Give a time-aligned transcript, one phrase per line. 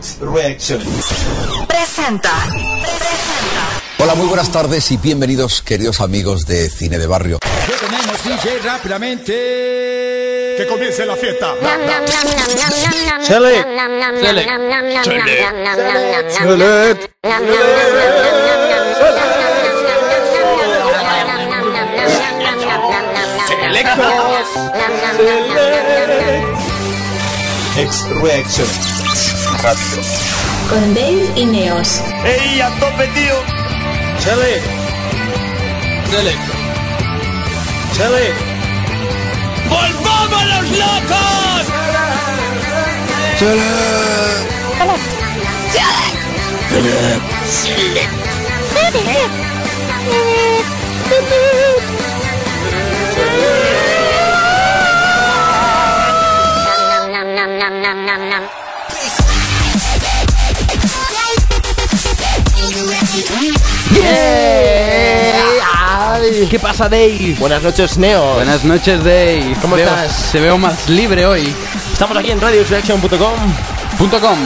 [0.00, 0.80] Reaction.
[1.68, 2.32] Presenta.
[2.32, 2.32] Presenta.
[3.98, 7.38] Hola, muy buenas tardes y bienvenidos, queridos amigos de Cine de Barrio.
[7.40, 9.32] ¿Qué tenemos, DJ, rápidamente?
[10.56, 11.54] Que comience la fiesta.
[13.20, 13.68] Select.
[16.32, 17.10] Select.
[27.76, 29.09] X
[30.70, 32.00] Con Dave y Neos.
[32.24, 33.34] ¡Ey, a tope, tío!
[34.18, 34.64] Select.
[36.10, 36.38] Select.
[37.92, 38.38] Select.
[39.68, 41.40] ¡Volvamos los locos!
[66.48, 67.36] ¿Qué pasa, Dave?
[67.38, 68.34] Buenas noches, Neo.
[68.34, 69.56] Buenas noches, Dave.
[69.62, 70.30] ¿Cómo Veo- estás?
[70.32, 71.54] Te veo más libre hoy.
[71.92, 73.34] Estamos aquí en radioreaction.com.
[73.98, 74.38] Punto .com.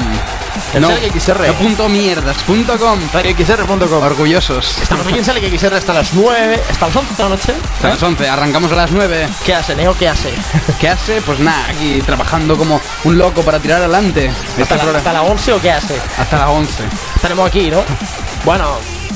[0.75, 1.47] En No, Select XR.
[1.48, 2.36] no punto mierdas.
[2.47, 2.98] Punto .com.
[3.12, 4.03] radioxr.com.
[4.03, 4.78] Orgullosos.
[4.83, 7.55] Estamos aquí en Select XR hasta las 9, hasta las 11 de la noche.
[7.77, 8.28] Hasta las 11.
[8.28, 9.28] Arrancamos a las 9.
[9.44, 9.97] ¿Qué hace, Neo?
[9.97, 10.31] ¿Qué hace?
[10.81, 11.20] ¿Qué hace?
[11.22, 14.31] Pues nada, aquí trabajando como un loco para tirar adelante.
[14.61, 15.97] ¿Hasta Este la, hasta la 11 o qué hace?
[16.19, 16.83] Hasta las 11.
[17.25, 17.83] Estaremos aquí, ¿no?
[18.44, 18.67] Bueno,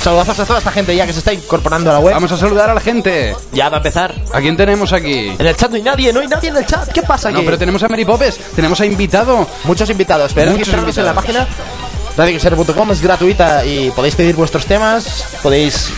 [0.00, 2.14] saludazos a toda esta gente ya que se está incorporando a la web.
[2.14, 3.36] Vamos a saludar a la gente.
[3.52, 4.14] Ya va a empezar.
[4.32, 5.36] ¿A quién tenemos aquí?
[5.38, 6.90] En el chat no hay nadie, no hay nadie en el chat.
[6.90, 7.36] ¿Qué pasa aquí?
[7.36, 8.38] No, pero tenemos a Mary Popes.
[8.56, 9.46] Tenemos a invitado.
[9.64, 11.44] Muchos invitados, pero Muchos registraros en la invitados.
[11.44, 15.90] página radioxr.com es gratuita y podéis pedir vuestros temas, podéis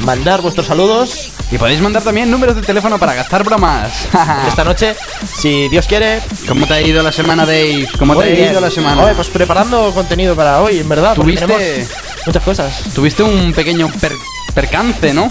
[0.00, 1.33] mandar vuestros saludos.
[1.50, 3.92] Y podéis mandar también números de teléfono para gastar bromas.
[4.48, 4.96] Esta noche,
[5.36, 7.86] si Dios quiere, ¿Cómo te ha ido la semana, Dave?
[7.98, 9.02] ¿Cómo te ha ido la semana?
[9.04, 11.14] Oye, pues preparando contenido para hoy, en verdad.
[11.14, 11.86] ¿Tuviste-
[12.26, 12.72] muchas cosas.
[12.94, 14.12] Tuviste un pequeño per-
[14.54, 15.30] percance, ¿no?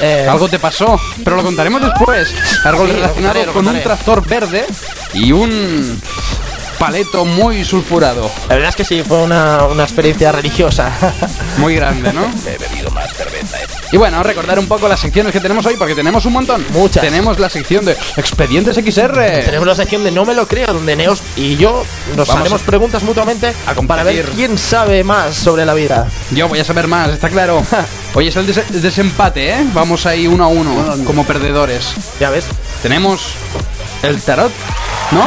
[0.00, 2.28] Eh, Algo te pasó, pero lo contaremos después.
[2.64, 4.66] Algo Sí, lo relacionado contaré, con un tractor verde
[5.14, 6.00] y un
[6.78, 8.30] paleto muy sulfurado.
[8.48, 10.90] La verdad es que sí, fue una, una experiencia religiosa.
[11.58, 12.24] Muy grande, ¿no?
[12.46, 13.58] He bebido más cerveza.
[13.62, 13.66] eh.
[13.92, 16.64] Y bueno, recordar un poco las secciones que tenemos hoy, porque tenemos un montón.
[16.70, 17.02] Muchas.
[17.02, 19.44] Tenemos la sección de Expedientes XR.
[19.44, 21.84] Tenemos la sección de No me lo creo, donde Neos y yo
[22.16, 26.08] nos Vamos haremos a- preguntas mutuamente a para ver quién sabe más sobre la vida.
[26.32, 27.62] Yo voy a saber más, está claro.
[28.14, 29.64] Hoy es el des- desempate, ¿eh?
[29.72, 31.94] Vamos ahí uno a uno, como perdedores.
[32.20, 32.46] Ya ves,
[32.82, 33.34] Tenemos
[34.02, 34.52] el tarot,
[35.12, 35.22] ¿no?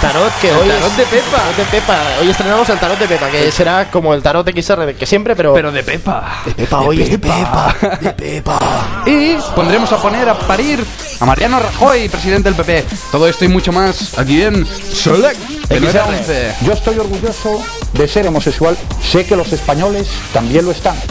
[0.00, 1.36] Tarot que El hoy tarot es- de Pepa.
[1.38, 1.98] tarot de Pepa.
[2.20, 5.34] Hoy estrenamos el tarot de Pepa, que será como el tarot XR de que siempre,
[5.36, 5.54] pero...
[5.54, 6.42] Pero de Pepa.
[6.56, 7.74] Pepa, hoy es de Pepa.
[8.00, 8.58] De Pepa.
[9.06, 10.84] Y pondremos a poner a parir
[11.20, 12.84] a Mariano Rajoy, presidente del PP.
[13.10, 16.16] Todo esto y mucho más aquí en Select de 9 a XR.
[16.18, 16.54] 11.
[16.62, 17.60] Yo estoy orgulloso
[17.92, 18.76] de ser homosexual.
[19.02, 20.96] Sé que los españoles también lo están.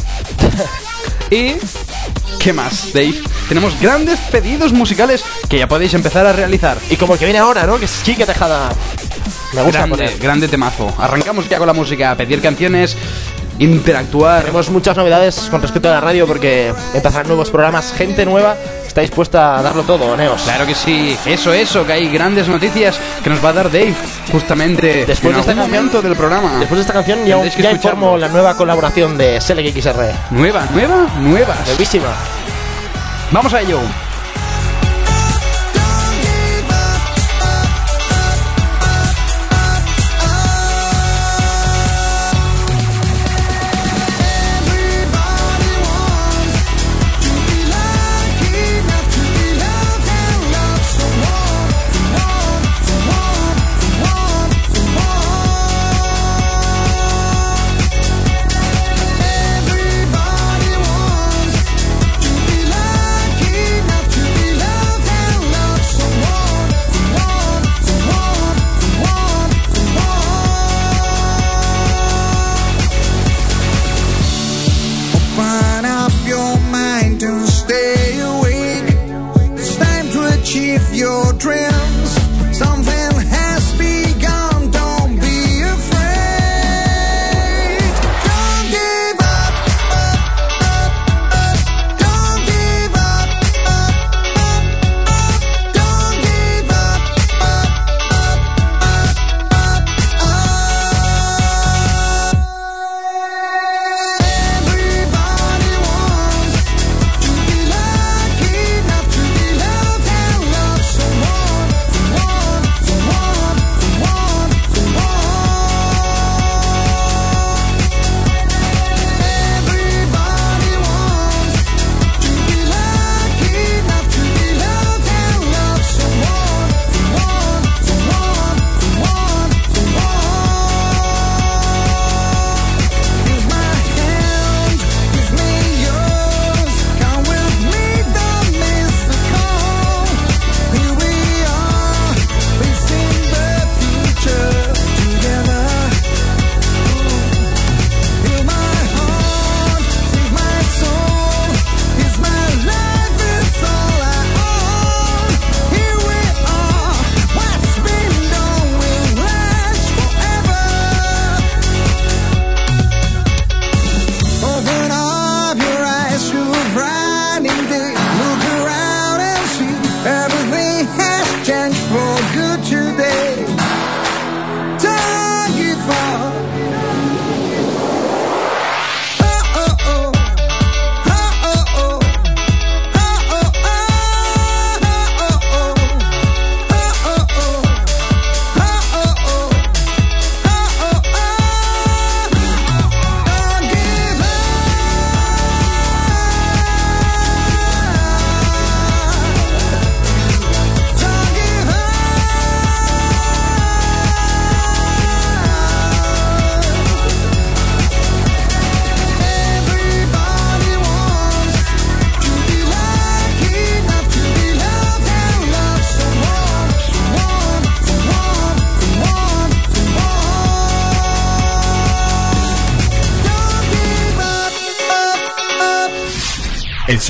[1.32, 1.56] Y
[2.40, 3.16] ¿qué más, Dave?
[3.50, 6.78] Tenemos grandes pedidos musicales que ya podéis empezar a realizar.
[6.90, 7.78] Y como el que viene ahora, ¿no?
[7.80, 8.70] Que es Chica Tejada.
[9.54, 10.18] Me gusta Grande, poner.
[10.20, 10.94] grande temazo.
[10.98, 12.96] Arrancamos ya con la música, a pedir canciones,
[13.60, 14.42] interactuar.
[14.42, 18.56] Tenemos muchas novedades con respecto a la radio porque empezarán nuevos programas, gente nueva.
[18.86, 20.42] Está dispuesta a darlo todo, Neos.
[20.44, 23.94] Claro que sí, eso, eso, que hay grandes noticias que nos va a dar Dave
[24.32, 26.54] justamente Después en de canción- momento del programa.
[26.60, 30.12] Después de esta canción ya, ya informo la nueva colaboración de Select XR.
[30.32, 31.68] Nueva, nueva, nuevas.
[31.68, 32.08] Nuevísima.
[33.32, 33.80] Vamos a ello.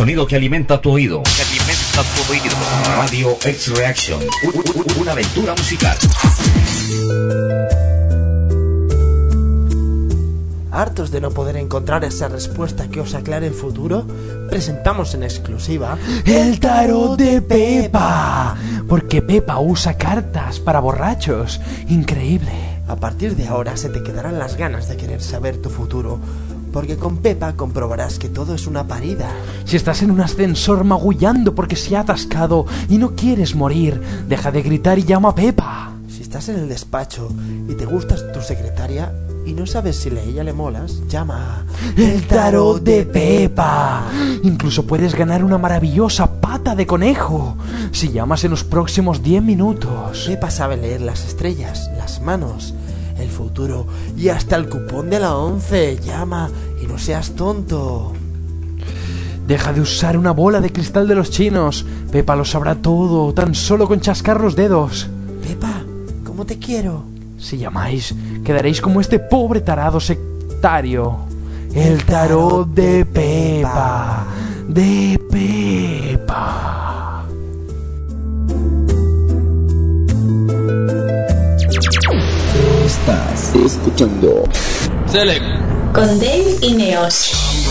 [0.06, 1.24] Sonido que alimenta tu oído.
[1.24, 2.56] Que alimenta tu oído.
[2.96, 4.20] Radio X Reaction.
[4.22, 5.98] U- u- u- Una aventura musical.
[10.72, 14.06] Hartos de no poder encontrar esa respuesta que os aclare el futuro,
[14.48, 18.56] presentamos en exclusiva El tarot de Pepa.
[18.88, 21.60] Porque Pepa usa cartas para borrachos.
[21.90, 22.52] Increíble.
[22.88, 26.20] A partir de ahora se te quedarán las ganas de querer saber tu futuro,
[26.72, 29.32] porque con Pepa comprobarás que todo es una parida.
[29.76, 34.50] Si estás en un ascensor magullando porque se ha atascado y no quieres morir, deja
[34.50, 35.92] de gritar y llama a Pepa.
[36.08, 37.28] Si estás en el despacho
[37.68, 39.12] y te gusta tu secretaria
[39.46, 44.06] y no sabes si a ella le molas, llama a El tarot de Pepa.
[44.44, 47.58] Incluso puedes ganar una maravillosa pata de conejo
[47.92, 50.24] si llamas en los próximos 10 minutos.
[50.26, 52.74] Pepa sabe leer las estrellas, las manos,
[53.20, 56.00] el futuro y hasta el cupón de la once.
[56.02, 56.50] Llama
[56.82, 58.15] y no seas tonto.
[59.48, 61.86] Deja de usar una bola de cristal de los chinos.
[62.12, 65.08] Pepa lo sabrá todo, tan solo con chascar los dedos.
[65.44, 65.84] Pepa,
[66.26, 67.04] ¿cómo te quiero?
[67.38, 71.18] Si llamáis, quedaréis como este pobre tarado sectario.
[71.76, 74.26] El tarot de Pepa.
[74.68, 77.26] De Pepa.
[82.86, 84.44] Estás escuchando
[85.06, 85.44] Select.
[85.94, 87.65] Con Dave y Neos.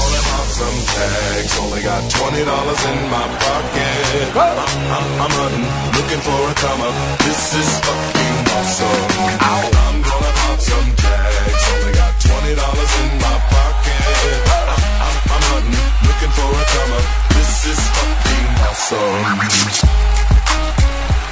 [0.65, 4.33] Only got twenty dollars in my pocket.
[4.33, 6.95] I'm, I'm, I'm hunting, looking for a come up.
[7.21, 9.05] This is fucking awesome.
[9.45, 11.65] I'm gonna pop some tags.
[11.69, 14.41] Only got twenty dollars in my pocket.
[14.57, 14.73] I'm,
[15.05, 17.07] I'm, I'm hunting, looking for a come up.
[17.37, 20.24] This is fucking awesome.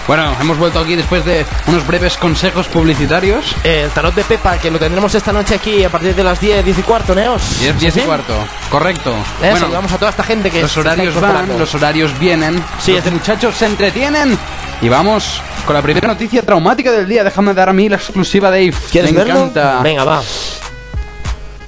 [0.06, 3.54] Bueno, hemos vuelto aquí después de unos breves consejos publicitarios.
[3.62, 6.64] El tarot de Pepa, que lo tendremos esta noche aquí a partir de las 10,
[6.64, 7.40] 10 y cuarto, Neos.
[7.60, 8.06] 10, 10 y ¿Sí?
[8.06, 8.34] cuarto,
[8.68, 9.10] correcto.
[9.10, 12.62] Eso, bueno, saludamos a toda esta gente que los horarios van, los horarios vienen.
[12.80, 14.36] Sí, los es- muchachos se entretienen.
[14.80, 17.22] Y vamos con la primera noticia traumática del día.
[17.22, 18.74] Déjame dar a mí la exclusiva, Dave.
[18.90, 19.34] ¿Quieres Me verlo?
[19.36, 19.78] encanta.
[19.82, 20.20] Venga, va.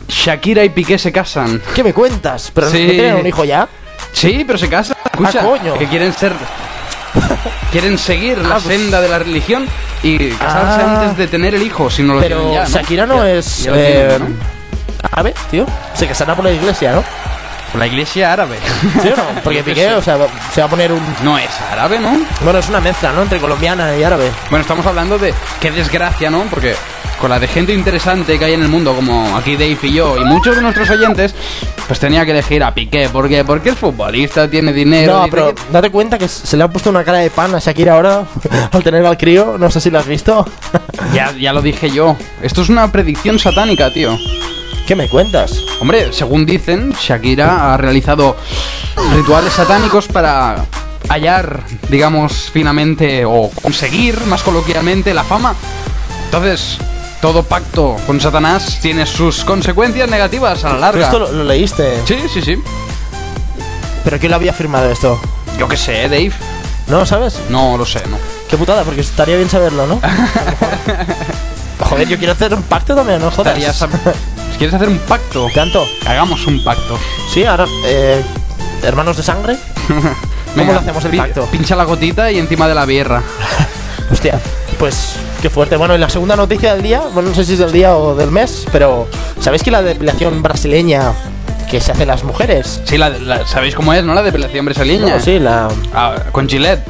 [0.08, 1.62] Shakira y Piqué se casan.
[1.74, 2.50] ¿Qué me cuentas?
[2.52, 2.82] ¿Pero Sí.
[2.84, 3.68] no tienen un hijo ya?
[4.12, 4.96] Sí, pero se casan.
[5.12, 5.78] Escucha, Ah, coño.
[5.78, 6.32] que quieren ser.
[7.72, 9.66] quieren seguir la Ah, pues- senda de la religión
[10.02, 11.00] y casarse Ah.
[11.02, 12.60] antes de tener el hijo, si no lo Pero ya.
[12.64, 12.66] ¿no?
[12.68, 13.62] Shakira no Ya- es...
[13.64, 15.08] ya eh, tienen, ¿no?
[15.12, 15.66] árabe, tío.
[15.94, 17.04] Se casará por la iglesia, ¿no?
[17.72, 18.56] Por la iglesia árabe.
[19.02, 19.24] ¿Sí o no?
[19.42, 20.16] Porque Piqué, o sea,
[20.52, 21.02] se va a poner un...
[21.22, 22.16] No es árabe, ¿no?
[22.42, 23.22] Bueno, es una mezcla, ¿no?
[23.22, 24.30] Entre colombiana y árabe.
[24.50, 26.42] Bueno, estamos hablando de qué desgracia, ¿no?
[26.50, 26.74] Porque
[27.20, 30.18] con la de gente interesante que hay en el mundo, como aquí Dave y yo,
[30.18, 31.34] y muchos de nuestros oyentes,
[31.86, 33.08] pues tenía que elegir a Piqué.
[33.08, 33.44] ¿Por qué?
[33.44, 35.20] Porque es futbolista, tiene dinero.
[35.20, 37.58] No, pero que- date cuenta que se le ha puesto una cara de pan a
[37.58, 38.24] Shakira ahora
[38.72, 39.56] al tener al crío.
[39.58, 40.46] No sé si lo has visto.
[41.12, 42.16] Ya, ya lo dije yo.
[42.42, 44.16] Esto es una predicción satánica, tío.
[44.86, 45.60] ¿Qué me cuentas?
[45.80, 48.36] Hombre, según dicen, Shakira ha realizado
[49.14, 50.64] rituales satánicos para
[51.08, 55.54] hallar, digamos, finamente o conseguir, más coloquialmente, la fama.
[56.26, 56.78] Entonces,
[57.24, 61.04] todo pacto con Satanás tiene sus consecuencias negativas a la larga.
[61.06, 62.02] esto lo, lo leíste.
[62.06, 62.62] Sí, sí, sí.
[64.04, 65.18] ¿Pero quién lo había firmado esto?
[65.58, 66.32] Yo qué sé, Dave.
[66.86, 67.40] ¿No lo sabes?
[67.48, 68.18] No lo sé, no.
[68.50, 70.02] Qué putada, porque estaría bien saberlo, ¿no?
[71.80, 73.54] Joder, yo quiero hacer un pacto también, no jodas.
[74.58, 75.48] ¿Quieres hacer un pacto?
[75.54, 75.82] ¿Tanto?
[76.06, 76.98] Hagamos un pacto.
[77.32, 77.64] Sí, ahora...
[77.86, 78.22] Eh,
[78.82, 79.56] ¿Hermanos de sangre?
[80.54, 81.46] ¿Cómo lo hacemos el pi- pacto?
[81.46, 83.22] Pincha la gotita y encima de la bierra.
[84.12, 84.38] Hostia,
[84.78, 85.14] pues
[85.44, 85.76] qué fuerte.
[85.76, 88.14] Bueno, y la segunda noticia del día, bueno, no sé si es del día o
[88.14, 89.06] del mes, pero
[89.40, 91.12] ¿sabéis que la depilación brasileña
[91.70, 92.80] que se hace en las mujeres?
[92.84, 94.14] Sí, la, la- ¿sabéis cómo es, no?
[94.14, 95.16] La depilación brasileña.
[95.16, 95.68] No, sí, la...
[95.94, 96.80] Ah, con Gillette.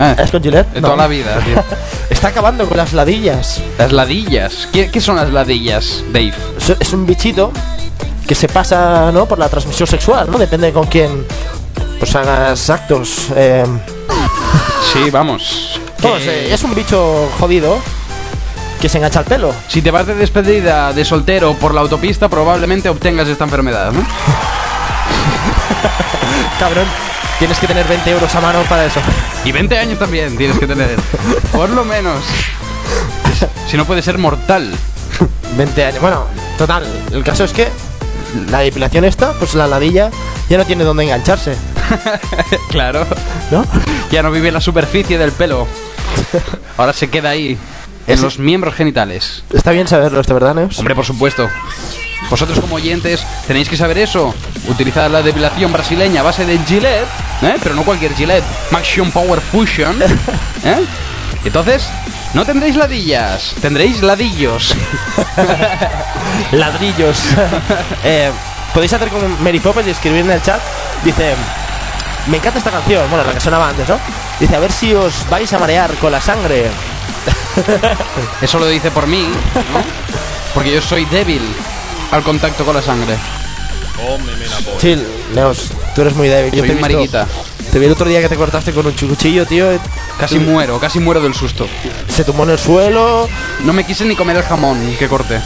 [0.00, 0.72] Eh, ¿Es con Gillette?
[0.72, 0.88] De No.
[0.88, 1.62] toda la vida, tío.
[2.08, 3.60] Está acabando con las ladillas.
[3.76, 4.68] Las ladillas.
[4.72, 6.32] ¿Qué, qué son las ladillas, Dave?
[6.56, 7.52] Es, es un bichito
[8.26, 9.26] que se pasa, ¿no?
[9.26, 10.38] Por la transmisión sexual, ¿no?
[10.38, 11.26] Depende de con quién
[11.98, 13.26] pues hagas actos.
[13.36, 13.64] Eh,
[14.94, 15.78] Sí, vamos.
[16.02, 17.78] Vamos, eh, es un bicho jodido
[18.80, 19.54] que se engancha al pelo.
[19.68, 24.00] Si te vas de despedida de soltero por la autopista, probablemente obtengas esta enfermedad, ¿no?
[26.58, 26.86] Cabrón,
[27.38, 29.00] tienes que tener 20 euros a mano para eso.
[29.44, 30.96] Y 20 años también tienes que tener.
[31.52, 32.22] Por lo menos.
[33.68, 34.70] Si no puede ser mortal.
[35.56, 36.00] 20 años.
[36.00, 36.24] Bueno,
[36.58, 37.68] total, el caso es que
[38.50, 40.10] la depilación esta, pues la ladilla
[40.48, 41.54] ya no tiene dónde engancharse,
[42.68, 43.06] claro.
[43.50, 43.64] ¿no?
[44.10, 45.66] Ya no vive en la superficie del pelo.
[46.76, 47.58] Ahora se queda ahí.
[48.06, 49.44] En los miembros genitales.
[49.52, 50.78] Está bien saberlo esto, ¿verdad, Neus?
[50.78, 51.48] Hombre, por supuesto.
[52.30, 54.34] Vosotros como oyentes tenéis que saber eso.
[54.68, 57.06] Utilizar la depilación brasileña a base de Gillette,
[57.42, 57.54] ¿eh?
[57.62, 58.44] pero no cualquier Gillette.
[58.70, 60.02] Maximum Power Fusion.
[60.64, 60.84] ¿eh?
[61.44, 61.84] Entonces,
[62.34, 64.74] no tendréis ladillas, tendréis ladillos.
[66.52, 67.18] Ladrillos.
[68.04, 68.30] Eh,
[68.72, 70.60] podéis hacer como Mary Poppins y escribir en el chat.
[71.04, 71.34] Dice,
[72.26, 73.98] me encanta esta canción, bueno, la que sonaba antes, ¿no?
[74.38, 76.70] Dice, a ver si os vais a marear con la sangre.
[78.40, 79.82] Eso lo dice por mí, ¿no?
[80.54, 81.42] Porque yo soy débil
[82.10, 83.16] al contacto con la sangre.
[84.78, 84.96] Sí,
[85.34, 86.50] Leos, tú eres muy débil.
[86.52, 87.26] Yo Soy te visto- mariquita.
[87.70, 89.66] Te vi el otro día que te cortaste con un cuchillo, tío.
[90.18, 91.66] Casi muero, casi muero del susto.
[92.08, 93.28] Se tumbó en el suelo.
[93.64, 95.40] No me quise ni comer el jamón que corté.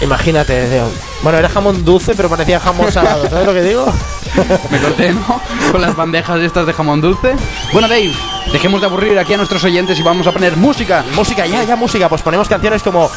[0.00, 0.84] Imagínate, tío.
[1.22, 3.28] Bueno, era jamón dulce, pero parecía jamón salado.
[3.28, 3.92] ¿Sabes lo que digo?
[4.70, 5.40] Me corté, ¿no?
[5.70, 7.34] Con las bandejas estas de jamón dulce.
[7.72, 8.12] Bueno, Dave,
[8.52, 11.04] dejemos de aburrir aquí a nuestros oyentes y vamos a poner música.
[11.14, 12.08] Música, ya, ya música.
[12.08, 13.10] Pues ponemos canciones como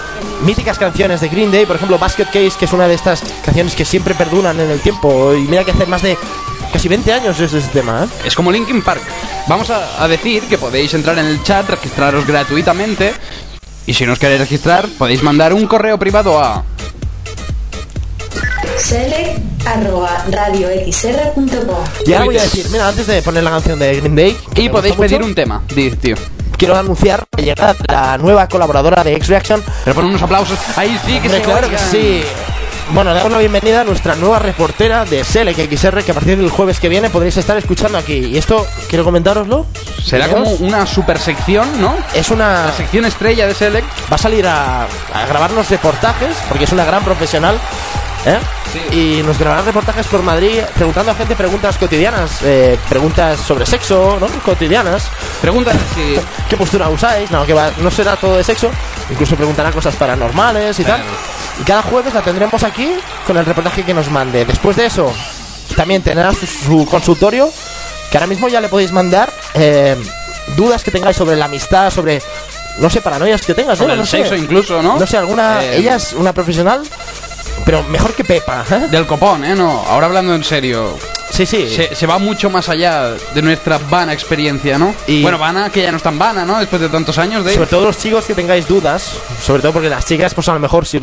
[0.44, 3.76] míticas canciones de Green Day, por ejemplo, Basket Case, que es una de estas canciones
[3.76, 5.34] que siempre perduran en el tiempo.
[5.34, 6.18] Y mira que hace más de
[6.72, 8.08] casi 20 años desde este tema, ¿eh?
[8.26, 9.02] Es como Linkin Park.
[9.48, 13.14] Vamos a, a decir que podéis entrar en el chat, registraros gratuitamente.
[13.88, 16.64] Y si no os queréis registrar, podéis mandar un correo privado a
[18.78, 21.84] Select arroba radioxr.com.
[22.06, 24.64] Y ahora voy a decir, mira, antes de poner la canción de Green Day, que
[24.64, 25.62] Y podéis pedir mucho, un tema,
[26.02, 26.16] tío.
[26.58, 29.62] Quiero anunciar la llegada de la nueva colaboradora de X-Reaction.
[29.84, 30.58] Pero pon unos aplausos.
[30.76, 32.24] Ahí sí que Hombre, se claro que sí.
[32.94, 36.38] Bueno, le damos la bienvenida a nuestra nueva reportera de Select XR, que a partir
[36.38, 38.14] del jueves que viene podréis estar escuchando aquí.
[38.14, 39.66] Y esto, quiero comentároslo.
[40.04, 41.94] Será como una super sección, ¿no?
[42.16, 42.68] Es una...
[42.68, 43.86] La sección estrella de Select.
[44.10, 47.60] va a salir a, a grabarnos reportajes, porque es una gran profesional.
[48.28, 48.40] ¿Eh?
[48.92, 54.18] Y nos grabará reportajes por Madrid preguntando a gente preguntas cotidianas, eh, preguntas sobre sexo,
[54.20, 54.28] ¿no?
[54.44, 55.10] Cotidianas.
[55.42, 56.16] Pregunta si
[56.50, 57.32] ¿Qué postura usáis?
[57.32, 58.70] No, que va- no será todo de sexo.
[59.10, 61.02] Incluso preguntará cosas paranormales y tal.
[61.60, 62.92] Y cada jueves la tendremos aquí
[63.26, 64.46] con el reportaje que nos mande.
[64.46, 65.12] Después de eso,
[65.76, 67.50] también tendrá su, su consultorio,
[68.12, 69.96] que ahora mismo ya le podéis mandar eh,
[70.56, 72.22] dudas que tengáis sobre la amistad, sobre,
[72.80, 73.78] no sé, paranoias que tengas.
[73.78, 73.96] sobre ¿eh?
[73.98, 74.18] no el sé.
[74.18, 75.00] sexo incluso, ¿no?
[75.00, 75.64] No sé, alguna.
[75.64, 76.84] Eh, Ella es una profesional,
[77.66, 78.64] pero mejor que Pepa.
[78.70, 78.88] ¿eh?
[78.90, 79.56] Del copón, ¿eh?
[79.56, 80.98] No, ahora hablando en serio.
[81.30, 81.70] Sí, sí.
[81.70, 84.96] Se, se va mucho más allá de nuestra vana experiencia, ¿no?
[85.08, 86.58] Y- Bueno, vana que ya no es tan vana, ¿no?
[86.60, 87.54] Después de tantos años de...
[87.54, 89.12] Sobre todo los chicos que tengáis dudas,
[89.46, 91.00] sobre todo porque las chicas, pues a lo mejor si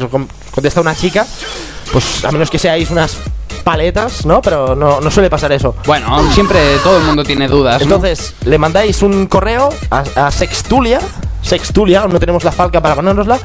[0.51, 1.27] contesta una chica,
[1.93, 3.19] pues a menos que seáis unas
[3.65, 4.41] paletas, ¿no?
[4.43, 5.75] Pero no, no suele pasar eso.
[5.87, 7.85] Bueno, siempre todo el mundo tiene dudas, ¿no?
[7.97, 11.01] Entonces, le mandáis un correo a, a Sextulia,
[11.43, 13.39] Sextulia, aún no tenemos la falca para ponérnosla,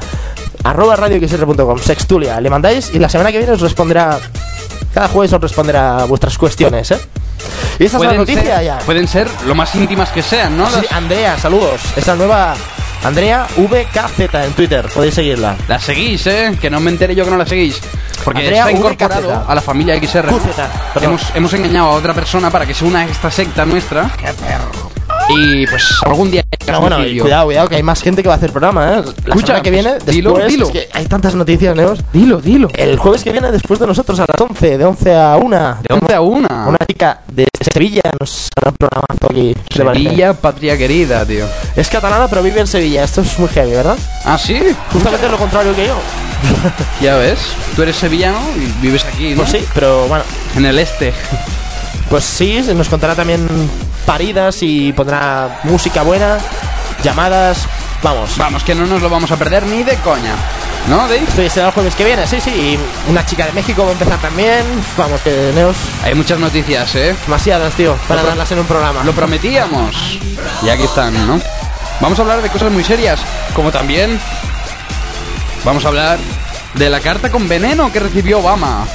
[0.62, 4.18] arroba radioxr.com, Sextulia, le mandáis y la semana que viene os responderá,
[4.94, 7.00] cada jueves os responderá vuestras cuestiones, ¿eh?
[7.78, 8.78] Y esta es la noticia ser, ya.
[8.80, 10.68] pueden ser lo más íntimas que sean, ¿no?
[10.68, 11.80] Sí, Andrea, saludos.
[11.96, 12.54] Esa nueva
[13.02, 15.56] Andrea VKZ en Twitter, podéis seguirla.
[15.68, 16.56] las seguís, ¿eh?
[16.60, 17.80] Que no me entere yo que no las seguís.
[18.24, 19.50] Porque Andrea está incorporado VKZ.
[19.50, 20.28] a la familia XR.
[20.28, 21.02] QZ.
[21.02, 24.10] Hemos, hemos engañado a otra persona para que se una a esta secta nuestra.
[25.30, 26.44] Y pues algún día...
[26.70, 29.02] No, bueno, y cuidado, cuidado, que hay más gente que va a hacer programa, ¿eh?
[29.24, 30.66] La Escucha, semana que viene, pues, dilo, después, dilo.
[30.66, 32.00] es que hay tantas noticias, Neos.
[32.12, 32.68] Dilo, dilo.
[32.74, 35.78] El jueves que viene, después de nosotros, a las 11, de 11 a 1.
[35.88, 36.48] De 11 a 1.
[36.68, 39.54] Una chica de Sevilla nos hará un programazo aquí.
[39.72, 41.46] Sevilla, patria querida, tío.
[41.76, 43.04] Es catalana, pero vive en Sevilla.
[43.04, 43.96] Esto es muy heavy, ¿verdad?
[44.24, 44.60] Ah, sí.
[44.92, 45.94] Justamente lo contrario que yo.
[47.00, 47.38] Ya ves.
[47.76, 49.36] Tú eres sevillano y vives aquí, ¿no?
[49.42, 50.24] Pues sí, pero bueno.
[50.56, 51.12] En el este.
[52.08, 53.46] Pues sí, nos contará también
[54.04, 56.38] paridas y pondrá música buena,
[57.04, 57.68] llamadas.
[58.02, 58.36] Vamos.
[58.38, 60.34] Vamos, que no nos lo vamos a perder ni de coña.
[60.88, 61.22] ¿No, Dave?
[61.36, 62.50] Ya será el jueves que viene, sí, sí.
[62.50, 64.64] Y una chica de México va a empezar también.
[64.96, 65.76] Vamos, que Neos.
[66.04, 67.14] Hay muchas noticias, ¿eh?
[67.26, 69.04] Demasiadas, tío, para darlas en un programa.
[69.04, 70.18] Lo prometíamos.
[70.62, 71.40] Y aquí están, ¿no?
[72.00, 73.20] Vamos a hablar de cosas muy serias,
[73.54, 74.18] como también
[75.64, 76.18] vamos a hablar
[76.74, 78.86] de la carta con veneno que recibió Obama.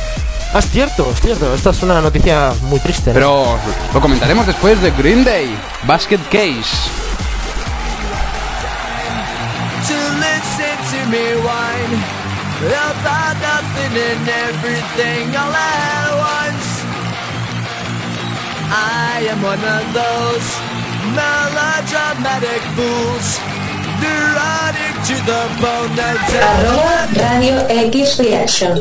[0.54, 1.54] Ah, es cierto, es cierto.
[1.54, 3.12] Esta es una noticia muy triste.
[3.12, 3.14] ¿no?
[3.14, 3.60] Pero
[3.94, 6.90] lo comentaremos después de Green Day, Basket Case.
[11.06, 12.26] Listen to me whine
[12.58, 16.84] about nothing and everything all at once.
[18.72, 20.48] I am one of those
[21.14, 23.40] melodramatic fools,
[24.02, 28.78] neurotic to the bone that Arroba Radio X Reaction.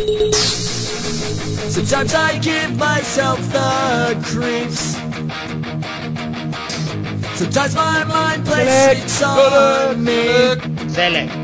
[1.70, 4.96] Sometimes I give myself the creeps.
[7.36, 10.88] Sometimes my mind plays tricks on me.
[10.88, 11.43] Select.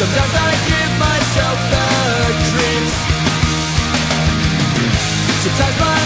[0.00, 1.84] Sometimes I give myself the
[2.48, 2.96] creeps
[5.44, 5.99] Sometimes my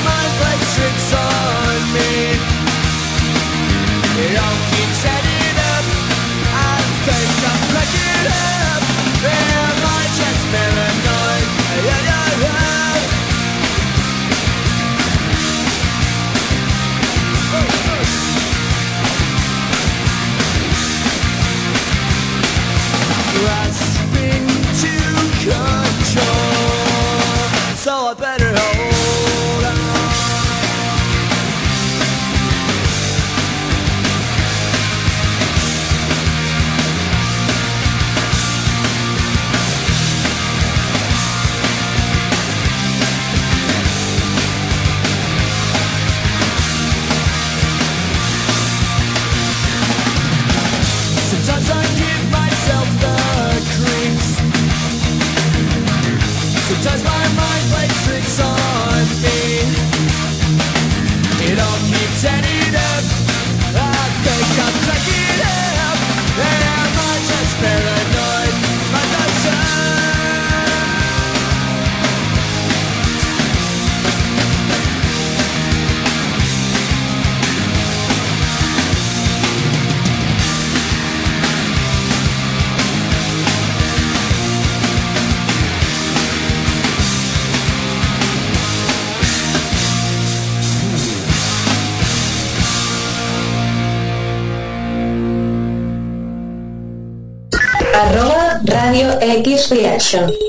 [100.14, 100.43] X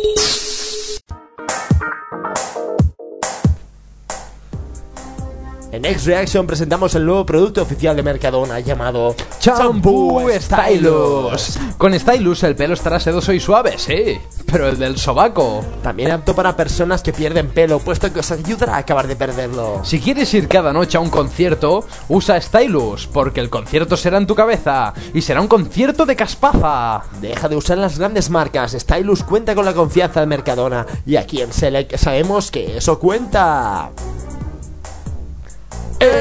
[5.85, 11.59] X Reaction presentamos el nuevo producto oficial de Mercadona llamado Shampoo Stylus.
[11.77, 14.19] Con Stylus el pelo estará sedoso y suave, sí.
[14.51, 15.63] Pero el del sobaco.
[15.83, 19.85] También apto para personas que pierden pelo, puesto que os ayudará a acabar de perderlo.
[19.85, 24.25] Si quieres ir cada noche a un concierto, usa Stylus, porque el concierto será en
[24.25, 27.03] tu cabeza y será un concierto de caspaza.
[27.21, 28.71] Deja de usar las grandes marcas.
[28.71, 30.87] Stylus cuenta con la confianza de Mercadona.
[31.05, 33.91] Y aquí en Select sabemos que eso cuenta.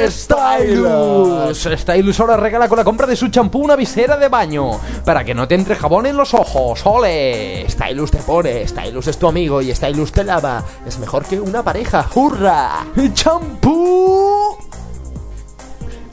[0.09, 1.69] Stylus.
[1.77, 5.35] Stylus ahora regala con la compra de su champú una visera de baño para que
[5.35, 6.81] no te entre jabón en los ojos.
[6.85, 7.67] ¡Ole!
[7.69, 10.65] Stylus te pone, Stylus es tu amigo y Stylus te lava.
[10.87, 12.09] Es mejor que una pareja.
[12.15, 12.87] ¡Hurra!
[13.15, 14.57] ¡Champú!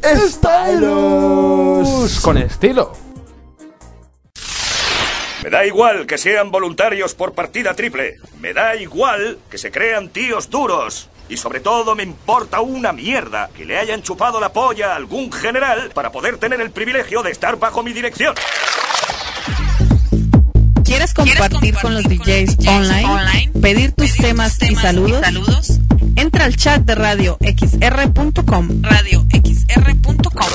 [0.04, 2.20] Stylus.
[2.22, 2.94] Con estilo.
[5.44, 8.18] Me da igual que sean voluntarios por partida triple.
[8.40, 11.10] Me da igual que se crean tíos duros.
[11.32, 15.32] Y sobre todo me importa una mierda que le hayan chupado la polla a algún
[15.32, 18.36] general para poder tener el privilegio de estar bajo mi dirección.
[20.84, 23.50] ¿Quieres compartir con los DJs online?
[23.62, 25.80] ¿Pedir tus temas y saludos?
[26.18, 28.82] Entra al chat de radio xr.com.
[28.82, 30.46] Radio xr.com.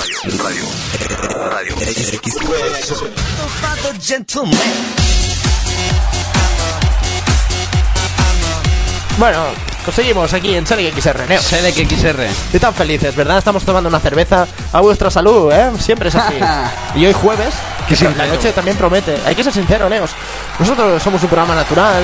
[9.18, 9.38] Bueno,
[9.82, 11.40] conseguimos aquí en Select XR, Neo.
[11.40, 12.22] Select XR.
[12.24, 13.38] Estoy tan felices, ¿verdad?
[13.38, 15.70] Estamos tomando una cerveza a vuestra salud, ¿eh?
[15.78, 16.34] Siempre es así.
[16.96, 17.54] y hoy jueves,
[17.88, 19.16] que la noche también promete.
[19.24, 20.10] Hay que ser sincero, Neos.
[20.58, 22.02] Nosotros somos un programa natural,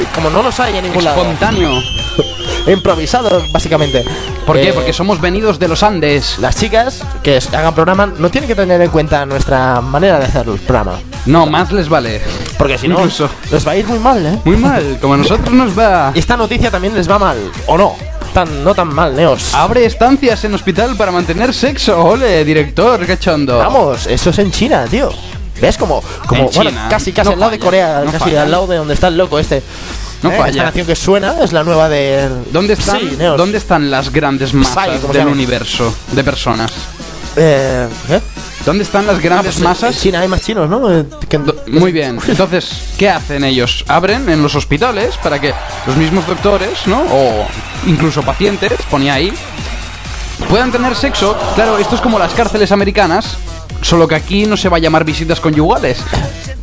[0.00, 1.20] y como no los hay en ningún lado.
[1.20, 1.70] Espontáneo.
[2.66, 4.04] Improvisado, básicamente.
[4.46, 4.70] ¿Por qué?
[4.70, 6.38] Eh, Porque somos venidos de los Andes.
[6.38, 10.48] las chicas que hagan programa no tienen que tener en cuenta nuestra manera de hacer
[10.48, 10.98] el programa.
[11.26, 12.20] No, más les vale.
[12.56, 13.28] Porque si no, Incluso.
[13.50, 14.38] les va a ir muy mal, ¿eh?
[14.44, 16.12] Muy mal, como a nosotros nos va.
[16.14, 17.94] Y esta noticia también les va mal, ¿o no?
[18.32, 19.54] Tan, no tan mal, Neos.
[19.54, 22.02] Abre estancias en hospital para mantener sexo.
[22.02, 23.58] Ole, director, cachondo.
[23.58, 25.10] Vamos, eso es en China, tío.
[25.60, 25.76] ¿Ves?
[25.76, 26.86] Como, como En bueno, China.
[26.88, 28.42] casi, casi No al lado de falla, Corea, no casi falla.
[28.42, 29.62] al lado de donde está el loco este.
[30.22, 30.36] No ¿Eh?
[30.36, 30.50] falla.
[30.50, 32.28] Esta canción que suena es la nueva de.
[32.52, 33.36] ¿Dónde están, Sí, Neos.
[33.36, 35.32] ¿Dónde están las grandes masas Psy, ¿cómo se del llama?
[35.32, 36.72] universo de personas?
[37.36, 38.20] Eh, ¿eh?
[38.68, 39.94] ¿Dónde están las Ah, grandes pues en- masas?
[39.96, 40.92] En China hay más chinos, ¿no?
[40.92, 42.18] Eh, que- Muy bien.
[42.28, 43.82] Entonces, ¿qué hacen ellos?
[43.88, 45.54] Abren en los hospitales para que
[45.86, 47.00] los mismos doctores, ¿no?
[47.10, 47.46] O
[47.86, 49.32] incluso pacientes, ponía ahí,
[50.50, 51.34] puedan tener sexo.
[51.54, 53.38] Claro, esto es como las cárceles americanas,
[53.80, 56.00] solo que aquí no se va a llamar visitas conyugales.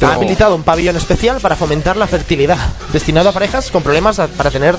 [0.01, 2.57] Ha habilitado un pabellón especial para fomentar la fertilidad,
[2.91, 4.75] destinado a parejas con problemas a- para tener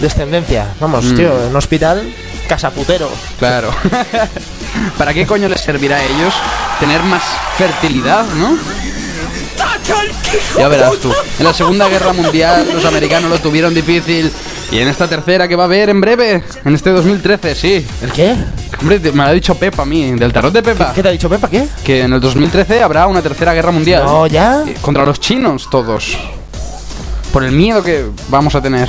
[0.00, 0.66] descendencia.
[0.80, 1.16] Vamos, Mm.
[1.16, 2.12] tío, en un hospital,
[2.48, 3.10] casa putero.
[3.38, 3.70] Claro.
[4.98, 6.34] ¿Para qué coño les servirá a ellos
[6.80, 7.22] tener más
[7.56, 8.58] fertilidad, no?
[10.56, 11.12] Ya verás tú.
[11.38, 14.30] En la Segunda Guerra Mundial los americanos lo tuvieron difícil.
[14.70, 17.86] Y en esta tercera que va a haber en breve, en este 2013, sí.
[18.02, 18.36] ¿El qué?
[18.80, 20.92] Hombre, me lo ha dicho Pepa a mí, del tarot de Pepa.
[20.94, 21.48] ¿Qué te ha dicho Pepa?
[21.48, 21.66] ¿Qué?
[21.82, 24.04] Que en el 2013 habrá una tercera guerra mundial.
[24.04, 24.64] No, ya.
[24.66, 26.18] Eh, Contra los chinos, todos.
[27.32, 28.88] Por el miedo que vamos a tener.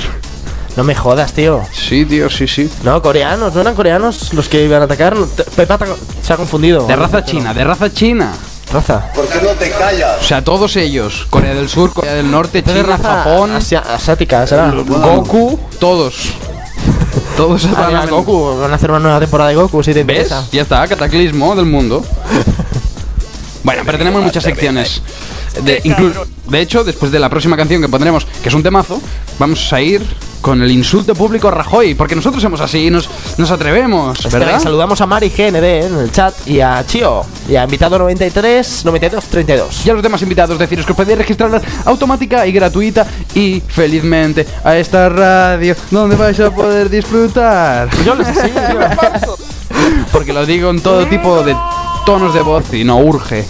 [0.76, 1.62] No me jodas, tío.
[1.72, 2.70] Sí, tío, sí, sí.
[2.84, 5.16] No, coreanos, no eran coreanos los que iban a atacar.
[5.56, 5.78] Pepa
[6.22, 6.86] se ha confundido.
[6.86, 8.32] De raza china, de raza china.
[8.72, 9.10] Raza.
[9.14, 10.18] ¿Por qué no te callas?
[10.20, 11.26] O sea, todos ellos.
[11.30, 14.70] Corea del Sur, Corea del Norte, China, raza Japón, asia- asiática, será.
[14.70, 16.14] Goku, todos.
[17.36, 20.24] Todos Ah, a Goku, van a hacer una nueva temporada de Goku si te ¿Ves?
[20.26, 20.46] interesa.
[20.52, 22.04] Ya está, cataclismo del mundo.
[23.62, 25.02] Bueno, pero tenemos muchas secciones.
[25.62, 29.00] De hecho, después de la próxima canción que pondremos, que es un temazo,
[29.38, 30.02] vamos a ir
[30.40, 34.60] con el insulto público a Rajoy, porque nosotros somos así, nos, nos atrevemos, Espera, ¿verdad?
[34.60, 39.24] saludamos a Mari GND en el chat y a Chio y a invitado 93, 92,
[39.24, 39.86] 32.
[39.86, 44.46] Y a los demás invitados, deciros que os podéis registrar automática y gratuita y felizmente
[44.64, 47.88] a esta radio donde vais a poder disfrutar.
[48.04, 48.50] Yo les tío.
[50.12, 51.56] Porque lo digo en todo tipo de
[52.04, 53.46] tonos de voz y no urge.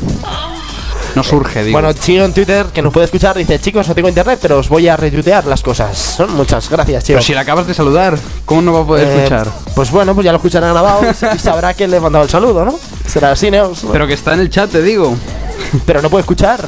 [1.15, 1.79] No surge, digo.
[1.79, 4.69] Bueno, Chio en Twitter, que nos puede escuchar, dice, chicos, no tengo internet, pero os
[4.69, 5.97] voy a retuitear las cosas.
[5.99, 7.15] Son muchas gracias, Chio.
[7.17, 9.49] pero si le acabas de saludar, ¿cómo no va a poder Eh, escuchar?
[9.75, 12.25] Pues bueno, pues ya lo escuchará grabado y sa- y sabrá que le he mandado
[12.25, 12.75] el saludo, ¿no?
[13.07, 13.85] Será así, Neos.
[13.91, 15.15] Pero que está en el chat, te digo.
[15.87, 16.61] Pero no puede escuchar.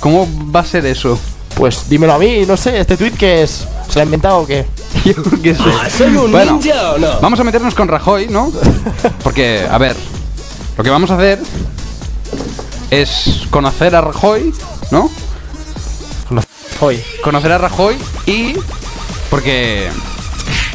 [0.00, 1.18] ¿Cómo va a ser eso?
[1.54, 3.66] Pues dímelo a mí, no sé, este tweet que es.
[3.88, 4.64] ¿Se lo ha inventado o qué?
[5.04, 6.08] Yo qué sé.
[6.30, 6.58] bueno,
[7.20, 8.50] vamos a meternos con Rajoy, ¿no?
[9.22, 9.94] Porque, a ver,
[10.78, 11.40] lo que vamos a hacer
[12.92, 14.54] es conocer a Rajoy,
[14.90, 15.10] ¿no?
[16.80, 17.02] Hoy.
[17.24, 18.54] Conocer a Rajoy y...
[19.30, 19.88] Porque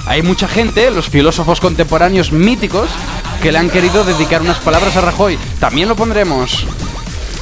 [0.07, 2.89] hay mucha gente, los filósofos contemporáneos míticos,
[3.43, 5.37] que le han querido dedicar unas palabras a Rajoy.
[5.59, 6.65] También lo pondremos.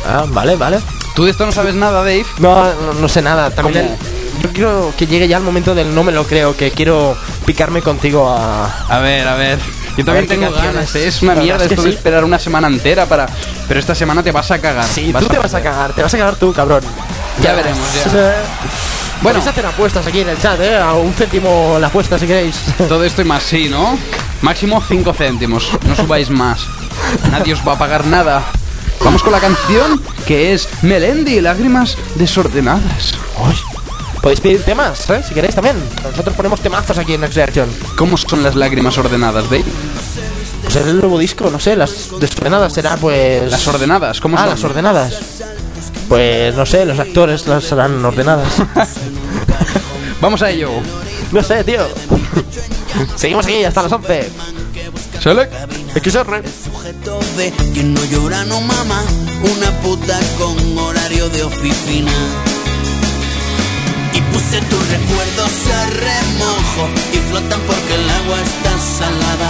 [0.06, 0.80] Ah, vale, vale.
[1.16, 2.26] ¿Tú de esto no sabes nada, Dave?
[2.40, 3.52] No, no, no sé nada.
[3.52, 3.96] También
[4.44, 7.82] yo quiero que llegue ya el momento del no me lo creo, que quiero picarme
[7.82, 8.66] contigo a...
[8.90, 9.58] A ver, a ver.
[9.98, 10.96] Yo también tengo ganas.
[10.96, 13.28] Es una mierda esto de esperar una semana entera para.
[13.68, 14.86] Pero esta semana te vas a cagar.
[14.86, 16.84] Sí, tú te vas a cagar, te vas a cagar tú, cabrón.
[17.42, 18.36] Ya veremos, ya.
[19.22, 20.76] Bueno, podéis hacer apuestas aquí en el chat, ¿eh?
[20.76, 22.58] A un céntimo la apuesta si queréis.
[22.90, 23.98] Todo esto y más, sí, ¿no?
[24.42, 25.70] Máximo 5 céntimos.
[25.88, 26.60] No subáis más.
[27.32, 28.44] Nadie os va a pagar nada.
[29.04, 33.16] Vamos con la canción que es Melendi, lágrimas desordenadas.
[34.26, 35.22] Podéis pedir temas, ¿eh?
[35.22, 35.76] Si queréis también.
[36.04, 37.70] Nosotros ponemos temazos aquí en Next Reaction.
[37.96, 39.64] ¿Cómo son las lágrimas ordenadas, Dave?
[40.64, 43.52] Pues es el nuevo disco, no sé, las desordenadas será pues...
[43.52, 44.50] Las ordenadas, ¿cómo Ah, son?
[44.50, 45.14] las ordenadas.
[46.10, 48.50] Pues no sé, los actores las serán ordenadas.
[50.22, 50.72] Vamos a ello.
[51.32, 51.88] no sé, tío.
[53.16, 54.28] Seguimos aquí hasta las 11.
[55.22, 55.54] Select.
[56.04, 56.42] XR.
[56.64, 59.04] sujeto de quien no llora no mama,
[59.44, 62.12] una puta con horario de oficina.
[64.36, 69.50] Puse tus recuerdos a remojo y flotan porque el agua está salada,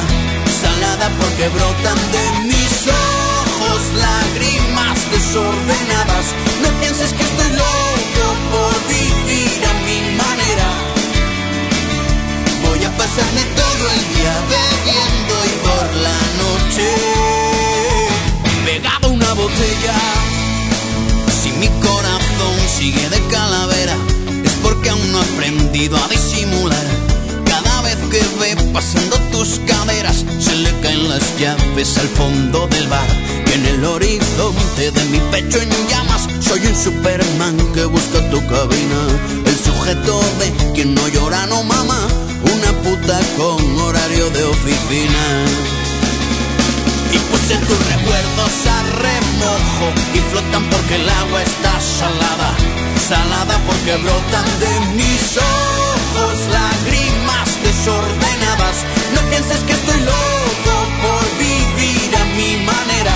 [0.61, 6.25] salada porque brotan de mis ojos lágrimas desordenadas.
[6.61, 10.69] No pienses que estoy loco por vivir a mi manera.
[12.61, 16.87] Voy a pasarme todo el día bebiendo y por la noche
[18.65, 19.95] pegado una botella.
[21.41, 23.97] Si mi corazón sigue de calavera,
[25.33, 26.85] aprendido a disimular.
[27.45, 32.87] Cada vez que ve pasando tus caderas, se le caen las llaves al fondo del
[32.87, 33.07] bar.
[33.47, 38.39] Y en el horizonte de mi pecho en llamas, soy un Superman que busca tu
[38.47, 39.01] cabina.
[39.45, 42.07] El sujeto de quien no llora no mama,
[42.43, 45.74] una puta con horario de oficina.
[47.15, 52.49] Y puse tus recuerdos a remojo y flotan porque el agua está salada,
[53.07, 58.75] salada porque brotan de mis ojos lágrimas desordenadas.
[59.13, 60.73] No pienses que estoy loco
[61.03, 63.15] por vivir a mi manera.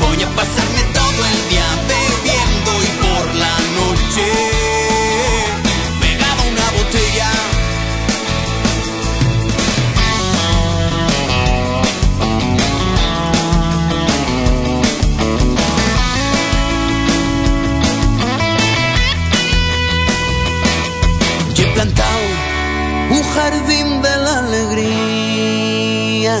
[0.00, 2.11] Voy a pasarme todo el día bebiendo
[23.34, 26.36] jardín de la alegría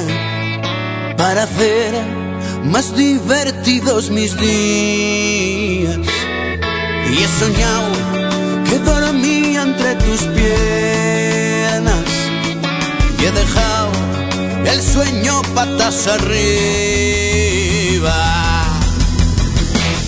[1.16, 1.94] para hacer
[2.64, 5.98] más divertidos mis días.
[7.10, 7.92] Y he soñado
[8.68, 12.04] que dormía entre tus piernas
[13.18, 13.90] y he dejado
[14.66, 16.52] el sueño patas arriba.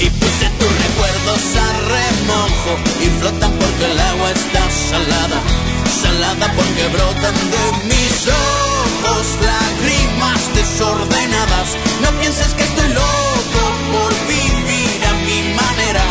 [0.00, 2.72] Y puse tus recuerdos a remojo
[3.04, 5.38] y flotan porque el agua está salada,
[5.94, 11.68] salada porque brotan de mis ojos lágrimas desordenadas.
[12.02, 16.06] No pienses que estoy loco por vivir a mi manera.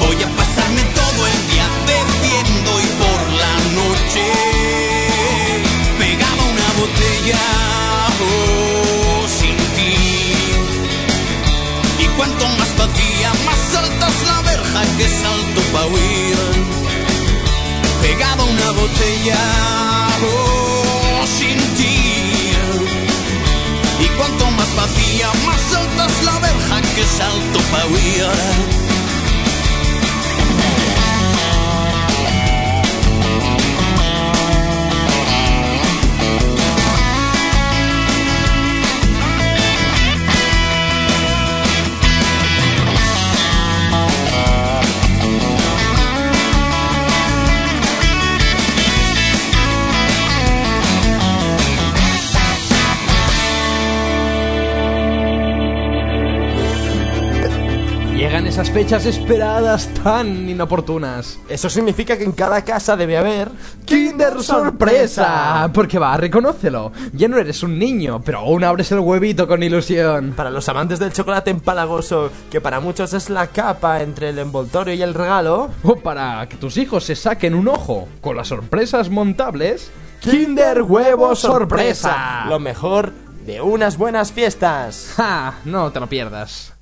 [0.00, 4.24] Voy a pasarme todo el día bebiendo y por la noche
[5.98, 7.42] pegado a una botella
[8.24, 9.96] oh, sin ti.
[12.04, 16.81] Y cuanto más vacía, más alta es la verja que salto pa' huir.
[18.02, 19.38] Pegado a una botella
[20.24, 22.52] oh, sin ti.
[24.00, 28.91] Y cuanto más vacía, más alta es la verja que salto pa' huir.
[58.52, 61.38] Esas fechas esperadas tan inoportunas.
[61.48, 63.48] Eso significa que en cada casa debe haber
[63.86, 65.70] ¡Kinder sorpresa!
[65.72, 66.92] Porque va, reconócelo.
[67.14, 70.34] Ya no eres un niño, pero aún abres el huevito con ilusión.
[70.36, 74.92] Para los amantes del chocolate empalagoso, que para muchos es la capa entre el envoltorio
[74.92, 79.08] y el regalo, O para que tus hijos se saquen un ojo con las sorpresas
[79.08, 79.90] montables.
[80.20, 82.44] ¡Kinder Huevo Sorpresa!
[82.50, 83.14] lo mejor
[83.46, 85.14] de unas buenas fiestas.
[85.16, 85.54] ¡Ja!
[85.64, 86.74] No te lo pierdas.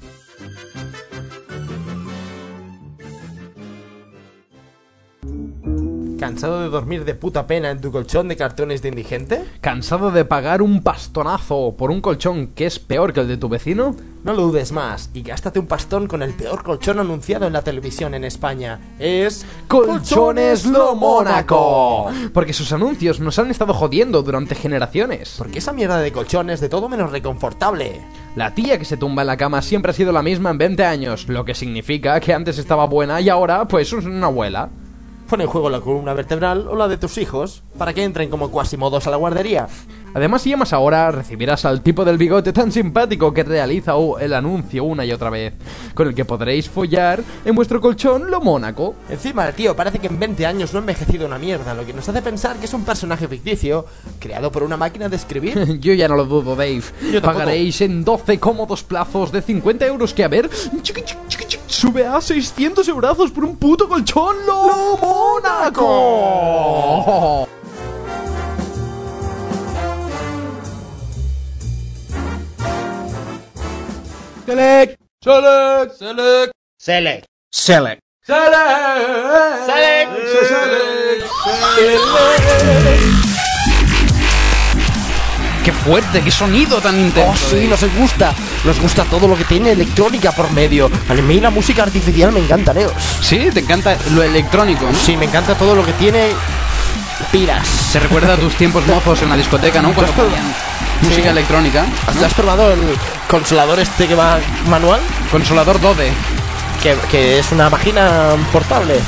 [6.20, 9.42] ¿Cansado de dormir de puta pena en tu colchón de cartones de indigente?
[9.62, 13.48] ¿Cansado de pagar un pastonazo por un colchón que es peor que el de tu
[13.48, 13.96] vecino?
[14.22, 17.62] No lo dudes más y gástate un pastón con el peor colchón anunciado en la
[17.62, 18.78] televisión en España.
[18.98, 22.11] Es Colchones Lo Mónaco.
[22.35, 25.37] Porque sus anuncios nos han estado jodiendo durante generaciones.
[25.38, 28.02] Porque esa mierda de colchón es de todo menos reconfortable.
[28.37, 30.85] La tía que se tumba en la cama siempre ha sido la misma en 20
[30.85, 34.68] años, lo que significa que antes estaba buena y ahora pues es una abuela.
[35.30, 38.50] Pon en juego la columna vertebral o la de tus hijos para que entren como
[38.50, 39.68] cuasimodos a la guardería.
[40.14, 44.34] Además, si llamas ahora, recibirás al tipo del bigote tan simpático que realiza u- el
[44.34, 45.54] anuncio una y otra vez,
[45.94, 48.94] con el que podréis follar en vuestro colchón lo Mónaco.
[49.08, 51.92] Encima, el tío parece que en 20 años no ha envejecido una mierda, lo que
[51.92, 53.86] nos hace pensar que es un personaje ficticio
[54.18, 55.78] creado por una máquina de escribir.
[55.80, 56.82] Yo ya no lo dudo, Dave.
[57.12, 57.22] Yo.
[57.22, 60.50] Pagaréis en 12 cómodos plazos de 50 euros que, a ver,
[61.66, 65.86] sube a 600 eurazos por un puto colchón lo Mónaco.
[74.50, 74.98] Select.
[75.22, 75.94] Select.
[76.80, 77.26] Select.
[77.52, 78.00] Select.
[78.26, 78.50] Select.
[79.66, 80.10] Select.
[85.64, 86.20] ¡Qué fuerte!
[86.22, 87.30] ¡Qué sonido tan intenso!
[87.30, 88.34] Oh, sí, nos gusta.
[88.64, 90.90] Nos gusta todo lo que tiene electrónica por medio.
[91.08, 92.92] A mí la música artificial me encanta, Neos.
[93.20, 94.94] Sí, te encanta lo electrónico, ¿no?
[94.94, 96.30] Sí, me encanta todo lo que tiene
[97.30, 97.68] pilas.
[97.68, 99.94] Se recuerda a tus tiempos mozos en la discoteca, ¿no?
[99.94, 100.69] Cuando ¿Tú has ponían
[101.02, 101.84] música electrónica.
[102.06, 102.80] ¿Has, has probado el
[103.28, 105.00] consolador este que va manual?
[105.30, 106.10] Consolador Dode.
[106.82, 109.00] Que, que es una máquina portable.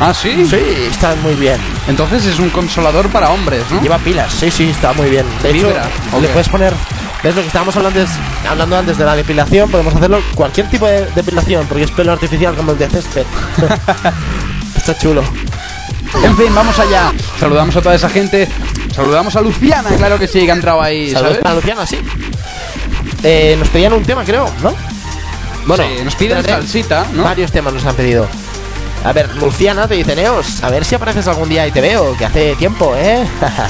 [0.00, 0.44] Ah, ¿sí?
[0.46, 0.56] Sí,
[0.90, 1.58] está muy bien.
[1.86, 3.80] Entonces es un consolador para hombres, ¿no?
[3.80, 5.24] Lleva pilas, sí, sí, está muy bien.
[5.42, 5.84] De hecho, Vibra,
[6.20, 6.74] le puedes poner.
[7.22, 8.16] ¿Ves lo que estábamos hablando antes,
[8.48, 9.70] hablando antes de la depilación?
[9.70, 13.24] Podemos hacerlo cualquier tipo de depilación, porque es pelo artificial como el de césped.
[14.76, 15.22] está chulo.
[16.22, 17.12] En fin, vamos allá.
[17.38, 18.48] Saludamos a toda esa gente.
[18.94, 21.10] Saludamos a Luciana, claro que sí, que ha entrado ahí.
[21.10, 21.42] Saludos ¿sabes?
[21.42, 21.98] para Luciana, sí.
[23.22, 24.74] Eh, nos pedían un tema, creo, ¿no?
[25.66, 26.62] Bueno, Sí, nos piden espérate.
[26.62, 27.24] salsita, ¿no?
[27.24, 28.28] Varios temas nos han pedido.
[29.04, 32.16] A ver, Luciana te dice, Neos, a ver si apareces algún día y te veo,
[32.16, 33.22] que hace tiempo, ¿eh?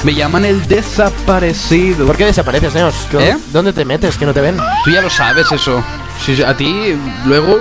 [0.03, 2.05] Me llaman el desaparecido.
[2.05, 2.95] ¿Por qué desapareces, Neos?
[3.11, 3.37] ¿Qué- ¿Eh?
[3.51, 4.57] ¿Dónde te metes que no te ven?
[4.85, 5.83] Tú ya lo sabes eso.
[6.23, 7.59] Si a ti, luego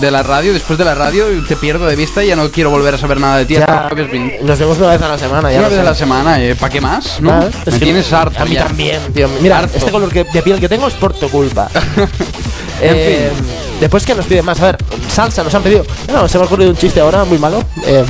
[0.00, 2.70] de la radio, después de la radio, te pierdo de vista y ya no quiero
[2.70, 3.56] volver a saber nada de ti.
[4.42, 6.54] Nos vemos una vez a la semana, ya Una vez a la semana, ¿eh?
[6.54, 7.20] ¿para qué más?
[7.20, 7.32] ¿No?
[7.32, 8.64] Ah, Me tienes harto A mí ya.
[8.66, 9.28] también, tío.
[9.40, 9.76] Mira, Harto.
[9.76, 11.68] este color que- de piel que tengo es por tu culpa.
[12.78, 13.30] En Eh,
[13.80, 14.76] Después que nos piden más, a ver,
[15.14, 15.84] salsa nos han pedido.
[16.12, 17.62] No, se me ha ocurrido un chiste ahora muy malo.
[17.86, 18.04] Eh,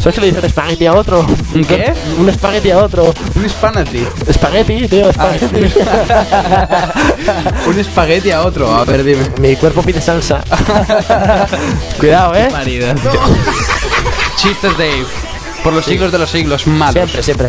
[0.00, 1.26] ¿Sabes que le dicen espagueti a otro?
[1.54, 1.92] ¿Un qué?
[2.18, 3.12] Un espagueti a otro.
[3.34, 4.06] Un espagueti.
[4.26, 5.78] Espagueti, tío, Ah, espagueti.
[7.68, 8.74] Un espagueti a otro.
[8.74, 9.28] A ver, dime.
[9.40, 10.42] Mi cuerpo pide salsa.
[11.98, 12.48] Cuidado, eh.
[12.50, 12.94] Marida.
[14.36, 15.04] Chistes Dave.
[15.62, 16.94] Por los siglos de los siglos, malos.
[16.94, 17.48] Siempre, siempre.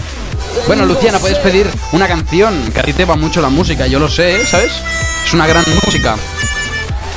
[0.67, 3.99] Bueno, Luciana, puedes pedir una canción, que a ti te va mucho la música, yo
[3.99, 4.73] lo sé, ¿sabes?
[5.25, 6.17] Es una gran música.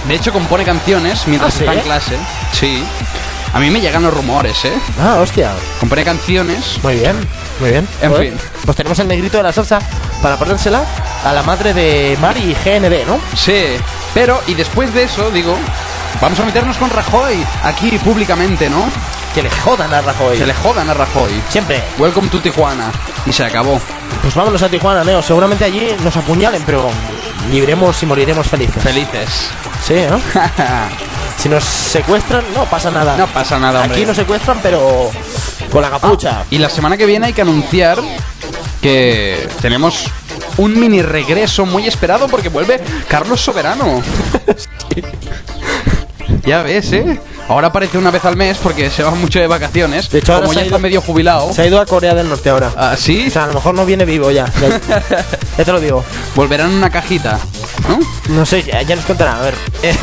[0.06, 1.64] De hecho, compone canciones mientras ¿Ah, sí?
[1.64, 2.16] está en clase.
[2.52, 2.84] Sí.
[3.54, 4.72] A mí me llegan los rumores, ¿eh?
[5.00, 5.52] Ah, hostia.
[5.78, 6.78] Compone canciones.
[6.82, 7.16] Muy bien,
[7.60, 7.86] muy bien.
[8.02, 8.30] En Joder.
[8.30, 8.38] fin.
[8.64, 9.78] Pues tenemos el negrito de la salsa
[10.20, 10.82] para ponérsela
[11.24, 13.20] a la madre de Mari y GND, ¿no?
[13.36, 13.76] Sí.
[14.12, 15.56] Pero, y después de eso, digo,
[16.20, 18.84] vamos a meternos con Rajoy, aquí públicamente, ¿no?
[19.36, 20.36] Que le jodan a Rajoy.
[20.36, 21.30] Que le jodan a Rajoy.
[21.48, 21.80] Siempre.
[21.98, 22.90] Welcome to Tijuana.
[23.24, 23.80] Y se acabó.
[24.22, 25.22] Pues vámonos a Tijuana, Neo.
[25.22, 26.88] Seguramente allí nos apuñalen, pero
[27.52, 28.82] viviremos y moriremos felices.
[28.82, 29.28] Felices.
[29.86, 30.20] Sí, ¿no?
[31.38, 33.16] si nos secuestran, no pasa nada.
[33.16, 33.96] No pasa nada, hombre.
[33.96, 35.10] Aquí nos secuestran, pero
[35.70, 36.44] con la capucha.
[36.50, 37.98] Y la semana que viene hay que anunciar
[38.80, 40.04] que tenemos
[40.56, 44.02] un mini regreso muy esperado porque vuelve Carlos Soberano.
[46.46, 47.20] ya ves, ¿eh?
[47.48, 50.08] Ahora aparece una vez al mes porque se va mucho de vacaciones.
[50.08, 51.52] De hecho, ahora como ya está medio jubilado.
[51.52, 52.72] Se ha ido a Corea del Norte ahora.
[52.76, 53.26] ¿Ah, sí?
[53.28, 54.50] O sea, a lo mejor no viene vivo ya.
[54.60, 54.80] Ya,
[55.58, 56.02] ya te lo digo.
[56.34, 57.38] Volverán en una cajita,
[57.88, 57.98] ¿no?
[58.34, 59.38] No sé, ya, ya nos contará.
[59.38, 59.54] A ver.
[59.82, 59.94] Eh,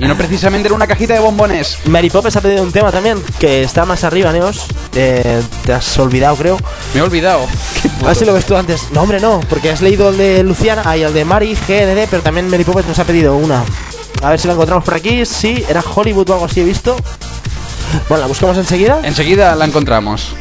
[0.00, 1.78] Y no precisamente en una cajita de bombones.
[1.86, 4.66] Mary Poppins ha pedido un tema también que está más arriba, Neos.
[4.94, 6.58] Eh, te has olvidado, creo.
[6.94, 7.46] Me he olvidado.
[7.80, 8.90] Qué A ver si lo ves tú antes.
[8.92, 12.08] No, hombre, no, porque has leído el de Luciana ah, y el de Mari, GND,
[12.10, 13.64] pero también Mary Poppins nos ha pedido una.
[14.22, 15.24] A ver si la encontramos por aquí.
[15.24, 16.96] Sí, era Hollywood o algo así, he visto.
[18.08, 19.00] Bueno, la buscamos enseguida.
[19.02, 20.34] Enseguida la encontramos.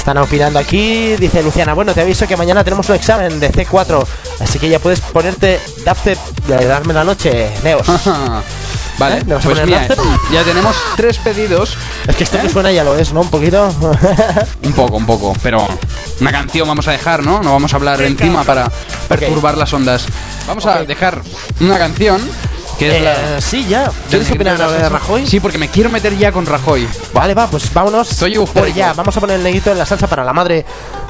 [0.00, 1.14] Están opinando aquí.
[1.16, 4.02] Dice Luciana, bueno, te aviso que mañana tenemos un examen de C4.
[4.40, 7.86] Así que ya puedes ponerte dubstep de darme la noche, Neos.
[8.98, 9.24] vale, ¿Eh?
[9.26, 9.98] ¿Le vas a pues poner mira, dubstep?
[10.32, 11.76] ya tenemos tres pedidos.
[12.08, 13.20] Es que esto que suena ya lo es, ¿no?
[13.20, 13.68] Un poquito.
[14.64, 15.68] Un poco, un poco, pero
[16.18, 17.42] una canción vamos a dejar, ¿no?
[17.42, 18.72] No vamos a hablar encima para
[19.06, 20.06] perturbar las ondas.
[20.46, 21.20] Vamos a dejar
[21.60, 22.22] una canción
[22.80, 23.90] Eh, sí, ya.
[24.08, 24.88] ¿Quieres opinar de salsa?
[24.88, 25.26] Rajoy?
[25.26, 26.88] Sí, porque me quiero meter ya con Rajoy.
[27.12, 28.08] Vale, va, pues vámonos.
[28.08, 28.76] Soy eufórico.
[28.76, 28.92] ya.
[28.94, 30.64] Vamos a poner el negrito en la salsa para la madre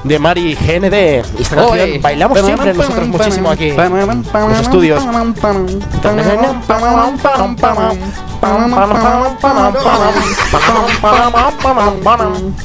[0.04, 1.40] de Mari GND.
[1.40, 5.02] Esta canción bailamos siempre nosotros muchísimo aquí en los estudios.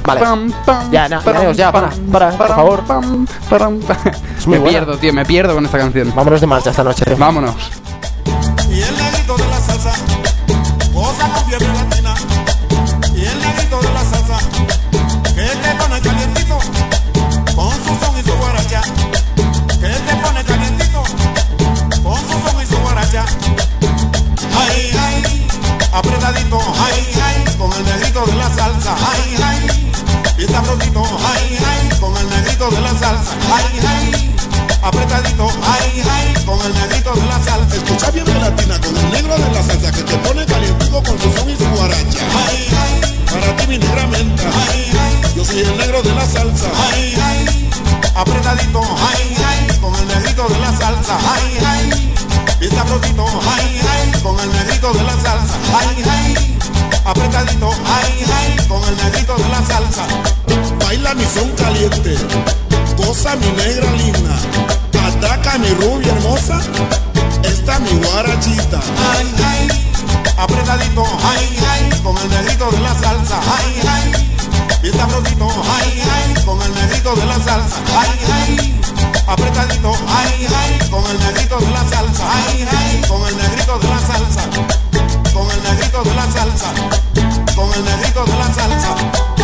[0.03, 0.21] Vale.
[0.91, 2.83] Ya, no, ya, ya, para, para, por favor.
[4.37, 4.79] Es muy me buena.
[4.79, 6.13] pierdo, tío, me pierdo con esta canción.
[6.15, 7.03] Vámonos de marcha esta noche.
[7.17, 7.55] Vámonos.
[8.75, 9.93] Y el negrito de la salsa
[10.91, 12.13] goza con fiebre latina.
[13.15, 14.37] Y el negrito de la salsa
[15.33, 16.59] que te pone calientito
[17.55, 18.81] con su son y su guaracha.
[19.79, 21.03] Que te pone calientito
[22.03, 23.25] con su son y su guaracha.
[24.59, 25.47] Ay, ay,
[25.93, 28.93] apretadito, ay, ay, con el negrito de la salsa.
[29.09, 29.91] Ay, ay,
[30.37, 33.31] y sabrosito, ay, ay, con el negrito de la salsa.
[33.55, 34.35] Ay, ay,
[34.85, 37.75] apretadito, ay, ay, con el negrito de la salsa.
[37.75, 41.19] Escucha bien de latina con el negro de la salsa que te pone calientico con
[41.19, 42.25] su son y su guaracha.
[42.47, 44.43] Ay, ay, Para ti mi negra menta.
[45.35, 46.67] Yo soy el negro de la salsa.
[46.91, 47.69] Ay, ay,
[48.15, 52.15] apretadito, ay, ay, con el negrito de la salsa, ay, ay,
[52.61, 53.25] y sabrosito,
[53.57, 56.57] ay, ay, con el negrito de la salsa, ay, ay,
[57.03, 60.07] apretadito, ay, ay, con el negrito de la salsa.
[60.79, 62.64] Baila mi son caliente.
[63.05, 64.35] Goza mi negra linda.
[65.07, 66.59] Ataca mi rubia hermosa.
[67.43, 68.79] Esta mi guarachita.
[69.13, 69.67] Ay, ay,
[70.37, 74.11] apretadito, ay, ay, con el negrito de la salsa, ay, ay,
[74.83, 75.47] y sabrosito,
[75.77, 78.81] ay, ay, con el negrito de la salsa, ay, ay,
[79.27, 83.87] apretadito, ay, ay, con el negrito de la salsa, ay, ay, con el negrito de
[83.87, 84.41] la salsa,
[85.33, 86.73] con el negrito de la salsa,
[87.55, 89.34] con el negrito de la salsa.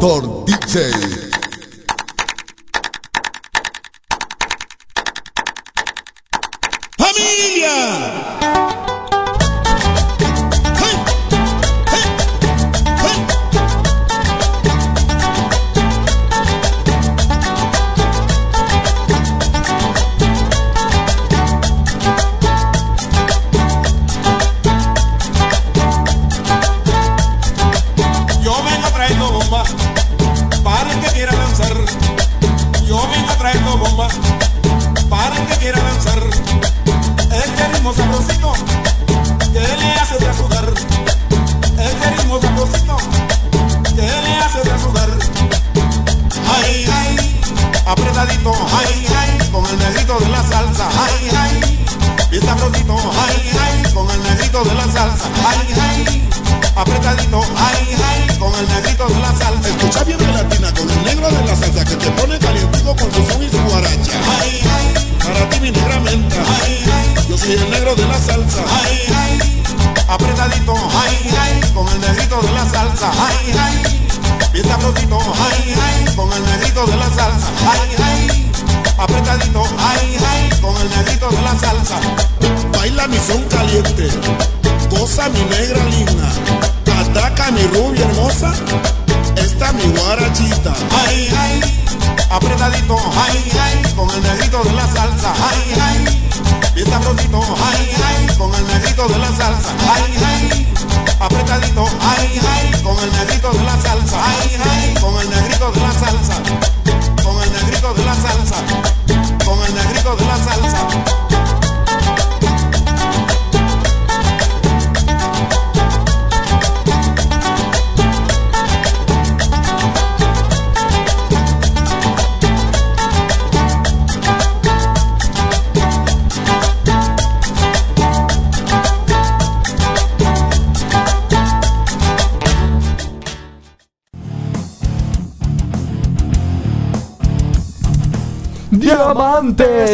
[0.00, 1.27] Doctor.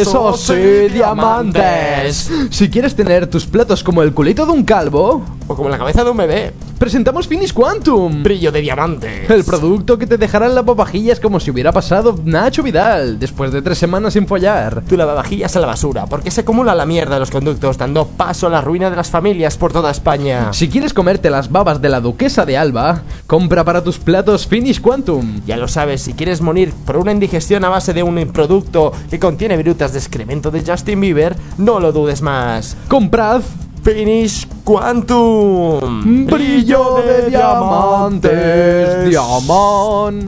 [0.05, 0.15] ¡Diamantes!
[0.15, 2.31] ¡Oh sí, diamantes!
[2.51, 6.03] Si quieres tener tus platos como el culito de un calvo, O como la cabeza
[6.03, 6.53] de un bebé.
[6.77, 8.21] Presentamos Finish Quantum.
[8.23, 9.25] Brillo de diamante.
[9.33, 13.61] El producto que te dejará en lavavajillas como si hubiera pasado Nacho Vidal después de
[13.61, 14.83] tres semanas sin follar.
[14.87, 18.47] Tu lavavajillas a la basura, porque se acumula la mierda de los conductos, dando paso
[18.47, 20.51] a la ruina de las familias por toda España.
[20.51, 24.81] Si quieres comerte las babas de la duquesa de Alba, compra para tus platos Finish
[24.81, 25.41] Quantum.
[25.45, 29.19] Ya lo sabes, si quieres morir por una indigestión a base de un producto que
[29.19, 32.77] contiene virutas de excremento de Justin Bieber, no lo dudes más.
[32.87, 33.41] Comprad
[33.83, 36.25] Finish Quantum.
[36.25, 40.21] Brillo de diamantes, diamantes.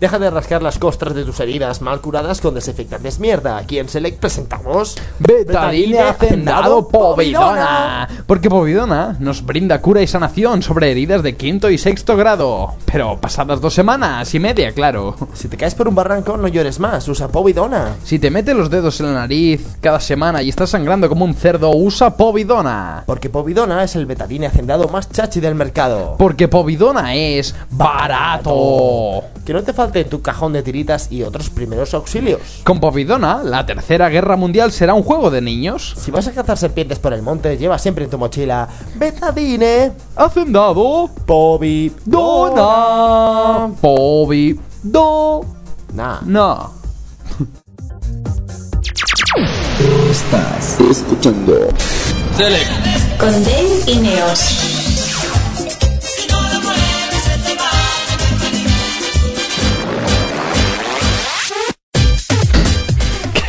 [0.00, 3.56] Deja de rascar las costras de tus heridas mal curadas con desinfectantes mierda.
[3.56, 8.08] Aquí en Select presentamos Betadine Hacendado Povidona.
[8.24, 12.74] Porque Povidona nos brinda cura y sanación sobre heridas de quinto y sexto grado.
[12.84, 15.16] Pero pasadas dos semanas y media, claro.
[15.34, 17.08] Si te caes por un barranco, no llores más.
[17.08, 17.96] Usa Povidona.
[18.04, 21.34] Si te metes los dedos en la nariz cada semana y estás sangrando como un
[21.34, 23.02] cerdo, usa Povidona.
[23.04, 26.14] Porque Povidona es el betadine hacendado más chachi del mercado.
[26.18, 29.24] Porque Povidona es barato.
[29.44, 29.72] Que no te
[30.04, 32.60] tu cajón de tiritas y otros primeros auxilios.
[32.64, 35.94] Con Povidona, la tercera guerra mundial será un juego de niños.
[35.98, 41.10] Si vas a cazar serpientes por el monte, lleva siempre en tu mochila betadine hacendado
[41.26, 42.58] Povidona.
[43.80, 44.58] Povidona.
[46.24, 46.72] No.
[50.10, 51.68] Estás escuchando
[53.18, 54.67] Con Dave y Neos.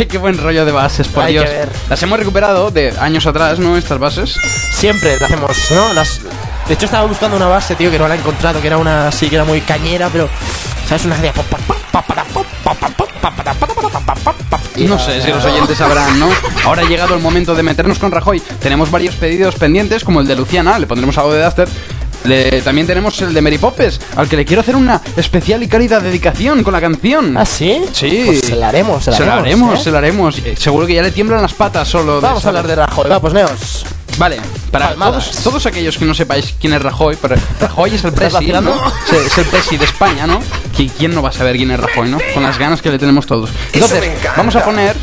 [0.07, 1.51] Qué, buen rollo de bases, por Hay que Dios.
[1.51, 1.69] ver.
[1.89, 3.75] Las hemos recuperado de años atrás, ¿no?
[3.75, 4.33] Estas bases.
[4.71, 5.93] Siempre la hacemos, ¿no?
[5.93, 6.21] Las...
[6.69, 9.09] De hecho, estaba buscando una base, tío, que no la he encontrado, que era una
[9.09, 10.29] así, que era muy cañera, pero.
[10.87, 11.03] ¿Sabes?
[11.03, 11.33] Una hacía.
[14.87, 16.29] No sé si los oyentes sabrán, ¿no?
[16.63, 18.39] Ahora ha llegado el momento de meternos con Rajoy.
[18.61, 21.67] Tenemos varios pedidos pendientes, como el de Luciana, le pondremos algo de Duster.
[22.25, 25.67] Le- también tenemos el de Mary Poppes, al que le quiero hacer una especial y
[25.67, 27.37] cálida dedicación con la canción.
[27.37, 27.81] ¿Ah, sí?
[27.93, 28.23] Sí.
[28.25, 29.83] Pues se la haremos, se la Se la haremos, haremos, ¿eh?
[29.83, 30.37] se la haremos.
[30.39, 32.15] Eh, Seguro que ya le tiemblan las patas solo.
[32.15, 33.09] de Vamos a hablar de Rajoy.
[33.09, 33.85] Va, pues Neos.
[34.17, 34.37] Vale,
[34.69, 38.33] para todos, todos aquellos que no sepáis quién es Rajoy, pero Rajoy es el ¿Estás
[38.33, 38.75] presi, ¿no?
[39.25, 40.41] Es, el presi de España, ¿no?
[40.77, 42.17] ¿Qui- ¿Quién no va a saber quién es Rajoy, no?
[42.33, 43.49] Con las ganas que le tenemos todos.
[43.71, 44.03] Entonces,
[44.35, 44.97] vamos a poner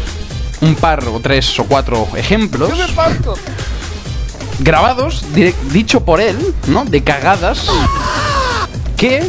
[0.60, 2.70] un par o tres o cuatro ejemplos
[4.60, 6.36] grabados, dire- dicho por él,
[6.68, 6.84] ¿no?
[6.84, 7.66] De cagadas
[8.96, 9.28] que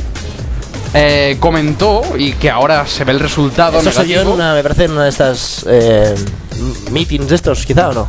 [0.94, 4.64] eh, comentó y que ahora se ve el resultado Eso soy yo en una, me
[4.64, 6.16] parece, en una de estas eh,
[6.92, 8.08] meetings de estos, quizá, ¿o no?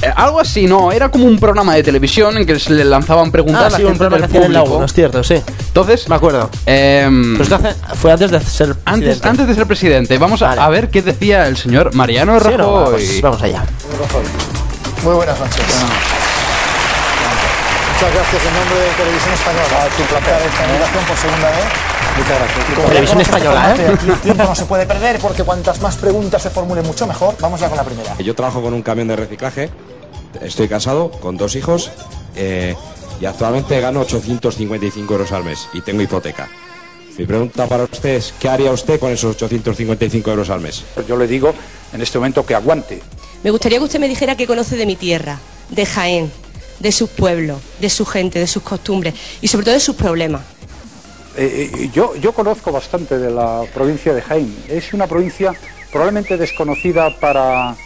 [0.00, 3.32] Eh, algo así, no, era como un programa de televisión en que se le lanzaban
[3.32, 4.56] preguntas Ah, a la sí, un gente programa que en.
[4.76, 5.42] 1, es cierto, sí.
[5.66, 6.48] Entonces, Me acuerdo.
[7.40, 8.84] esto hace- fue antes de ser antes,
[9.18, 9.28] presidente.
[9.28, 10.60] antes de ser presidente, vamos a, Vale.
[10.60, 12.58] a ver qué decía el señor Mariano ¿Sí Rajoy.
[12.58, 12.72] no?
[12.74, 13.64] Vamos, vamos allá.
[15.02, 15.64] Muy buenas noches.
[17.98, 19.86] Muchas gracias en nombre de Televisión Española.
[19.88, 21.64] Es un placer esta invitación por segunda vez.
[22.16, 22.88] Muchas gracias.
[22.88, 23.98] Televisión Española, ¿eh?
[24.08, 27.34] El tiempo no se puede perder porque cuantas más preguntas se formulen mucho mejor.
[27.40, 28.16] Vamos ya con la primera.
[28.18, 29.70] Yo trabajo con un camión de reciclaje,
[30.40, 31.90] estoy casado con dos hijos
[32.36, 32.76] eh,
[33.20, 36.48] y actualmente gano 855 euros al mes y tengo hipoteca.
[37.18, 40.84] Mi pregunta para usted es, ¿qué haría usted con esos 855 euros al mes?
[41.08, 41.52] Yo le digo
[41.92, 43.02] en este momento que aguante.
[43.42, 45.40] Me gustaría que usted me dijera qué conoce de mi tierra,
[45.70, 46.30] de Jaén,
[46.78, 50.42] de sus pueblos, de su gente, de sus costumbres y sobre todo de sus problemas.
[51.36, 54.54] Eh, eh, yo, yo conozco bastante de la provincia de Jaén.
[54.68, 55.54] Es una provincia
[55.92, 57.76] probablemente desconocida para,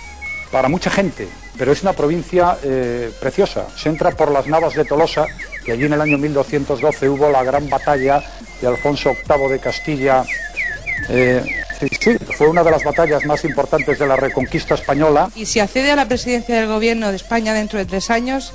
[0.51, 1.29] para mucha gente,
[1.59, 3.67] pero es una provincia eh, preciosa.
[3.77, 5.27] Se entra por las Navas de Tolosa,
[5.65, 8.23] que allí en el año 1212 hubo la gran batalla
[8.61, 10.25] de Alfonso VIII de Castilla.
[11.09, 11.43] Eh,
[11.79, 15.31] sí, sí, fue una de las batallas más importantes de la reconquista española.
[15.35, 18.53] Y si accede a la presidencia del Gobierno de España dentro de tres años,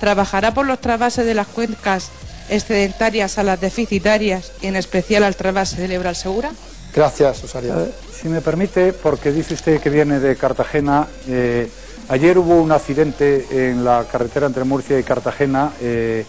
[0.00, 2.10] trabajará por los trasvases de las cuencas
[2.48, 6.50] excedentarias a las deficitarias y en especial al trasvase del Ebro al Segura.
[6.94, 7.44] Gracias.
[7.54, 11.68] Eh, si me permite, porque dice usted que viene de Cartagena, eh,
[12.08, 16.24] ayer hubo un accidente en la carretera entre Murcia y Cartagena, eh,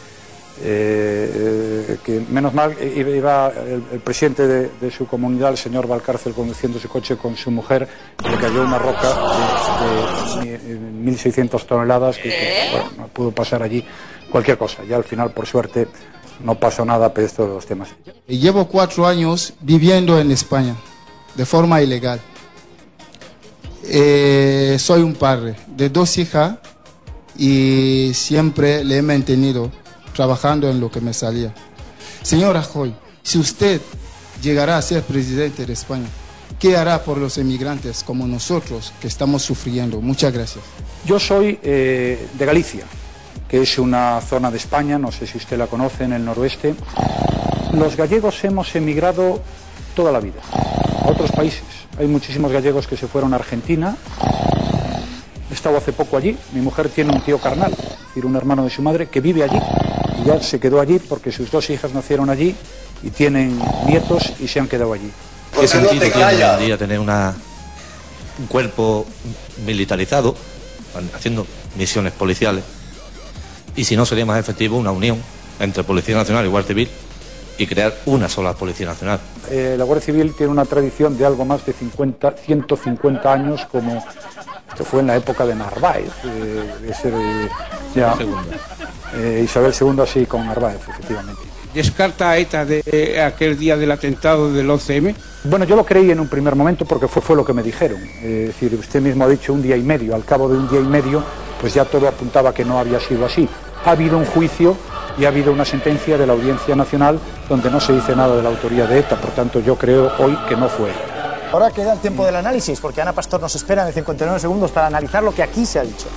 [0.62, 5.52] eh, eh, que menos mal eh, iba, iba el, el presidente de, de su comunidad,
[5.52, 7.88] el señor Valcárcel, conduciendo su coche con su mujer,
[8.26, 9.08] y le cayó una roca
[10.44, 13.84] de, de, mi- 1.600 toneladas, que, que, bueno, no pudo pasar allí
[14.30, 14.84] cualquier cosa.
[14.84, 15.88] Ya al final, por suerte,
[16.44, 17.90] no pasó nada, pero estos los temas.
[18.28, 20.76] Llevo cuatro años viviendo en España
[21.36, 22.20] de forma ilegal.
[23.92, 26.58] Eh, soy un padre de dos hijas
[27.38, 29.72] y siempre le he mantenido
[30.20, 31.54] trabajando en lo que me salía.
[32.24, 32.94] Señor Rajoy,
[33.24, 33.80] si usted
[34.42, 36.08] llegará a ser presidente de España,
[36.60, 40.02] ¿qué hará por los emigrantes como nosotros que estamos sufriendo?
[40.02, 40.66] Muchas gracias.
[41.06, 42.84] Yo soy eh, de Galicia,
[43.48, 46.76] que es una zona de España, no sé si usted la conoce, en el noroeste.
[47.72, 49.40] Los gallegos hemos emigrado
[49.96, 50.42] toda la vida
[51.02, 51.64] a otros países.
[51.98, 53.96] Hay muchísimos gallegos que se fueron a Argentina.
[55.50, 56.38] He estado hace poco allí.
[56.52, 59.46] Mi mujer tiene un tío carnal, es decir, un hermano de su madre, que vive
[59.46, 59.62] allí.
[60.26, 62.56] Ya se quedó allí porque sus dos hijas nacieron allí
[63.02, 65.12] y tienen nietos y se han quedado allí.
[65.60, 67.36] ¿Qué sentido tiene hoy en día tener una,
[68.38, 69.06] un cuerpo
[69.66, 70.36] militarizado,
[71.16, 71.46] haciendo
[71.78, 72.64] misiones policiales?
[73.76, 75.18] Y si no sería más efectivo una unión
[75.60, 76.90] entre Policía Nacional y Guardia Civil
[77.58, 79.20] y crear una sola Policía Nacional.
[79.50, 84.04] Eh, la Guardia Civil tiene una tradición de algo más de 50, 150 años, como
[84.78, 87.50] que fue en la época de Narváez, eh, de ser, eh,
[87.94, 88.16] ya,
[89.16, 91.42] eh, Isabel II así con Narváez, efectivamente.
[91.74, 95.14] ¿Descarta a ETA de eh, aquel día del atentado del 11M?
[95.44, 98.02] Bueno, yo lo creí en un primer momento porque fue, fue lo que me dijeron.
[98.24, 100.16] Eh, es decir, usted mismo ha dicho un día y medio.
[100.16, 101.24] Al cabo de un día y medio,
[101.62, 103.48] pues ya todo apuntaba que no había sido así.
[103.86, 104.76] Ha habido un juicio
[105.20, 108.42] y ha habido una sentencia de la Audiencia Nacional donde no se dice nada de
[108.42, 109.22] la autoría de ETA.
[109.22, 111.20] Por tanto, yo creo hoy que no fue ETA.
[111.52, 114.88] Ahora queda el tiempo del análisis, porque Ana Pastor nos espera en 59 segundos para
[114.88, 116.08] analizar lo que aquí se ha dicho.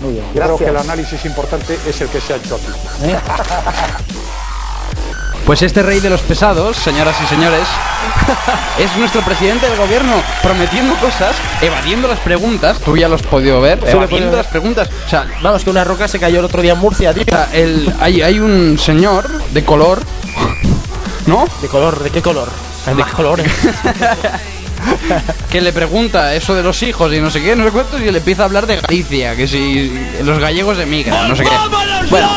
[0.00, 0.24] Muy bien.
[0.34, 0.44] Gracias.
[0.44, 2.66] creo que el análisis importante es el que se ha hecho aquí.
[5.46, 7.66] Pues este rey de los pesados, señoras y señores,
[8.78, 12.76] es nuestro presidente del gobierno, prometiendo cosas, evadiendo las preguntas.
[12.84, 14.36] Tú ya lo has podido ver, Sí, evadiendo podido ver.
[14.36, 14.90] las preguntas.
[15.06, 17.22] O sea, Vamos, que una roca se cayó el otro día en Murcia, tío.
[17.26, 20.02] o sea, el, hay, hay un señor de color,
[21.24, 21.46] ¿no?
[21.62, 21.98] ¿De color?
[22.02, 22.50] ¿De qué color?
[22.86, 23.50] Hay más colores.
[25.50, 28.10] que le pregunta eso de los hijos y no sé qué, no sé cuántos, y
[28.10, 29.92] le empieza a hablar de Galicia, que si
[30.24, 31.50] los gallegos emigran, no sé qué.
[32.10, 32.28] Bueno,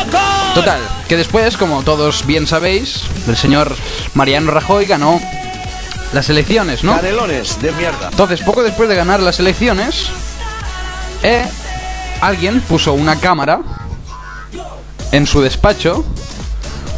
[0.54, 3.76] total, que después, como todos bien sabéis, el señor
[4.14, 5.20] Mariano Rajoy ganó
[6.14, 6.96] las elecciones, ¿no?
[6.96, 8.10] Canelones de mierda.
[8.10, 10.08] Entonces, poco después de ganar las elecciones,
[11.24, 11.46] eh,
[12.22, 13.62] alguien puso una cámara
[15.12, 16.06] en su despacho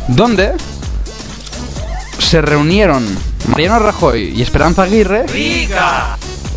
[0.08, 0.54] donde
[2.20, 3.06] se reunieron
[3.48, 5.26] Mariano Rajoy y Esperanza Aguirre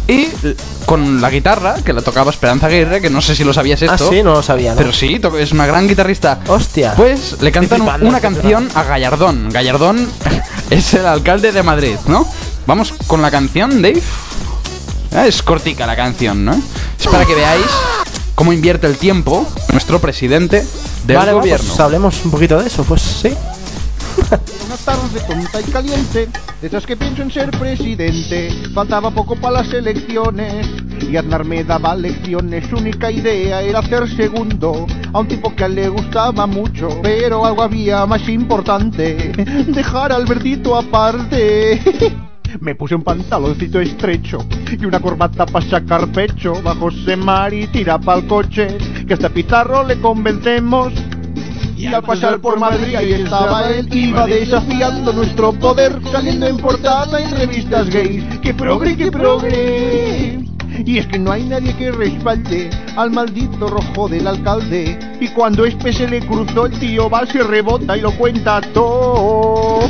[0.08, 3.52] y l- con la guitarra que la tocaba Esperanza Aguirre, que no sé si lo
[3.52, 4.06] sabías esto.
[4.06, 4.76] Ah, sí, no lo sabía, ¿no?
[4.78, 6.38] Pero sí, es una gran guitarrista.
[6.46, 6.94] Hostia.
[6.94, 9.48] Pues le cantan flipando, una canción a Gallardón.
[9.50, 10.08] Gallardón
[10.70, 12.26] es el alcalde de Madrid, ¿no?
[12.66, 14.00] Vamos con la canción, Dave.
[15.12, 16.54] Ah, Es cortica la canción, ¿no?
[17.00, 17.66] Es para que veáis
[18.36, 20.64] cómo invierte el tiempo nuestro presidente
[21.04, 21.66] del vale, va, gobierno.
[21.66, 23.32] pues hablemos un poquito de eso, pues sí.
[24.66, 26.28] Una tarde tonta y caliente,
[26.60, 28.50] de esas que pienso en ser presidente.
[28.74, 30.66] Faltaba poco para las elecciones
[31.08, 32.66] y Aznar me daba lecciones.
[32.68, 36.88] Su única idea era hacer segundo a un tipo que a él le gustaba mucho,
[37.02, 39.32] pero algo había más importante:
[39.68, 41.80] dejar al Albertito aparte.
[42.60, 44.38] Me puse un pantaloncito estrecho
[44.80, 46.54] y una corbata para sacar pecho.
[46.62, 50.92] Bajo Semar y tira pa'l coche, que hasta Pizarro le convencemos.
[51.76, 57.20] Y al pasar por Madrid ahí estaba él, iba desafiando nuestro poder, saliendo en portada
[57.20, 58.24] en revistas gays.
[58.40, 60.38] ¡Que progre, que progre!
[60.84, 64.98] Y es que no hay nadie que respalde al maldito rojo del alcalde.
[65.20, 69.80] Y cuando Espe se le cruzó, el tío va, se rebota y lo cuenta todo.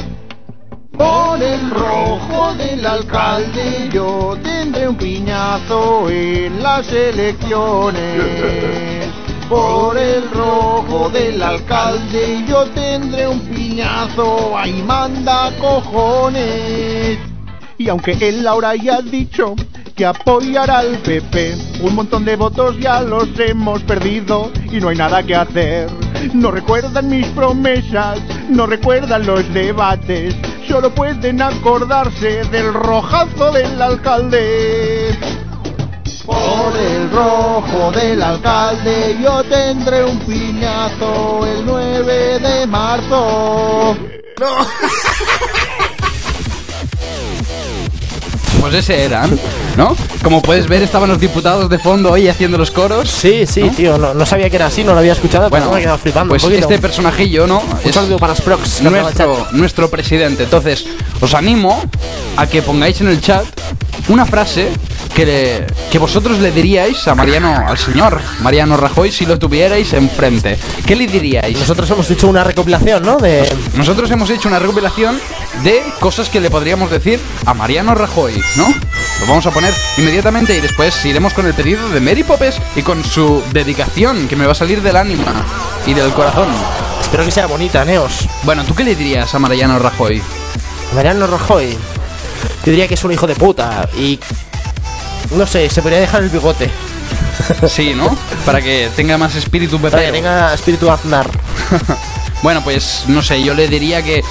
[0.97, 9.06] Por el rojo del alcalde yo tendré un piñazo en las elecciones.
[9.49, 17.19] Por el rojo del alcalde yo tendré un piñazo, ahí manda cojones.
[17.79, 19.55] Y aunque él ahora ya ha dicho
[19.95, 24.97] que apoyará al PP, un montón de votos ya los hemos perdido y no hay
[24.97, 25.89] nada que hacer.
[26.35, 28.19] No recuerdan mis promesas,
[28.49, 30.35] no recuerdan los debates,
[30.67, 35.17] solo pueden acordarse del rojazo del alcalde.
[36.27, 43.97] Por el rojo del alcalde yo tendré un piñazo el 9 de marzo.
[48.61, 49.29] Pues ese era,
[49.77, 49.95] ¿no?
[50.25, 53.09] Como puedes ver, estaban los diputados de fondo hoy haciendo los coros.
[53.09, 55.79] Sí, sí, tío, no, no sabía que era así, no lo había escuchado, pero me
[55.79, 57.63] he quedado flipando Pues un este personajillo, ¿no?
[57.85, 58.81] Un saludo para los prox.
[58.81, 60.43] que nuestro, nuestro presidente.
[60.43, 60.85] Entonces,
[61.21, 61.81] os animo
[62.37, 63.45] a que pongáis en el chat
[64.09, 64.73] una frase
[65.17, 69.93] que, le- que vosotros le diríais a Mariano, al señor Mariano Rajoy, si lo tuvierais
[69.95, 70.59] enfrente.
[70.87, 71.59] ¿Qué le diríais?
[71.59, 73.17] Nosotros hemos hecho una recopilación, ¿no?
[73.17, 73.51] De...
[73.75, 75.19] Nosotros hemos hecho una recopilación
[75.65, 78.69] de cosas que le podríamos decir a Mariano Rajoy, ¿no?
[79.21, 82.83] Lo vamos a poner inmediatamente y después iremos con el pedido de Mary Popes y
[82.83, 85.33] con su dedicación, que me va a salir del ánima
[85.87, 86.49] y del corazón.
[87.01, 88.29] Espero que sea bonita, Neos.
[88.43, 90.21] Bueno, ¿tú qué le dirías a Mariano Rajoy?
[90.95, 91.73] Mariano Rajoy.
[92.65, 94.19] Yo diría que es un hijo de puta y.
[95.31, 96.71] No sé, se podría dejar el bigote.
[97.69, 98.17] Sí, ¿no?
[98.45, 100.13] Para que tenga más espíritu Para que pepero.
[100.15, 101.29] tenga espíritu Aznar.
[102.43, 104.23] Bueno, pues no sé, yo le diría que,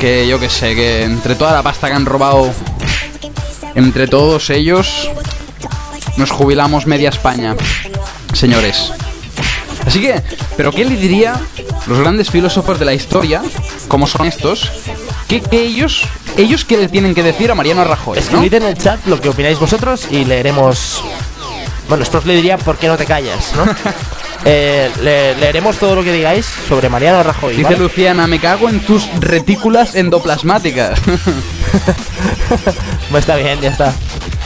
[0.00, 2.50] que yo qué sé, que entre toda la pasta que han robado,
[3.74, 5.10] entre todos ellos,
[6.16, 7.54] nos jubilamos media España,
[8.32, 8.90] señores.
[9.86, 10.20] Así que,
[10.56, 11.34] ¿pero qué le diría
[11.86, 13.42] los grandes filósofos de la historia,
[13.86, 14.72] como son estos,
[15.28, 16.02] que, que ellos,
[16.36, 18.22] ellos qué le tienen que decir a Mariano Rajoy, ¿no?
[18.22, 21.02] Escribid en el chat lo que opináis vosotros y leeremos.
[21.88, 23.64] Bueno, esto os le diría por qué no te callas, ¿no?
[24.48, 27.52] Eh, le- leeremos todo lo que digáis sobre Mariano Rajoy.
[27.56, 27.78] Dice ¿vale?
[27.78, 31.00] Luciana, me cago en tus retículas endoplasmáticas.
[33.10, 33.92] Pues está bien, ya está.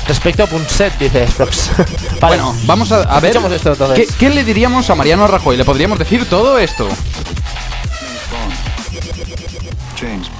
[0.08, 1.70] Respecto a Punset, dice Sprox.
[2.20, 2.36] Vale.
[2.36, 3.76] Bueno, vamos a, a ver esto.
[3.94, 5.56] ¿qué, qué le diríamos a Mariano Rajoy.
[5.58, 6.88] Le podríamos decir todo esto.
[9.98, 10.39] James Bond.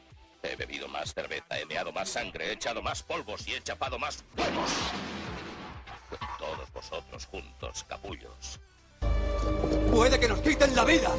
[0.43, 3.99] He bebido más cerveza, he meado más sangre, he echado más polvos y he chapado
[3.99, 4.71] más huevos.
[6.39, 8.59] Todos vosotros juntos, capullos.
[9.91, 11.11] Puede que nos quiten la vida,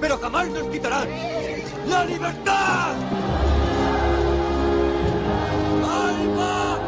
[0.00, 1.08] pero jamás nos quitarán
[1.88, 2.94] la libertad.
[5.82, 6.78] ¡Alma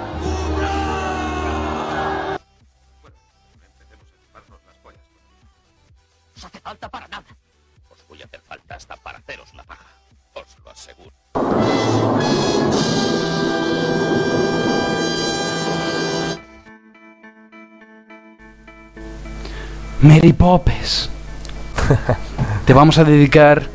[6.41, 7.26] No hace falta para nada.
[7.91, 10.05] Os voy a hacer falta hasta para haceros una paja.
[10.37, 11.12] Os lo aseguro.
[20.03, 21.09] Mary Poppes.
[22.66, 23.68] Te vamos a dedicar.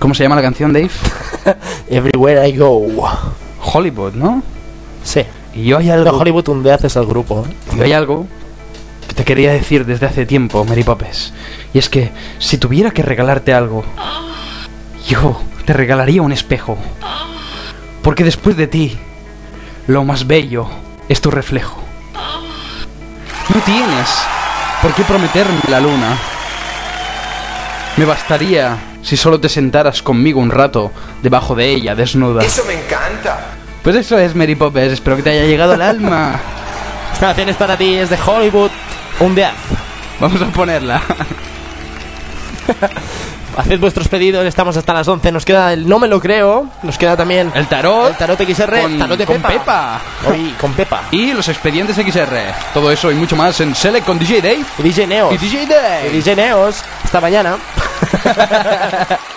[0.00, 0.90] ¿Cómo se llama la canción, Dave?
[1.88, 3.08] Everywhere I Go.
[3.60, 4.42] Hollywood, ¿no?
[5.04, 5.22] Sí.
[5.54, 6.10] Y yo hay algo.
[6.10, 7.46] No, Hollywood un haces al grupo.
[7.48, 7.76] ¿eh?
[7.76, 8.26] Y hay algo
[9.06, 11.32] que te quería decir desde hace tiempo, Mary Poppes.
[11.72, 12.10] Y es que
[12.40, 13.84] si tuviera que regalarte algo,
[15.06, 16.78] yo te regalaría un espejo.
[18.02, 18.96] Porque después de ti,
[19.88, 20.68] lo más bello
[21.08, 21.82] es tu reflejo.
[23.54, 24.08] No tienes
[24.80, 26.16] por qué prometerme la luna.
[27.96, 30.92] Me bastaría si solo te sentaras conmigo un rato
[31.22, 32.44] debajo de ella, desnuda.
[32.44, 33.38] Eso me encanta.
[33.82, 36.40] Pues eso es Mary Poppins, espero que te haya llegado al alma.
[37.12, 38.70] Esta canción es para ti, es de Hollywood.
[39.20, 39.52] Un día.
[40.20, 41.02] Vamos a ponerla.
[43.56, 45.32] Haced vuestros pedidos, estamos hasta las 11.
[45.32, 46.66] Nos queda el No Me Lo Creo.
[46.82, 48.10] Nos queda también el tarot.
[48.10, 48.80] El tarot XR.
[48.82, 49.48] Con- tarot de con Pepa.
[49.48, 50.00] Pepa.
[50.28, 51.02] Hoy con Pepa.
[51.10, 52.36] Y los expedientes XR.
[52.74, 54.64] Todo eso y mucho más en Select con DJ Dave.
[54.78, 55.32] Y DJ Neos.
[55.34, 56.08] Y DJ Dave.
[56.08, 56.82] Y DJ Neos.
[57.02, 57.56] Hasta mañana.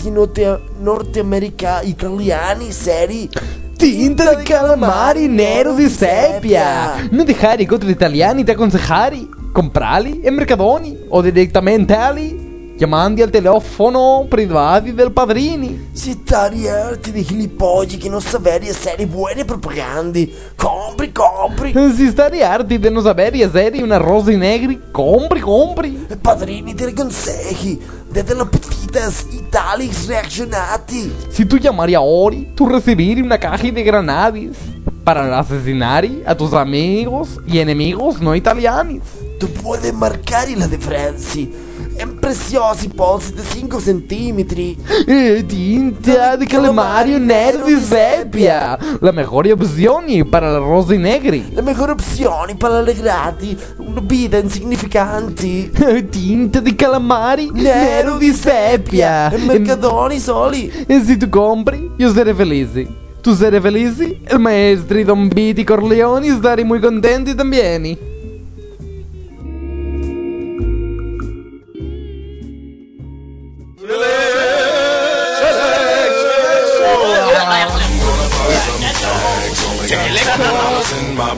[0.00, 3.28] mercati norte- nordamericani, italiani, seri.
[3.76, 7.08] Tinta di calamari nero di seppia.
[7.10, 9.28] Non dejare contro gli italiani te aconsejari.
[9.52, 12.48] Comprali e mercadoni o direttamente ali.
[12.76, 15.90] Chiamandi al telefono privati del padrini.
[15.92, 20.26] Si tagliarti di gilipolli che non sapere essere buone propagande.
[20.56, 21.74] Compri, compri.
[21.94, 24.80] Si sta riardi di non sapere essere una rosa negri.
[24.90, 26.06] Compri, compri.
[26.20, 27.78] Padrini te consigli.
[28.08, 28.46] Date la
[28.90, 31.12] petitas italics reaccionati.
[31.30, 34.56] Si tu llamarí a Ori, tú recibir una caja de granadis
[35.04, 39.02] para asesinar a tus amigos y enemigos no italianos.
[39.38, 41.38] Tu puoi marcare la differenza.
[41.38, 41.69] È
[42.06, 44.76] preziosi polsi di 5 centimetri.
[45.06, 48.78] Eh, tinta de calamario nero di seppia.
[49.00, 51.44] La mejor opción para los rosy negri.
[51.52, 53.56] Le migliori opzioni per allegrati.
[53.78, 55.70] Una vita insignificanti.
[56.10, 59.30] Tinta di calamari nero di seppia.
[59.30, 60.70] E mercadoni soli.
[60.86, 62.86] E se tu compri, io sarei felice.
[63.20, 64.20] Tu sarei felice?
[64.30, 68.09] Il maestro Don Viti Corleoni starei muy contenti también.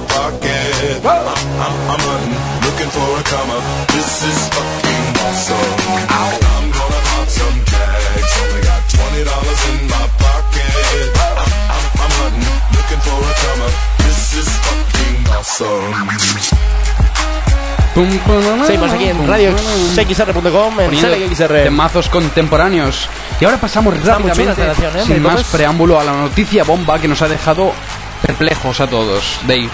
[0.09, 1.03] Pocket.
[1.05, 2.36] I'm, I'm, I'm hunting,
[2.66, 3.64] looking for a come up.
[3.94, 5.72] This is fucking awesome.
[6.09, 8.32] I'm gonna pop some tags.
[8.42, 11.07] Only got twenty dollars in my pocket.
[11.14, 12.46] I'm, I'm, I'm hunting,
[12.76, 13.74] looking for a come up.
[14.05, 15.92] This is fucking awesome.
[18.66, 19.50] Seguimos aquí en Radio
[19.94, 21.64] XR.com, en Poniendo XR.
[21.64, 23.07] temazos contemporáneos.
[23.38, 25.05] Y ahora pasamos Está muy chula rápidamente, ¿eh?
[25.07, 27.72] sin más preámbulo, a la noticia bomba que nos ha dejado
[28.23, 29.39] perplejos a todos.
[29.47, 29.68] Dave.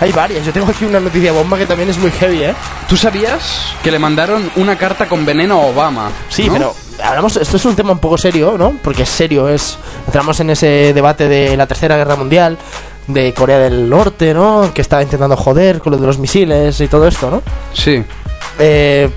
[0.00, 0.46] Hay varias.
[0.46, 2.54] Yo tengo aquí una noticia bomba que también es muy heavy, ¿eh?
[2.88, 6.10] ¿Tú sabías que le mandaron una carta con veneno a Obama?
[6.30, 6.52] Sí, ¿no?
[6.54, 6.74] pero
[7.04, 8.72] hablamos, esto es un tema un poco serio, ¿no?
[8.82, 9.76] Porque es serio, es
[10.06, 12.56] entramos en ese debate de la Tercera Guerra Mundial,
[13.08, 14.70] de Corea del Norte, ¿no?
[14.72, 17.42] Que estaba intentando joder con lo de los misiles y todo esto, ¿no?
[17.74, 18.02] Sí.
[18.58, 19.10] Eh,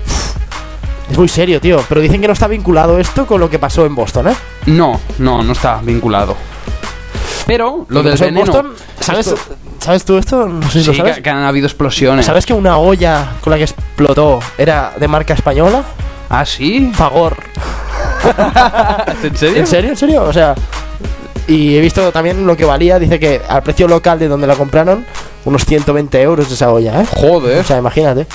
[1.10, 1.82] es muy serio, tío.
[1.88, 4.36] Pero dicen que no está vinculado esto con lo que pasó en Boston, ¿eh?
[4.66, 6.36] No, no, no está vinculado.
[7.46, 8.40] Pero lo del veneno.
[8.46, 9.40] Boston, ¿sabes, esto-
[9.80, 10.48] ¿Sabes tú esto?
[10.48, 11.16] No sé si Sí, lo sabes.
[11.16, 12.24] que, que han habido explosiones.
[12.24, 15.82] ¿Sabes que una olla con la que explotó era de marca española?
[16.30, 16.90] ¿Ah, sí?
[16.94, 17.36] Fagor.
[19.22, 19.58] ¿En serio?
[19.58, 19.90] ¿En serio?
[19.90, 20.22] ¿En serio?
[20.24, 20.54] O sea,
[21.46, 22.98] y he visto también lo que valía.
[22.98, 25.04] Dice que al precio local de donde la compraron,
[25.44, 27.06] unos 120 euros de esa olla, ¿eh?
[27.10, 27.58] Joder.
[27.60, 28.26] O sea, imagínate.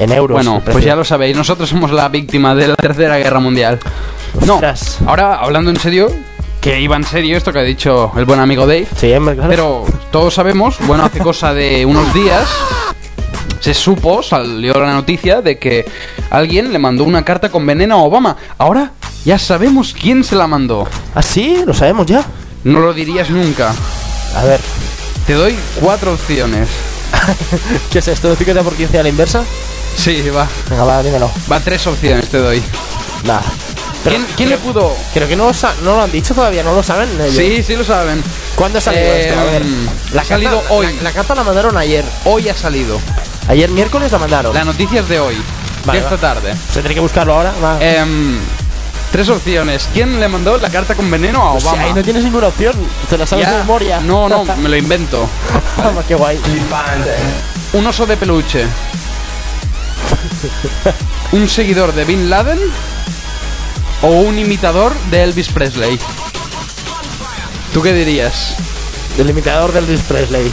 [0.00, 0.34] En euros.
[0.36, 3.80] Bueno, pues ya lo sabéis, nosotros somos la víctima de la Tercera Guerra Mundial.
[4.46, 4.98] No, Ostras.
[5.06, 6.08] ahora hablando en serio,
[6.68, 8.86] que iba en serio esto que ha dicho el buen amigo Dave.
[8.94, 9.46] Sí, claro.
[9.48, 12.46] Pero todos sabemos, bueno, hace cosa de unos días
[13.58, 15.86] se supo, salió la noticia de que
[16.28, 18.36] alguien le mandó una carta con veneno a Obama.
[18.58, 18.92] Ahora
[19.24, 20.86] ya sabemos quién se la mandó.
[21.14, 21.62] ¿Ah, sí?
[21.64, 22.22] Lo sabemos ya.
[22.64, 23.74] No lo dirías nunca.
[24.36, 24.60] A ver.
[25.26, 26.68] Te doy cuatro opciones.
[27.90, 28.36] ¿Qué es esto?
[28.36, 29.42] ¿50 por 15 a la inversa?
[29.96, 30.46] Sí, va.
[30.68, 31.30] Venga, va, dímelo.
[31.50, 32.62] Va, tres opciones te doy.
[34.04, 34.94] ¿Quién, quién le pudo...?
[35.12, 37.34] Creo que no, lo no lo han dicho todavía, no lo saben ellos.
[37.34, 38.22] Sí, sí lo saben.
[38.54, 39.40] ¿Cuándo ha salido Eh, esto?
[39.40, 39.62] A ver.
[40.18, 40.86] ha salido carta- hoy.
[40.96, 42.04] La, la carta la mandaron ayer.
[42.24, 43.00] Hoy ha salido.
[43.48, 44.54] Ayer miércoles la mandaron.
[44.54, 45.36] La noticia es de hoy.
[45.84, 46.20] Vale, de esta va.
[46.34, 46.54] tarde.
[46.72, 47.52] Se tiene que buscarlo ahora.
[47.62, 47.78] Va.
[47.80, 48.38] Em,
[49.10, 49.88] tres opciones.
[49.92, 51.84] ¿Quién le mandó la carta con veneno a O sea, Obama?
[51.86, 52.74] ahí no tienes ninguna opción.
[53.08, 53.52] Te la sabes Ya.
[53.52, 54.00] de memoria.
[54.00, 55.28] No, no, me lo invento.
[56.08, 56.38] Qué guay.
[57.72, 58.64] Un oso de peluche.
[61.32, 62.58] ¿Un seguidor de Bin Laden?
[64.02, 65.98] ¿O un imitador de Elvis Presley?
[67.72, 68.56] ¿Tú qué dirías?
[69.18, 70.50] El imitador de Elvis Presley.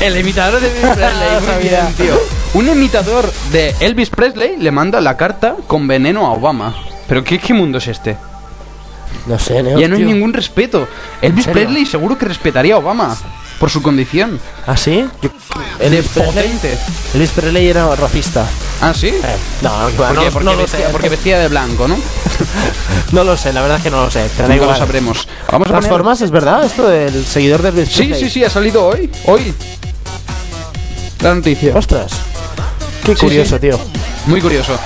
[0.00, 1.40] El imitador de Elvis Presley.
[1.54, 2.18] Muy bien, tío.
[2.54, 6.74] Un imitador de Elvis Presley le manda la carta con veneno a Obama.
[7.06, 8.16] ¿Pero qué, qué mundo es este?
[9.26, 10.10] No sé, Neo, Ya no hay tío.
[10.12, 10.88] ningún respeto.
[11.20, 11.62] Elvis serio?
[11.62, 13.16] Presley seguro que respetaría a Obama.
[13.58, 14.38] Por su condición.
[14.66, 15.04] ¿Ah, sí?
[15.20, 15.30] Yo-
[15.78, 16.78] De Elvis Presley, potente.
[17.14, 18.44] Elvis Presley era racista.
[18.80, 19.08] ¿Ah, sí?
[19.08, 19.20] Eh,
[19.62, 20.30] no, ¿Por no, qué?
[20.30, 20.92] Porque, no vestía, sé.
[20.92, 21.96] porque vestía de blanco, ¿no?
[23.12, 24.28] No lo sé, la verdad es que no lo sé.
[24.36, 25.26] Pero Nunca lo sabremos.
[25.50, 28.20] Vamos a poner- formas, es verdad esto del seguidor de Elvis Sí, Presley.
[28.20, 29.10] sí, sí, ha salido hoy.
[29.24, 29.52] Hoy.
[31.20, 31.74] La noticia.
[31.74, 32.12] Ostras.
[33.04, 33.60] Qué Sí, curioso, sí.
[33.60, 33.80] tío.
[34.26, 34.78] Muy curioso.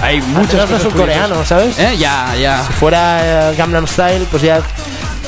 [0.00, 1.78] Hay muchas cosas coreano, ¿sabes?
[1.78, 1.96] ¿Eh?
[1.98, 2.64] Ya, ya.
[2.66, 4.60] Si fuera eh, Gangnam Style, pues ya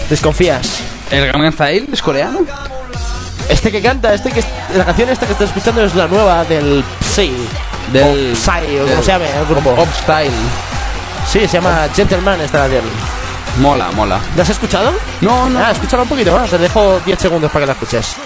[0.08, 0.78] desconfías.
[1.10, 2.40] ¿El Gangnam Style es coreano?
[3.48, 4.42] Este que canta, este que
[4.76, 7.32] la canción esta que estás escuchando es la nueva del Psy.
[7.92, 9.74] Del- Psy, o como se llame el grupo.
[9.74, 10.30] Pop Style.
[11.30, 12.82] Sí, se llama Gentleman esta canción.
[13.60, 14.20] Mola, mola.
[14.36, 14.92] ¿La has escuchado?
[15.20, 15.58] No, no.
[15.58, 16.50] Ah, escúchala un poquito más.
[16.50, 18.16] Te dejo 10 segundos para que la escuches.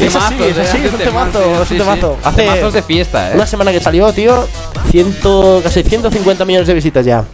[0.00, 1.76] Es así, Temazos, es eh, hace es un temazo, es sí, un sí.
[1.78, 2.18] temazo.
[2.24, 3.34] Hace Temazos de fiesta, eh.
[3.34, 4.48] Una semana que salió, tío,
[4.90, 7.24] ciento, casi 150 millones de visitas ya.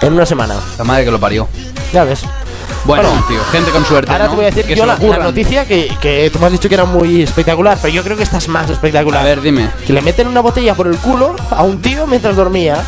[0.00, 0.54] En una semana.
[0.78, 1.48] La madre que lo parió.
[1.92, 2.22] Ya ves.
[2.84, 4.10] Bueno, Bueno, tío, gente con suerte.
[4.10, 4.30] Ahora ¿no?
[4.30, 6.74] te voy a decir que yo la, noticia que, que tú me has dicho que
[6.76, 9.20] era muy espectacular, pero yo creo que esta es más espectacular.
[9.20, 9.68] A ver, dime.
[9.86, 12.82] Que le meten una botella por el culo a un tío mientras dormía.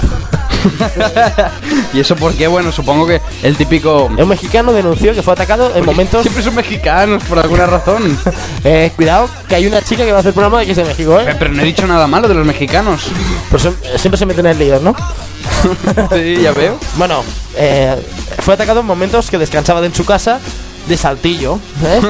[1.92, 2.46] ¿Y eso por qué?
[2.46, 4.04] Bueno, supongo que el típico.
[4.16, 6.22] Un mexicano denunció que fue atacado en momentos.
[6.22, 8.18] Siempre son mexicanos por alguna razón.
[8.62, 10.84] Eh, cuidado, que hay una chica que va a hacer programa de que es de
[10.84, 11.34] México, ¿eh?
[11.38, 13.04] Pero no he dicho nada malo de los mexicanos.
[13.48, 14.94] Pues son- siempre se meten en líos, ¿no?
[16.12, 16.78] sí, ya veo.
[16.96, 17.24] Bueno,
[17.56, 17.96] eh,
[18.40, 20.40] fue atacado en momentos que descansaba en su casa
[20.86, 22.00] de saltillo, ¿eh?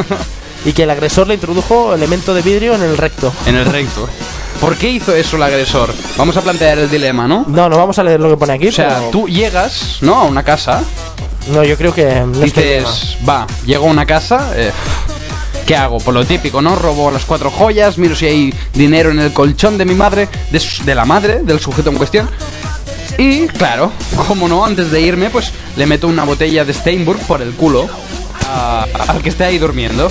[0.64, 3.32] y que el agresor le introdujo elemento de vidrio en el recto.
[3.46, 4.08] En el recto.
[4.60, 5.92] ¿Por qué hizo eso el agresor?
[6.18, 7.44] Vamos a plantear el dilema, ¿no?
[7.48, 8.68] No, no vamos a leer lo que pone aquí.
[8.68, 10.14] O sea, pero- tú llegas, ¿no?
[10.20, 10.82] A una casa.
[11.52, 12.04] No, yo creo que.
[12.26, 14.52] no Dices, va, llego a una casa.
[14.54, 14.70] eh,
[15.66, 15.98] ¿Qué hago?
[15.98, 16.76] Por lo típico, ¿no?
[16.76, 20.94] Robo las cuatro joyas, miro si hay dinero en el colchón de mi madre, de,
[20.94, 22.28] la madre, del sujeto en cuestión.
[23.16, 23.92] Y claro,
[24.28, 27.88] como no, antes de irme, pues le meto una botella de Steinburg por el culo
[28.46, 30.10] a- al que esté ahí durmiendo.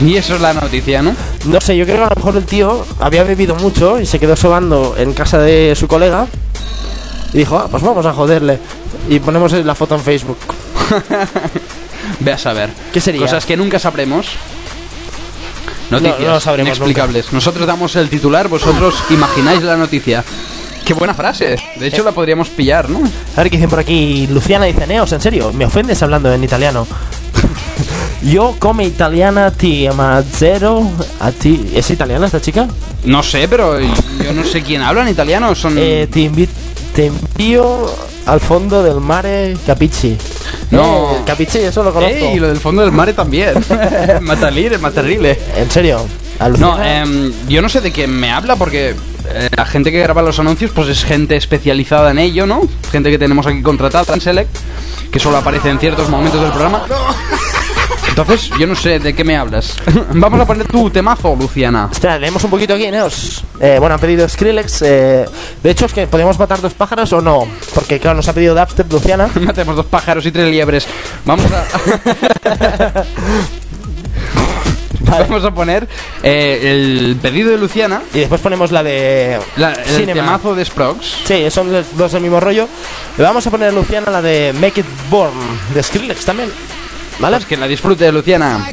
[0.00, 1.14] Y eso es la noticia, ¿no?
[1.46, 4.18] No sé, yo creo que a lo mejor el tío había bebido mucho y se
[4.18, 6.26] quedó sobando en casa de su colega.
[7.32, 8.58] Y dijo, ah, pues vamos a joderle.
[9.08, 10.38] Y ponemos la foto en Facebook.
[12.20, 12.70] Ve a saber.
[12.92, 13.22] ¿Qué sería?
[13.22, 14.26] Cosas que nunca sabremos.
[15.90, 17.32] Noticias No, no lo sabremos inexplicables.
[17.32, 20.24] Nosotros damos el titular, vosotros imagináis la noticia.
[20.84, 21.56] Qué buena frase.
[21.76, 23.00] De hecho, la podríamos pillar, ¿no?
[23.36, 24.28] A ver qué dicen por aquí.
[24.28, 26.86] Luciana dice, Neos, en serio, me ofendes hablando en italiano.
[28.22, 29.88] Yo come italiana ti
[30.32, 30.90] zero
[31.20, 31.72] a ti.
[31.74, 32.66] ¿Es italiana esta chica?
[33.04, 35.54] No sé, pero yo no sé quién habla en italiano.
[35.54, 35.74] Son.
[35.78, 37.86] Eh, te, envío
[38.24, 40.16] al fondo del mare Capici.
[40.70, 41.12] No.
[41.12, 42.16] Eh, Capici, eso lo conozco.
[42.16, 43.54] Ey, y lo del fondo del mar también.
[44.22, 45.38] Matalire, matarile.
[45.56, 46.06] ¿En serio?
[46.38, 48.94] ¿A No, em, yo no sé de quién me habla porque
[49.28, 52.62] eh, la gente que graba los anuncios pues es gente especializada en ello, ¿no?
[52.90, 54.56] Gente que tenemos aquí contratada en Select,
[55.10, 56.82] que solo aparece en ciertos momentos del programa.
[58.18, 59.76] Entonces, yo no sé de qué me hablas.
[60.14, 61.90] Vamos a poner tu temazo, Luciana.
[61.92, 63.44] Espera, leemos un poquito aquí, Neos.
[63.60, 64.80] Eh, bueno, han pedido Skrillex.
[64.82, 65.26] eh,
[65.62, 67.46] de hecho, es que podemos matar dos pájaros o no.
[67.74, 69.28] Porque, claro, nos ha pedido Dubstep Luciana.
[69.40, 70.86] Matemos dos pájaros y tres liebres.
[71.26, 73.04] Vamos a.
[75.00, 75.86] Vamos a poner
[76.22, 78.00] eh, el pedido de Luciana.
[78.14, 79.38] Y después ponemos la de.
[79.56, 80.22] La- el Cinema.
[80.22, 81.06] temazo de Sprox.
[81.26, 82.66] Sí, son los dos del mismo rollo.
[83.18, 85.34] Le vamos a poner a Luciana la de Make It Born
[85.74, 86.50] de Skrillex también.
[87.18, 87.36] ¿Vale?
[87.36, 88.72] Pues que la disfrute Luciana.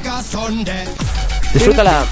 [1.53, 2.05] Disfrútala.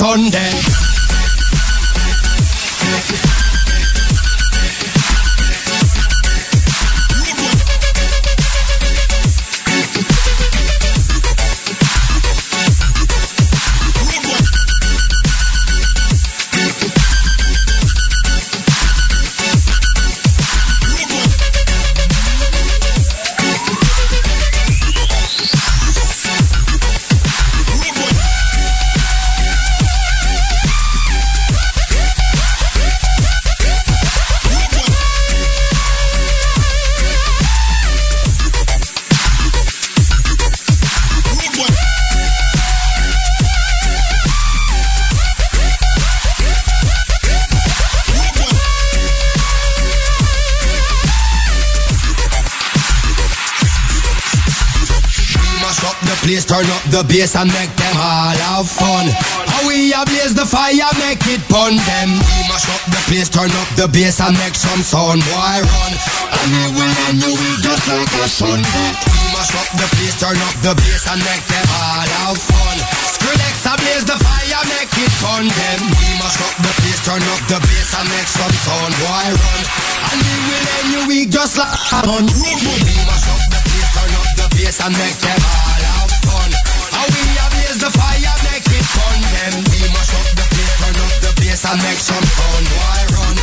[0.00, 0.49] Sunday.
[57.20, 59.04] The bass and make them all have fun.
[59.44, 62.08] How we blaze the fire, make it pun them.
[62.16, 65.92] We mash up the place, turn up the bass and make some sound, boy run.
[66.40, 68.88] And we will end you week just like a Sunday.
[69.04, 72.76] We mash up the place, turn up the bass and make them all have fun.
[73.12, 75.80] Skrillex a blaze the fire, make it pun them.
[75.92, 79.62] We mash up the place, turn up the bass and make some sound, boy run.
[80.08, 82.24] And we will end you week just like a fun.
[82.24, 85.69] We mash up the place, turn up the bass and make them all.
[87.00, 87.24] How we
[87.56, 89.54] blaze the fire, make it fun them.
[89.72, 93.36] We mash up the place, turn up the bass and make some sound, boy run.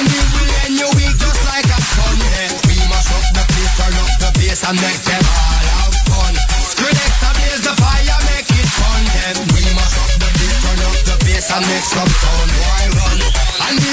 [0.00, 2.48] And we will end your week just like a Sunday.
[2.72, 6.34] We mash up the place, turn up the bass and make them all have fun.
[6.72, 9.36] Skrillex a blaze the fire, make it fun them.
[9.60, 13.18] We mash up the place, turn up the bass and make some sound, boy run.
[13.68, 13.92] And we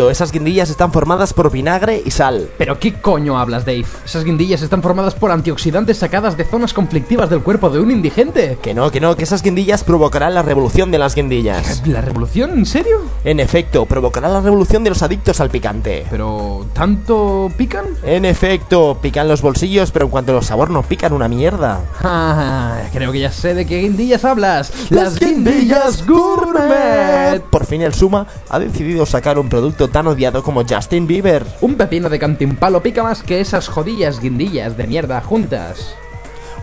[0.00, 2.48] Esas guindillas están formadas por vinagre y sal.
[2.56, 3.84] ¿Pero qué coño hablas, Dave?
[4.12, 8.58] Esas guindillas están formadas por antioxidantes sacadas de zonas conflictivas del cuerpo de un indigente.
[8.60, 11.82] Que no, que no, que esas guindillas provocarán la revolución de las guindillas.
[11.86, 12.50] ¿La revolución?
[12.50, 13.00] ¿En serio?
[13.24, 16.04] En efecto, provocará la revolución de los adictos al picante.
[16.10, 17.86] ¿Pero tanto pican?
[18.02, 21.80] En efecto, pican los bolsillos, pero en cuanto al sabor no pican una mierda.
[22.02, 24.90] Ah, creo que ya sé de qué guindillas hablas.
[24.90, 27.40] Las guindillas gourmet.
[27.44, 31.46] Por fin el Suma ha decidido sacar un producto tan odiado como Justin Bieber.
[31.62, 36.01] Un pepino de cantimpalo pica más que esas jodillas guindillas de mierda juntas.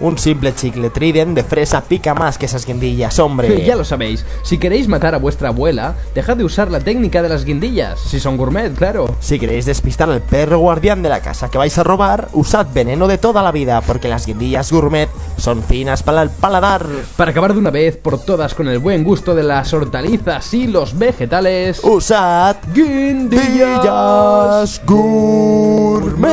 [0.02, 3.64] Un simple chicle Trident de fresa pica más que esas guindillas, hombre.
[3.70, 7.30] Ya lo sabéis, si queréis matar a vuestra abuela, dejad de usar la técnica de
[7.30, 9.16] las guindillas, si son gourmet, claro.
[9.20, 13.08] Si queréis despistar al perro guardián de la casa que vais a robar, usad veneno
[13.08, 16.86] de toda la vida, porque las guindillas gourmet son finas para el paladar.
[17.18, 20.68] Para acabar de una vez por todas con el buen gusto de las hortalizas y
[20.68, 26.30] los vegetales, usad guindillas gourmet.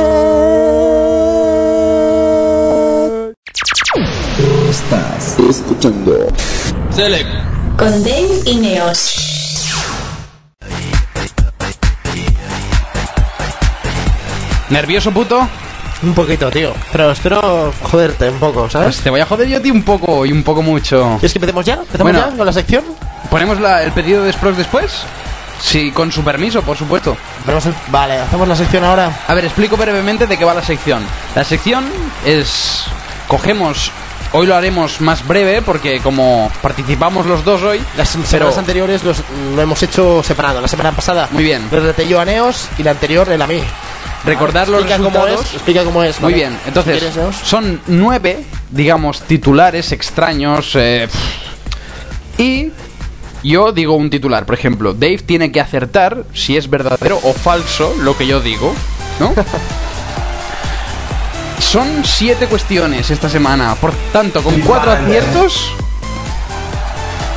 [4.69, 6.27] Estás escuchando
[6.91, 7.29] Select
[7.77, 9.15] con Dave y Neos.
[14.69, 15.47] ¿Nervioso, puto?
[16.03, 16.73] Un poquito, tío.
[16.91, 18.87] Pero espero joderte un poco, ¿sabes?
[18.95, 21.15] Pues te voy a joder yo a ti un poco y un poco mucho.
[21.19, 21.75] ¿Quieres que empecemos ya?
[21.75, 22.19] ¿Empezamos Bueno.
[22.31, 22.83] ya con la sección?
[23.31, 24.91] ¿Ponemos la- el pedido de Sprox después?
[25.59, 27.17] Sí, con su permiso, por supuesto.
[27.47, 29.21] El- Vale, hacemos la sección ahora.
[29.27, 31.03] A ver, explico brevemente de qué va la sección.
[31.35, 31.85] La sección
[32.25, 32.83] es...
[33.27, 33.91] Cogemos...
[34.33, 37.81] Hoy lo haremos más breve porque como participamos los dos hoy...
[37.95, 39.17] Las semanas anteriores los,
[39.55, 40.59] lo hemos hecho separado.
[40.61, 41.67] La semana pasada Muy bien.
[41.71, 43.61] lo reté yo a Neos y la anterior él a mí.
[44.25, 45.45] Recordar los explica cómo resultados.
[45.47, 46.19] es, explica cómo es.
[46.19, 46.43] Muy ¿vale?
[46.43, 47.35] bien, entonces Si quieres, Neos.
[47.37, 50.71] son nueve, digamos, titulares extraños.
[50.75, 51.07] eh,
[52.37, 52.71] y
[53.43, 57.95] yo digo un titular, por ejemplo, Dave tiene que acertar si es verdadero o falso
[58.01, 58.73] lo que yo digo,
[59.19, 59.33] ¿no?
[61.71, 65.71] son siete cuestiones esta semana, por tanto, con cuatro aciertos.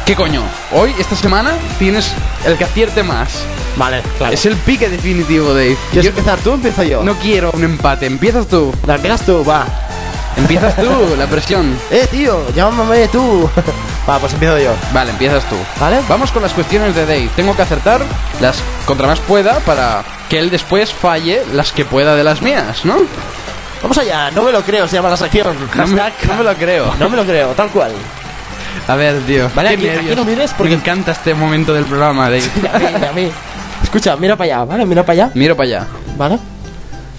[0.06, 0.42] ¿Qué coño?
[0.72, 2.10] Hoy, esta semana, tienes
[2.44, 3.30] el que acierte más.
[3.76, 4.32] Vale, claro.
[4.34, 5.76] Es el pique definitivo, Dave.
[5.92, 7.02] ¿Quieres Yo- empezar tú o empiezo yo?
[7.02, 8.72] no quiero un empate, empiezas tú.
[8.86, 9.66] La empiezas tú, va.
[10.36, 10.88] Empiezas tú,
[11.18, 11.76] la presión.
[11.90, 13.48] Eh, tío, llámame tú.
[14.08, 14.72] va, pues empiezo yo.
[14.92, 15.56] Vale, empiezas tú.
[15.80, 16.00] ¿Vale?
[16.08, 17.30] Vamos con las cuestiones de Dave.
[17.36, 18.00] Tengo que acertar
[18.40, 22.84] las contra más pueda para que él después falle las que pueda de las mías,
[22.84, 22.96] ¿no?
[23.82, 25.56] Vamos allá, no me lo creo, se llama la sección.
[25.74, 26.94] No me, no me lo creo.
[26.98, 27.92] no me lo creo, tal cual.
[28.86, 29.48] A ver, tío.
[29.54, 32.42] Vale, aquí- aquí no mires porque- Me encanta este momento del programa, Dave.
[32.72, 33.30] a mí, a mí.
[33.82, 34.84] Escucha, mira para allá, ¿vale?
[34.86, 35.86] Mira para allá, Miro para allá.
[36.16, 36.38] ¿vale?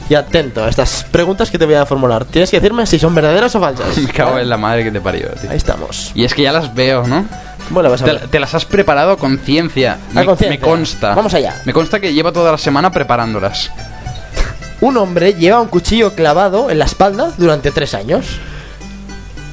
[0.09, 2.25] Y atento a estas preguntas que te voy a formular.
[2.25, 3.97] Tienes que decirme si son verdaderas o falsas.
[3.97, 5.49] Me cago en la madre que te parió, tío.
[5.49, 6.11] Ahí estamos.
[6.13, 7.25] Y es que ya las veo, ¿no?
[7.69, 8.27] ¿Cómo la vas a Te, ver?
[8.27, 9.97] te las has preparado con ciencia.
[10.11, 10.59] Me, conciencia.
[10.59, 11.15] me consta.
[11.15, 11.61] Vamos allá.
[11.65, 13.71] Me consta que lleva toda la semana preparándolas.
[14.81, 18.39] Un hombre lleva un cuchillo clavado en la espalda durante tres años.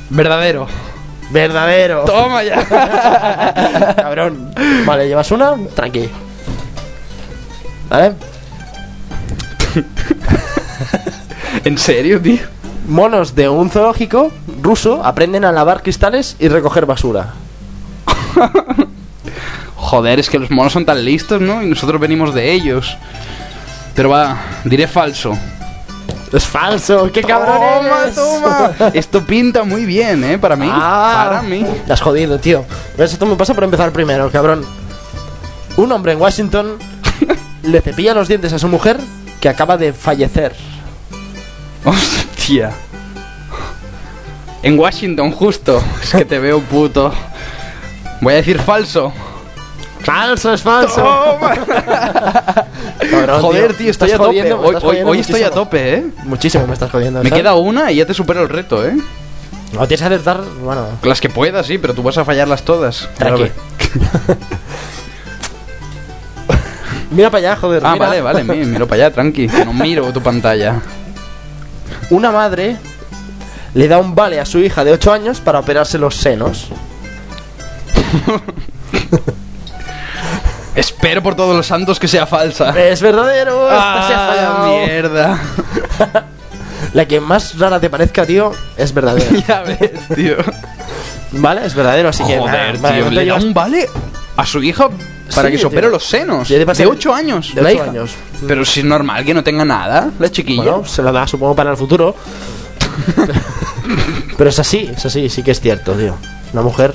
[0.08, 0.66] Verdadero.
[1.30, 2.04] Verdadero.
[2.04, 2.64] Toma ya.
[3.96, 4.54] Cabrón.
[4.86, 6.08] Vale, llevas una, tranqui.
[7.90, 8.14] ¿Vale?
[11.64, 12.40] ¿En serio, tío?
[12.86, 14.32] Monos de un zoológico
[14.62, 17.34] ruso aprenden a lavar cristales y recoger basura.
[19.76, 21.62] Joder, es que los monos son tan listos, ¿no?
[21.62, 22.96] Y nosotros venimos de ellos.
[23.98, 25.36] Pero va, diré falso.
[26.32, 28.14] Es falso, qué cabrón Toma, eres.
[28.14, 28.72] toma.
[28.94, 30.38] Esto pinta muy bien, ¿eh?
[30.38, 30.68] Para mí.
[30.70, 31.66] Ah, Para mí.
[31.84, 32.64] Te has jodido, tío.
[32.96, 33.12] ¿Ves?
[33.12, 34.64] Esto me pasa por empezar primero, cabrón.
[35.76, 36.76] Un hombre en Washington
[37.64, 38.98] le cepilla los dientes a su mujer
[39.40, 40.54] que acaba de fallecer.
[41.84, 42.70] Hostia.
[44.62, 45.82] En Washington, justo.
[46.04, 47.12] Es que te veo puto.
[48.20, 49.12] Voy a decir falso.
[50.08, 51.04] Falso, es falso.
[53.10, 54.52] Cabrón, Joder, tío, estoy a tope.
[55.04, 56.06] Hoy, estoy a tope, ¿eh?
[56.24, 57.22] Muchísimo me estás jodiendo.
[57.22, 57.42] Me ¿sabes?
[57.42, 58.96] queda una y ya te supero el reto, ¿eh?
[59.72, 60.86] No tienes que acertar, bueno.
[61.02, 63.06] Las que puedas, sí, pero tú vas a fallarlas todas.
[63.18, 63.50] Tranqui.
[67.10, 67.82] Mira para allá, joder.
[67.84, 68.06] Ah, mira.
[68.06, 69.46] vale, vale, mi- miro para allá, tranqui.
[69.46, 70.80] No miro tu pantalla.
[72.08, 72.78] Una madre
[73.74, 76.68] le da un vale a su hija de 8 años para operarse los senos.
[80.74, 82.70] Espero por todos los santos que sea falsa.
[82.78, 83.64] Es verdadero.
[83.70, 84.66] esta se ha Ah, fallado.
[84.86, 85.40] mierda.
[86.94, 89.26] La que más rara te parezca, tío, es verdadera.
[89.48, 90.36] ya ves, tío.
[91.32, 92.38] Vale, es verdadero, así que.
[92.38, 93.88] Joder, vale, tío, no te le da llevas- un vale
[94.36, 94.88] a su hija
[95.34, 96.48] para Sí, que se opere los senos.
[96.48, 97.54] De De pasar- 8 años.
[97.54, 97.90] de la ocho hija.
[97.90, 98.10] años.
[98.46, 100.62] Pero si es normal que no tenga nada, la chiquilla.
[100.62, 102.14] Bueno, se la da, supongo, para el futuro.
[104.36, 106.14] Pero es así, es así, sí que es cierto, tío.
[106.52, 106.94] Una mujer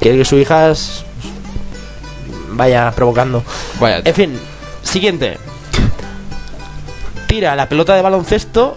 [0.00, 1.04] quiere que su hija es-
[2.52, 3.42] vaya provocando.
[3.80, 4.02] Vaya.
[4.04, 4.40] En fin,
[4.82, 5.38] siguiente.
[7.26, 8.76] Tira la pelota de baloncesto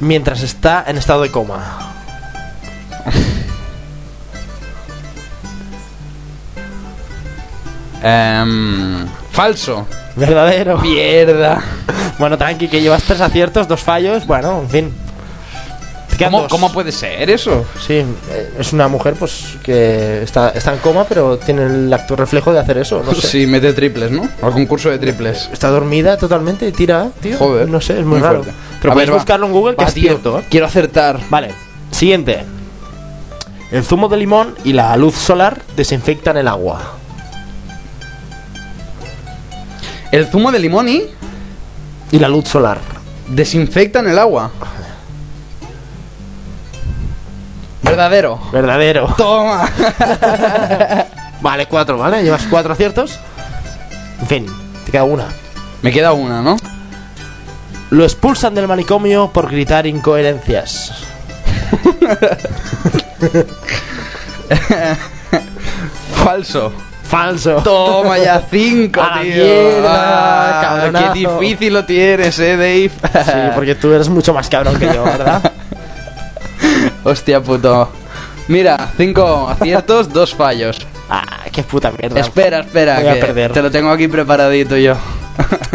[0.00, 1.92] mientras está en estado de coma.
[8.06, 9.86] Em, falso.
[10.14, 10.76] Verdadero.
[10.78, 11.62] Mierda.
[12.18, 14.26] Bueno, tranqui, que llevas tres aciertos, dos fallos.
[14.26, 15.03] Bueno, en fin.
[16.48, 17.64] ¿Cómo, puede ser eso?
[17.86, 22.14] Sí, eh, es una mujer pues que está, está en coma, pero tiene el acto
[22.16, 23.02] reflejo de hacer eso.
[23.04, 23.26] No sé.
[23.26, 24.28] Sí, mete triples, ¿no?
[24.42, 25.48] Al concurso de triples.
[25.52, 27.36] Está dormida totalmente y tira, tío.
[27.38, 27.68] Joder.
[27.68, 28.42] No sé, es muy, Muy raro.
[28.44, 28.54] fuerte.
[28.80, 29.18] Pero A puedes ver, va.
[29.18, 30.02] buscarlo en Google, que Va, es tío.
[30.10, 30.38] cierto.
[30.38, 30.44] ¿eh?
[30.50, 31.18] Quiero acertar.
[31.30, 31.50] Vale,
[31.90, 32.44] siguiente.
[33.72, 36.80] El zumo de limón y la luz solar desinfectan el agua.
[40.12, 41.02] El zumo de limón y
[42.12, 42.78] Y la luz solar.
[43.28, 44.50] desinfectan el agua.
[47.84, 48.38] Verdadero.
[48.52, 49.06] Verdadero.
[49.16, 49.68] Toma.
[51.40, 52.22] Vale, cuatro, ¿vale?
[52.22, 53.18] Llevas cuatro aciertos.
[54.20, 54.46] En fin,
[54.86, 55.26] te queda una.
[55.82, 56.56] Me queda una, ¿no?
[57.90, 60.92] Lo expulsan del manicomio por gritar incoherencias.
[66.24, 66.72] Falso.
[67.04, 67.56] Falso.
[67.62, 69.34] Toma ya cinco, A tío.
[69.34, 72.90] mierda, Ah, qué difícil lo tienes, eh, Dave.
[73.24, 75.52] Sí, porque tú eres mucho más cabrón que yo, ¿verdad?
[77.04, 77.90] Hostia, puto.
[78.48, 80.78] Mira, cinco aciertos, dos fallos.
[81.08, 82.20] Ah, qué puta mierda.
[82.20, 83.52] Espera, espera, Voy a que perder.
[83.52, 84.96] te lo tengo aquí preparadito yo.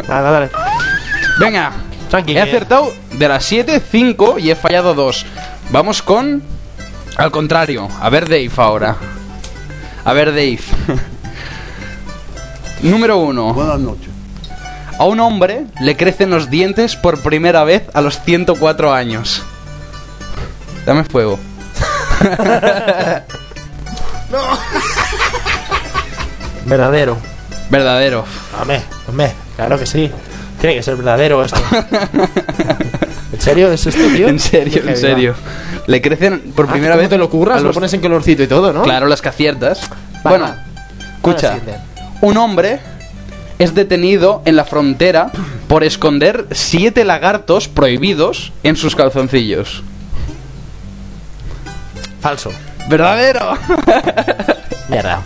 [0.07, 0.49] Dale, dale.
[1.39, 1.71] Venga,
[2.27, 5.25] he acertado de las 7, 5 y he fallado 2.
[5.71, 6.41] Vamos con.
[7.17, 7.87] Al contrario.
[8.01, 8.95] A ver, Dave ahora.
[10.05, 10.59] A ver, Dave.
[12.81, 13.53] Número 1.
[13.53, 14.09] Buenas noches.
[14.97, 19.43] A un hombre le crecen los dientes por primera vez a los 104 años.
[20.89, 21.37] Dame fuego.
[26.65, 27.17] Verdadero.
[27.69, 28.25] Verdadero.
[28.59, 30.09] Hombre, hombre, claro que sí.
[30.59, 31.61] Tiene que ser verdadero esto.
[33.33, 34.27] ¿En serio es esto, tío?
[34.27, 35.35] En serio, en serio.
[35.85, 37.09] Le crecen por Ah, primera ¿cómo vez.
[37.09, 37.61] te lo curras?
[37.61, 38.81] Lo pones en colorcito y todo, ¿no?
[38.81, 39.81] Claro, las que aciertas.
[40.25, 40.57] Va, bueno, va.
[41.15, 41.59] escucha.
[42.21, 42.79] Un hombre
[43.59, 45.31] es detenido en la frontera
[45.67, 49.83] por esconder siete lagartos prohibidos en sus calzoncillos.
[52.21, 52.51] Falso.
[52.89, 53.57] ¿Verdadero?
[54.89, 55.21] Mierda.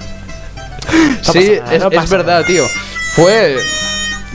[1.22, 2.64] sí, nada, es, no es pasa verdad, tío.
[3.16, 3.58] Fue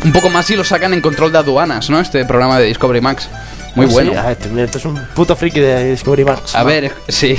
[0.05, 2.01] un poco más si lo sacan en control de aduanas, ¿no?
[2.01, 3.28] Este programa de Discovery Max.
[3.74, 4.12] Muy Sí, bueno.
[4.12, 4.32] ver,
[4.64, 6.55] este- es un puto friki de Discovery Max.
[6.55, 7.36] A ver, sí.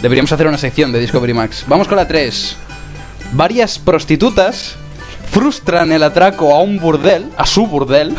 [0.00, 1.64] Deberíamos hacer una sección de Discovery Max.
[1.66, 2.56] Vamos con la 3.
[3.32, 4.74] Varias prostitutas
[5.30, 8.14] frustran el atraco a un burdel, a su burdel,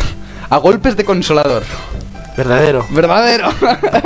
[0.49, 1.63] a golpes de consolador.
[2.37, 2.85] Verdadero.
[2.89, 3.51] Verdadero.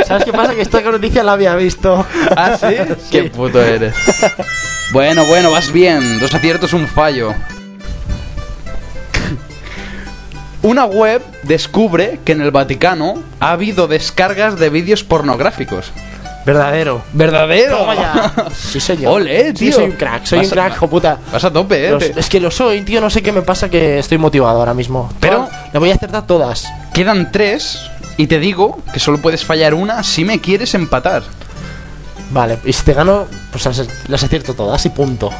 [0.06, 0.54] ¿Sabes qué pasa?
[0.56, 2.06] Que esta noticia la había visto.
[2.36, 2.76] ¿Ah, sí?
[3.12, 3.94] Qué puto eres.
[4.92, 6.20] Bueno, bueno, vas bien.
[6.20, 7.34] Dos aciertos, un fallo.
[10.64, 15.92] Una web descubre que en el Vaticano ha habido descargas de vídeos pornográficos.
[16.46, 17.02] Verdadero.
[17.14, 17.78] ¿Verdadero?
[17.78, 18.34] Toma ya.
[18.56, 19.14] Sí, señor.
[19.22, 19.74] Ole, Sí, tío.
[19.74, 21.18] soy un crack, soy Vas un crack, hijo puta.
[21.32, 21.92] Vas a tope, eh.
[21.92, 23.02] Los- es que lo soy, tío.
[23.02, 25.12] No sé qué me pasa que estoy motivado ahora mismo.
[25.20, 26.66] Pero- le voy a acertar todas.
[26.94, 27.80] Quedan tres
[28.18, 31.24] y te digo que solo puedes fallar una si me quieres empatar.
[32.32, 33.66] Vale, y si te gano, pues
[34.10, 35.32] las, acierto todas y punto.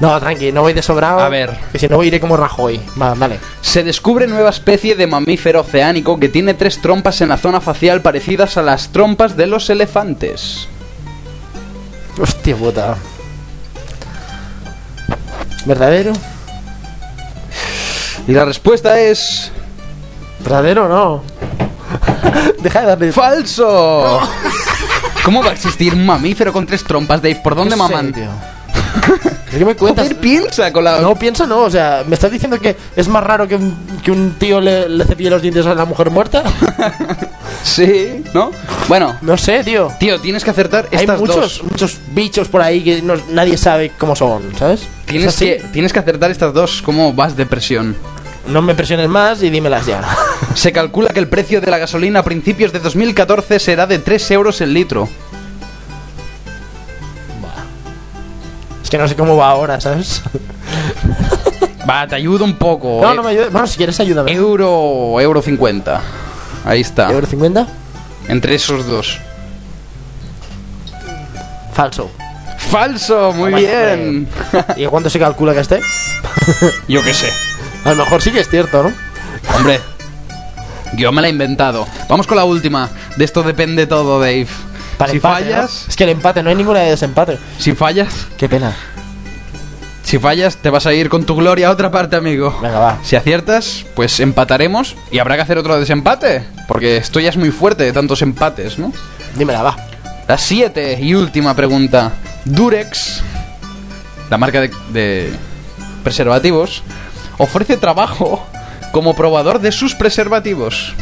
[0.00, 1.20] No, tranqui, no voy de sobrado.
[1.20, 1.54] A ver.
[1.72, 2.80] Que si no iré como Rajoy.
[3.00, 3.38] Va, vale.
[3.60, 8.00] Se descubre nueva especie de mamífero oceánico que tiene tres trompas en la zona facial
[8.00, 10.68] parecidas a las trompas de los elefantes.
[12.18, 12.96] Hostia puta.
[15.66, 16.14] ¿Verdadero?
[18.26, 19.52] Y la respuesta es...
[20.40, 21.22] ¿Verdadero o no?
[22.62, 23.12] Deja de darle...
[23.12, 24.20] ¡Falso!
[25.24, 27.40] ¿Cómo va a existir un mamífero con tres trompas, Dave?
[27.42, 28.12] ¿Por dónde maman?
[28.12, 28.28] tío.
[29.50, 30.04] ¿Qué me cuentas?
[30.06, 31.00] Joder, piensa con la...
[31.00, 34.12] No, piensa no, o sea, ¿me estás diciendo que es más raro que un, que
[34.12, 36.42] un tío le, le cepille los dientes a la mujer muerta?
[37.62, 38.52] Sí, ¿no?
[38.88, 39.92] Bueno, No sé, tío.
[39.98, 41.62] tío, tienes que acertar Hay estas muchos, dos.
[41.64, 44.80] muchos bichos por ahí que no- nadie sabe cómo son, ¿sabes?
[45.04, 45.44] Tienes ¿Es así?
[45.44, 46.80] que, tienes que acertar estas dos.
[46.82, 47.96] ¿Cómo vas de presión?
[48.46, 50.02] No me presiones más y dímelas ya.
[50.54, 54.30] Se calcula que el precio de la gasolina a principios de 2014 será de 3
[54.32, 55.08] euros el litro.
[58.82, 60.22] es que no sé cómo va ahora, ¿sabes?
[61.88, 63.00] Va, te ayudo un poco.
[63.00, 63.14] No, eh.
[63.14, 63.52] no me ayudes.
[63.52, 64.32] Bueno, si quieres ayúdame.
[64.32, 66.00] Euro, euro 50.
[66.64, 67.10] Ahí está.
[67.10, 67.66] ¿Euro 50?
[68.28, 69.18] Entre esos dos.
[71.72, 72.10] Falso.
[72.58, 74.28] Falso, muy bien.
[74.76, 75.80] ¿Y cuánto se calcula que esté?
[76.88, 77.32] Yo qué sé.
[77.84, 78.92] A lo mejor sí que es cierto, ¿no?
[79.56, 79.80] Hombre,
[80.96, 81.86] yo me la he inventado.
[82.08, 82.88] Vamos con la última.
[83.16, 84.46] De esto depende todo, Dave.
[84.98, 85.90] Para si empate, fallas, ¿no?
[85.90, 87.38] Es que el empate, no hay ninguna de desempate.
[87.58, 88.76] si fallas, Qué pena.
[90.02, 92.58] si fallas, te vas a ir con tu gloria a otra parte, amigo.
[92.60, 92.98] Venga, va.
[93.02, 96.44] Si aciertas, pues empataremos y habrá que hacer otro desempate.
[96.68, 98.92] Porque esto ya es muy fuerte de tantos empates, ¿no?
[99.36, 99.76] Dímela, va.
[100.28, 102.12] La siete y última pregunta.
[102.44, 103.22] Durex,
[104.28, 105.32] la marca de, de
[106.04, 106.82] preservativos,
[107.40, 108.46] ofrece trabajo
[108.92, 110.92] como probador de sus preservativos.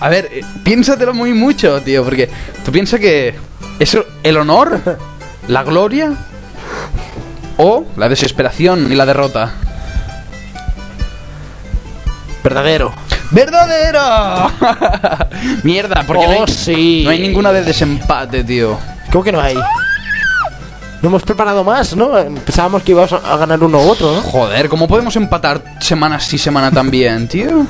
[0.00, 2.28] A ver, eh, piénsatelo muy mucho, tío, porque
[2.64, 3.34] tú piensas que
[3.78, 4.98] eso, el honor,
[5.48, 6.12] la gloria
[7.56, 9.52] o la desesperación y la derrota.
[12.42, 12.92] Verdadero.
[13.30, 14.50] ¡Verdadero!
[15.64, 17.02] Mierda, porque no, Oh, hay, sí.
[17.04, 18.78] no hay ninguna de desempate, tío.
[19.10, 19.56] ¿Cómo que no hay?
[21.06, 22.14] No hemos preparado más, ¿no?
[22.14, 24.22] Pensábamos que íbamos a ganar uno u otro, ¿no?
[24.22, 27.64] Joder, ¿cómo podemos empatar semana sí, semana también, tío?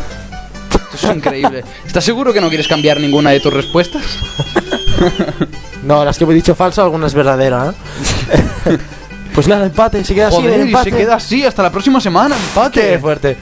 [0.95, 1.63] Esto es increíble.
[1.87, 4.03] ¿Estás seguro que no quieres cambiar ninguna de tus respuestas?
[5.83, 8.79] No, las que he dicho falso, alguna es verdadera, ¿eh?
[9.35, 10.91] pues nada, empate, se queda así Joder, el empate.
[10.91, 12.81] se queda así hasta la próxima semana, empate.
[12.81, 13.37] Qué fuerte.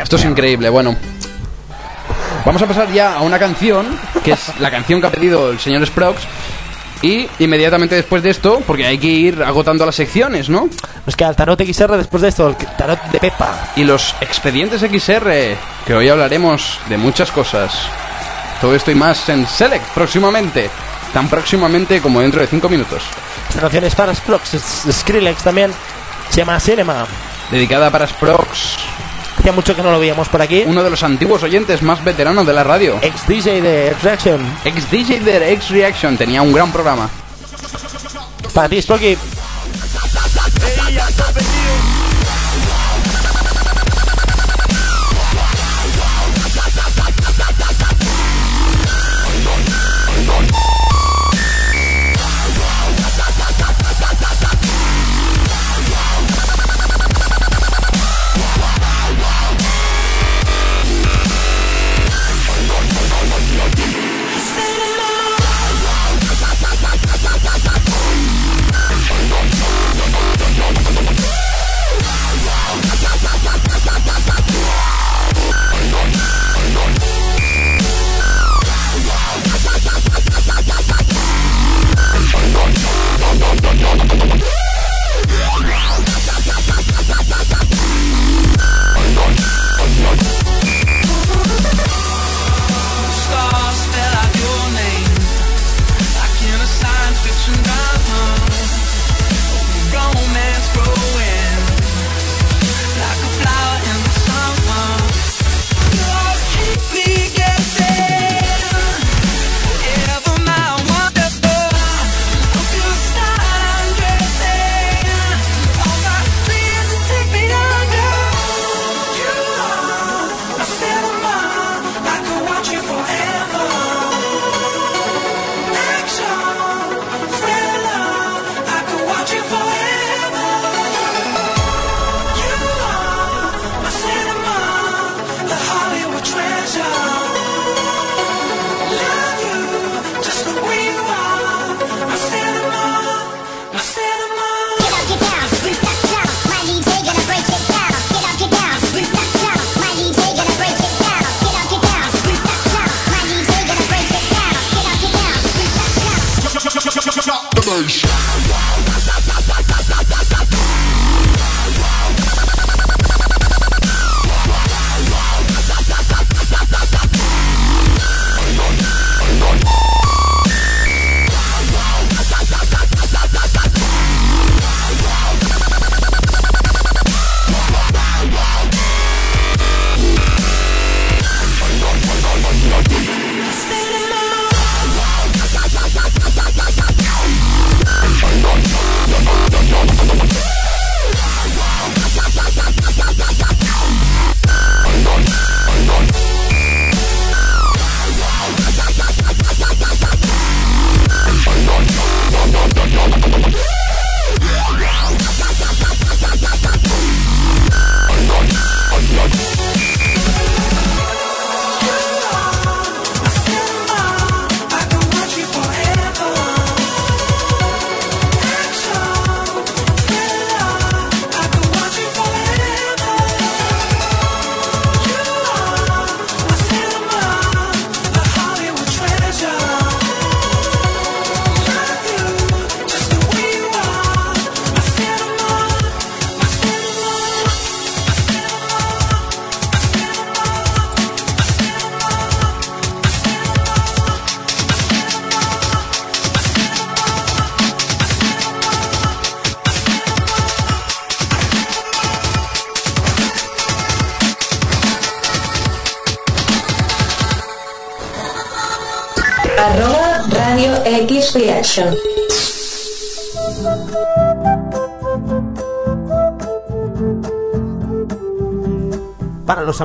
[0.00, 0.94] Esto es increíble, bueno.
[2.44, 3.86] Vamos a pasar ya a una canción,
[4.22, 6.20] que es la canción que ha pedido el señor Sprox.
[7.02, 10.68] Y inmediatamente después de esto, porque hay que ir agotando las secciones, ¿no?
[11.06, 13.70] Nos queda el tarot XR después de esto, el tarot de Pepa.
[13.76, 15.56] Y los expedientes XR,
[15.86, 17.72] que hoy hablaremos de muchas cosas.
[18.60, 20.68] Todo esto y más en Select próximamente.
[21.12, 23.02] Tan próximamente como dentro de 5 minutos.
[23.48, 24.56] Esta canción es para Sprox,
[24.90, 25.72] Skrillex también.
[26.30, 27.06] Se llama Cinema.
[27.50, 28.76] Dedicada para Sprox,
[29.38, 30.64] Hacía mucho que no lo veíamos por aquí.
[30.66, 32.98] uno de los antiguos oyentes más veteranos de la radio.
[33.02, 34.40] Ex DJ de Extraction.
[34.64, 37.08] Ex DJ de X Reaction tenía un gran programa.
[38.52, 39.16] Para ti, Sproky.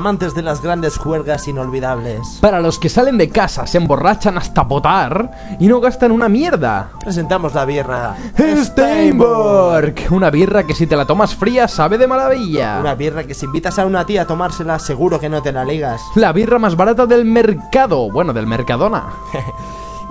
[0.04, 2.40] Amantes de las grandes juergas inolvidables.
[2.42, 5.32] Para los que salen de casa, se emborrachan hasta potar
[5.62, 6.90] y no gastan una mierda.
[7.00, 8.18] Presentamos la birra.
[8.38, 12.80] Steinborg, una birra que si te la tomas fría sabe de maravilla.
[12.82, 15.64] Una birra que si invitas a una tía a tomársela seguro que no te la
[15.64, 16.02] ligas.
[16.16, 19.06] La birra más barata del mercado, bueno, del Mercadona.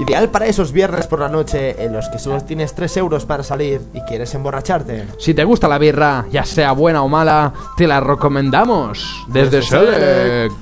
[0.03, 3.45] Ideal para esos viernes por la noche en los que solo tienes 3 euros para
[3.45, 5.07] salir y quieres emborracharte.
[5.19, 10.57] Si te gusta la birra, ya sea buena o mala, te la recomendamos desde Select.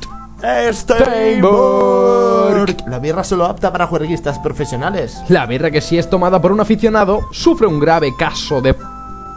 [0.72, 2.76] Steinborg.
[2.86, 5.22] La birra solo apta para juerguistas profesionales.
[5.28, 8.74] La birra que si es tomada por un aficionado sufre un grave caso de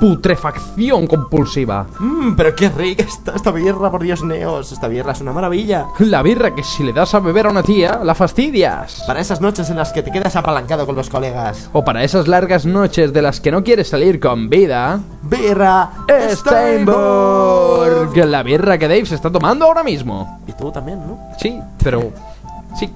[0.03, 1.87] putrefacción compulsiva.
[1.97, 4.73] Mmm, pero qué rica está esta birra, por Dios neos.
[4.73, 5.85] Esta birra es una maravilla.
[5.99, 9.01] La birra que si le das a beber a una tía, la fastidias.
[9.07, 11.69] Para esas noches en las que te quedas apalancado con los colegas.
[11.71, 14.99] O para esas largas noches de las que no quieres salir con vida.
[15.21, 15.91] Birra
[16.31, 18.17] Steinborg.
[18.25, 20.41] La birra que Dave se está tomando ahora mismo.
[20.45, 21.17] Y tú también, ¿no?
[21.39, 22.11] Sí, pero...
[22.77, 22.91] Sí.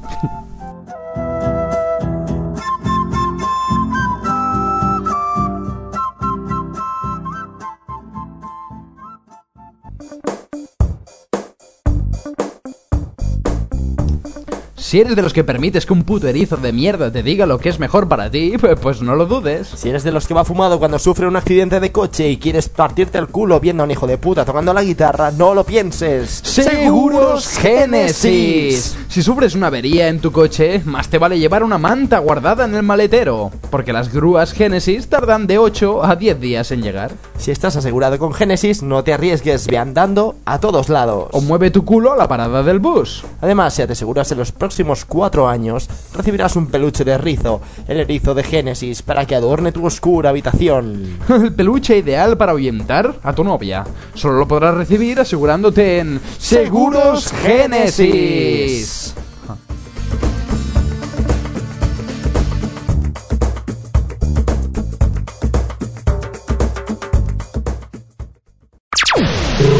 [14.87, 17.59] Si eres de los que permites que un puto erizo de mierda te diga lo
[17.59, 19.67] que es mejor para ti, pues, no lo dudes.
[19.67, 22.69] Si eres de los que va fumado cuando sufre un accidente de coche y quieres
[22.69, 26.39] partirte el culo viendo a un hijo de puta tocando la guitarra, no lo pienses.
[26.41, 28.97] Seguros Génesis.
[29.09, 32.73] Si sufres una avería en tu coche, más te vale llevar una manta guardada en
[32.73, 37.11] el maletero, porque las grúas Génesis tardan de 8 a 10 días en llegar.
[37.37, 41.27] Si estás asegurado con Génesis, no te arriesgues, ve andando a todos lados.
[41.33, 43.25] O mueve tu culo a la parada del bus.
[43.41, 44.76] Además, si te aseguras en los próximos
[45.07, 49.85] cuatro años, recibirás un peluche de rizo, el erizo de Génesis, para que adorne tu
[49.85, 51.17] oscura habitación.
[51.29, 53.85] El peluche ideal para ahuyentar a tu novia.
[54.13, 59.15] Solo lo podrás recibir asegurándote en Seguros Génesis.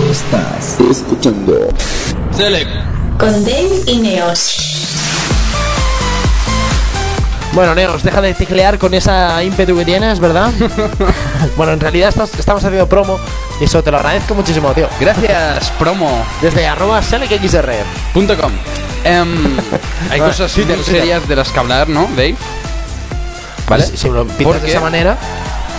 [0.09, 1.69] Estás escuchando
[2.31, 2.69] Select.
[3.19, 4.86] Con Dave y Neos.
[7.53, 10.51] Bueno, Neos, deja de teclear con esa ímpetu que tienes, ¿verdad?
[11.57, 13.17] bueno, en realidad estás- estamos haciendo promo
[13.59, 14.87] y eso te lo agradezco muchísimo, tío.
[14.99, 16.23] Gracias, promo.
[16.41, 17.71] Desde arroba selecxr.
[18.13, 18.51] Punto com.
[19.03, 19.57] Em,
[20.11, 22.35] hay cosas muy serias de las que hablar, ¿no, Dave?
[23.67, 23.85] ¿Vale?
[23.85, 25.17] Si, si lo pintas de esa manera.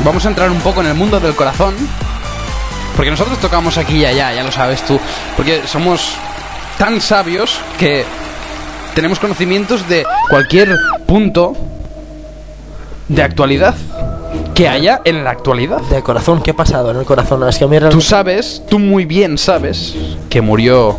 [0.05, 1.75] Vamos a entrar un poco en el mundo del corazón.
[2.97, 4.99] Porque nosotros tocamos aquí y allá, ya lo sabes tú.
[5.37, 6.15] Porque somos
[6.79, 8.05] tan sabios que
[8.99, 10.77] tenemos conocimientos de cualquier
[11.07, 11.53] punto
[13.07, 13.77] de actualidad
[14.57, 15.81] que haya en la actualidad.
[15.83, 17.49] De corazón, ¿qué ha pasado en el corazón?
[17.49, 19.95] Es que a mí Tú sabes, tú muy bien sabes
[20.29, 20.99] que murió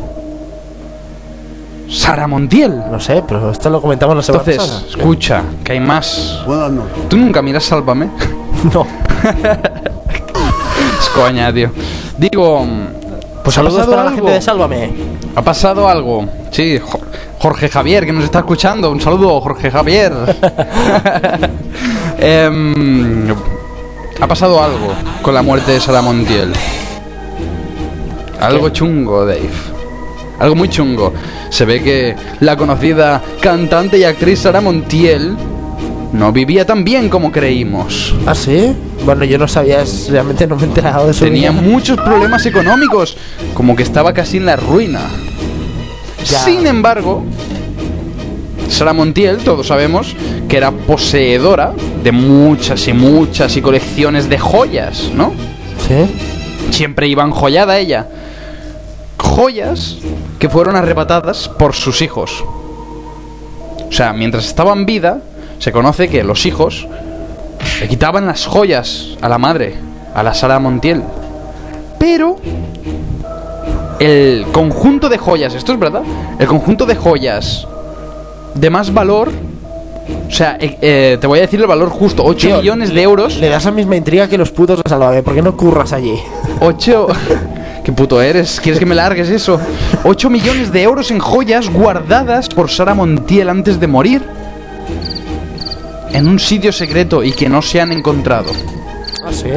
[1.90, 2.84] Sara Montiel.
[2.90, 4.90] No sé, pero esto lo comentamos la semana Entonces, pasada.
[4.98, 6.40] escucha, que hay más.
[7.10, 8.10] ¿Tú nunca miras Sálvame?
[8.74, 8.88] No.
[11.02, 11.70] es coña, tío.
[12.18, 12.66] Digo,
[13.44, 14.91] pues Saludos para la gente de Sálvame.
[15.36, 16.26] Ha pasado algo.
[16.52, 16.99] Sí, Jo-
[17.40, 18.91] Jorge Javier, que nos está escuchando.
[18.91, 20.11] Un saludo, Jorge Javier.
[22.22, 23.30] Em,
[24.20, 26.52] ha pasado algo con la muerte de Sara Montiel.
[28.41, 29.49] Algo chungo, Dave.
[30.40, 31.14] Algo muy chungo.
[31.49, 35.36] Se ve que la conocida cantante y actriz Sara Montiel
[36.14, 38.15] no vivía tan bien como creímos.
[38.26, 38.76] ¿Ah, sí?
[39.06, 41.26] Bueno, yo no sabía, realmente no me he enterado de eso.
[41.26, 43.18] Tenía muchos problemas económicos,
[43.53, 45.02] como que estaba casi en la ruina.
[46.26, 46.40] Ya.
[46.40, 47.23] Sin embargo,
[48.69, 50.15] Sara Montiel, todos sabemos
[50.48, 51.73] que era poseedora
[52.03, 55.34] de muchas y muchas y colecciones de joyas, ¿no?
[55.88, 56.72] Sí.
[56.72, 58.07] Siempre iba enjollada ella.
[59.18, 59.98] Joyas
[60.40, 62.44] que fueron arrebatadas por sus hijos.
[63.90, 65.22] O sea, mientras estaba en vida,
[65.60, 66.88] se conoce que los hijos
[67.80, 69.76] le quitaban las joyas a la madre,
[70.15, 71.03] a la Sara Montiel.
[71.99, 72.38] Pero
[73.99, 76.03] el conjunto de joyas, esto es verdad,
[76.40, 77.68] el conjunto de joyas
[78.56, 79.30] de más valor,
[80.27, 83.02] o sea, eh, eh, te voy a decir el valor justo, 8 Tío, millones de
[83.02, 83.38] euros.
[83.38, 85.23] Le das la misma intriga que los putos de Sálvame.
[85.23, 86.15] ¿Por qué no curras allí?
[86.61, 87.07] 8...
[87.84, 88.60] ¿Qué puto eres?
[88.61, 89.60] ¿Quieres que me largues eso?
[90.03, 94.39] 8 millones de euros en joyas guardadas por Sara Montiel antes de morir.
[96.14, 98.52] En un sitio secreto y que no se han encontrado.
[99.26, 99.48] ¿Ah, sí?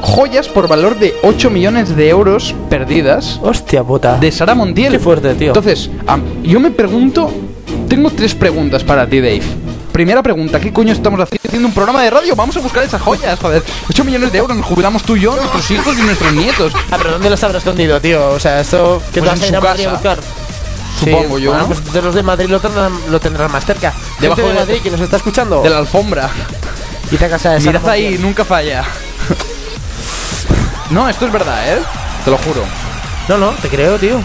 [0.00, 3.38] Joyas por valor de 8 millones de euros perdidas.
[3.42, 4.16] Hostia puta.
[4.18, 4.92] De Sara Montiel.
[4.92, 5.48] Qué fuerte, tío.
[5.48, 5.90] Entonces,
[6.42, 7.30] yo me pregunto...
[7.88, 9.42] Tengo tres preguntas para ti, Dave.
[9.92, 12.36] Primera pregunta, ¿qué coño estamos haci- haciendo un programa de radio?
[12.36, 13.62] Vamos a buscar esas joyas, joder.
[13.90, 16.72] 8 millones de euros, nos jubilamos tú y yo, nuestros hijos y nuestros nietos.
[16.90, 18.28] Ah, pero ¿dónde los habrá escondido, tío?
[18.30, 19.02] O sea, esto...
[19.12, 20.18] ¿Qué Pues te vas en a ir buscar?
[20.98, 21.74] Supongo Sí, yo, Bueno, ¿no?
[21.74, 23.92] pues los de Madrid lo tendrán, lo tendrán más cerca.
[24.20, 25.62] Debajo de de- Madrid que nos está escuchando.
[25.62, 26.28] De la alfombra.
[27.10, 28.84] Y te casa de Mirad ahí, nunca falla.
[30.90, 31.78] No, esto es verdad, ¿eh?
[32.24, 32.62] Te lo juro.
[33.28, 34.20] No, no, te creo, tío.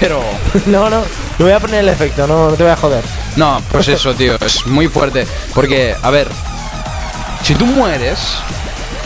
[0.00, 0.22] Pero...
[0.66, 1.00] No, no.
[1.38, 3.04] No voy a poner el efecto, no, no te voy a joder.
[3.36, 5.24] No, pues eso, tío, es muy fuerte.
[5.54, 6.26] Porque, a ver,
[7.44, 8.18] si tú mueres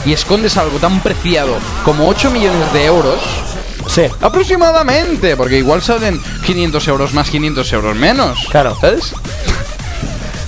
[0.06, 3.20] y escondes algo tan preciado como 8 millones de euros,
[3.88, 4.02] Sí.
[4.20, 8.38] aproximadamente, porque igual salen 500 euros más, 500 euros menos.
[8.50, 8.76] Claro.
[8.80, 9.12] ¿Sabes?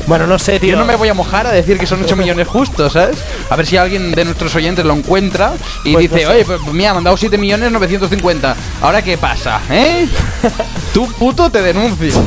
[0.06, 0.72] Bueno, no sé, tío.
[0.72, 3.16] Yo no me voy a mojar a decir que son 8 millones justos, ¿sabes?
[3.48, 6.36] A ver si alguien de nuestros oyentes lo encuentra y Pues dice, no sé.
[6.36, 8.54] oye, pues mira, me han dado 7 millones 950.
[8.82, 9.62] ¿Ahora qué pasa?
[9.70, 10.06] ¿Eh?
[10.92, 12.22] Tú puto te denuncio.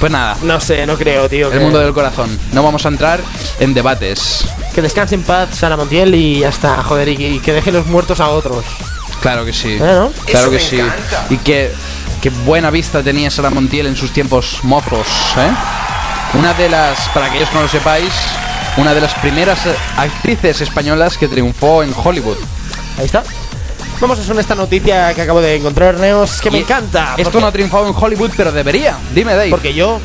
[0.00, 1.48] pues nada, No sé, no creo, tío.
[1.48, 2.38] el que- mundo del corazón.
[2.52, 3.20] No vamos a entrar
[3.60, 4.46] en debates.
[4.74, 7.84] Que descanse en paz Sara Montiel y ya está, joder, y, y que deje los
[7.86, 8.64] muertos a otros.
[9.20, 9.74] Claro que sí.
[9.74, 10.10] ¿Eh, no?
[10.26, 10.76] Claro Eso que me sí.
[10.80, 11.26] encanta.
[11.30, 11.72] Y que,
[12.22, 15.50] que buena vista tenía Sara Montiel en sus tiempos mozos, ¿eh?
[16.38, 18.12] Una de las, para aquellos que no lo sepáis,
[18.76, 19.58] una de las primeras
[19.96, 22.36] actrices españolas que triunfó en Hollywood.
[22.98, 23.22] Ahí está.
[24.00, 27.14] Vamos a hacer esta noticia que acabo de encontrar, Neos, que me encanta.
[27.16, 28.96] Esto porque- no ha triunfado en Hollywood, pero debería.
[29.12, 29.50] Dime, Dave.
[29.50, 29.98] Porque yo,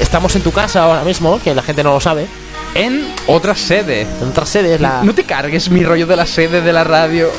[0.00, 2.26] estamos en tu casa ahora mismo, que la gente no lo sabe.
[2.76, 4.02] En otra sede.
[4.20, 5.02] En otra sede es la.
[5.02, 7.30] No te cargues mi rollo de la sede de la radio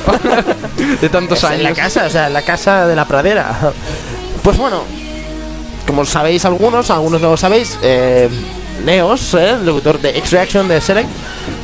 [1.01, 1.59] de tantos Es años.
[1.59, 3.72] En la casa, o sea, en la casa de la pradera.
[4.43, 4.84] Pues bueno,
[5.85, 8.30] como sabéis algunos, algunos no lo sabéis, eh,
[8.85, 11.09] Neos, eh, el locutor de X-Reaction de Select,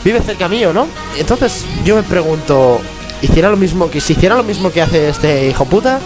[0.03, 0.87] vive cerca mío, ¿no?
[1.17, 2.81] Entonces yo me pregunto,
[3.21, 6.01] ¿hiciera lo mismo que si hiciera lo mismo que hace este hijo puta?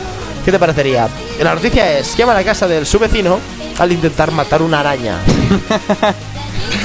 [0.45, 1.09] ¿Qué te parecería?
[1.41, 3.39] La noticia es, llama a la casa del su vecino
[3.79, 5.17] al intentar matar una araña.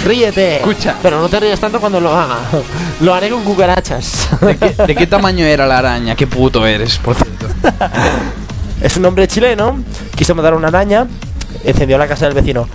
[0.04, 0.56] Ríete.
[0.56, 0.96] Escucha.
[1.02, 2.38] Pero no te ríes tanto cuando lo haga.
[3.00, 4.28] Lo haré con cucarachas.
[4.40, 6.14] ¿De qué, de qué tamaño era la araña?
[6.16, 7.46] Qué puto eres, por cierto.
[8.82, 9.80] Es un hombre chileno,
[10.16, 11.06] quiso matar a una araña,
[11.62, 12.68] encendió la casa del vecino.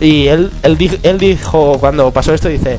[0.00, 2.78] Y él, él, di- él dijo, cuando pasó esto, dice,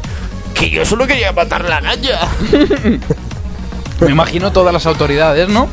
[0.55, 2.17] que yo solo quería matar la araña.
[3.99, 5.67] Me imagino todas las autoridades, ¿no?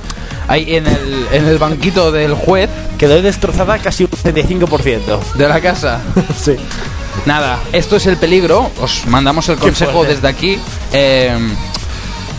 [0.47, 2.69] Ahí en el, en el banquito del juez
[2.99, 4.99] Quedó destrozada casi un 75%.
[5.37, 6.01] de la casa.
[6.39, 6.57] Sí.
[7.27, 8.71] Nada, esto es el peligro.
[8.81, 10.59] Os mandamos el consejo desde aquí.
[10.93, 11.37] eh,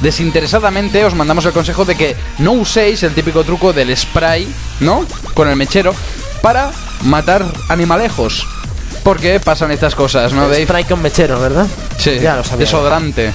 [0.02, 4.48] desinteresadamente os mandamos el consejo de que no uséis el típico truco del spray,
[4.80, 5.06] ¿no?
[5.36, 5.94] Con el mechero
[6.41, 6.72] para
[7.03, 8.48] matar animalejos.
[9.03, 10.64] Porque pasan estas cosas, ¿no, Dave?
[10.64, 11.68] Spray con mechero, ¿verdad?
[11.98, 12.66] Sí, Ya lo sabía.
[12.66, 13.32] desodorante.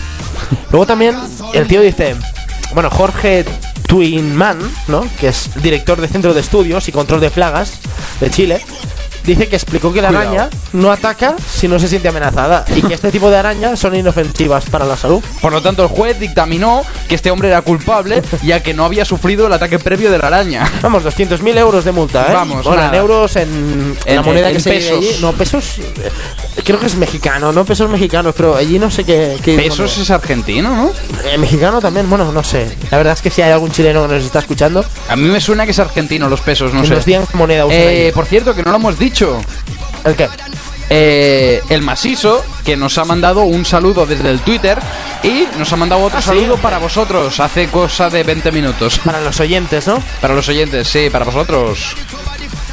[0.71, 1.17] Luego también
[1.55, 2.17] el tío dice,
[2.75, 3.45] bueno, Jorge
[3.87, 4.59] Twinman,
[4.89, 5.07] ¿no?
[5.21, 7.79] Que es director de Centro de Estudios y Control de Plagas
[8.21, 8.65] de Chile,
[9.27, 10.29] dice que explicó que la Cuidado.
[10.31, 13.95] araña no ataca si no se siente amenazada y que este tipo de arañas son
[13.95, 15.23] inofensivas para la salud.
[15.41, 19.05] Por lo tanto, el juez dictaminó que este hombre era culpable ya que no había
[19.05, 20.71] sufrido el ataque previo de la araña.
[20.83, 22.35] Vamos, 200.000 euros de multa, ¿eh?
[22.35, 22.95] Vamos, bueno, nada.
[22.95, 24.99] en euros, en, En- la moneda en que se dice pesos.
[25.05, 25.17] allí.
[25.21, 25.79] No, pesos.
[25.79, 26.11] eh,
[26.65, 29.37] Creo que es mexicano, no pesos mexicanos, pero allí no sé qué.
[29.45, 30.91] qué Pesos es argentino, ¿no?
[31.29, 32.67] Eh, mexicano también, bueno, no sé.
[32.91, 35.41] La verdad es que si hay algún chileno que nos está escuchando, A mí me
[35.41, 36.95] suena que es argentino los pesos, no que sé.
[36.95, 39.16] nos digan moneda Eh, por cierto, que no lo hemos dicho.
[40.05, 40.29] ¿El qué?
[40.89, 44.79] Eh, el Masiso, que nos ha mandado un saludo desde el Twitter
[45.23, 46.29] y nos ha mandado otro Ah, ¿sí?
[46.29, 48.99] saludo para vosotros hace cosa de 20 minutos.
[49.05, 50.01] Para los oyentes, ¿no?
[50.21, 51.97] Para los oyentes, sí, para vosotros.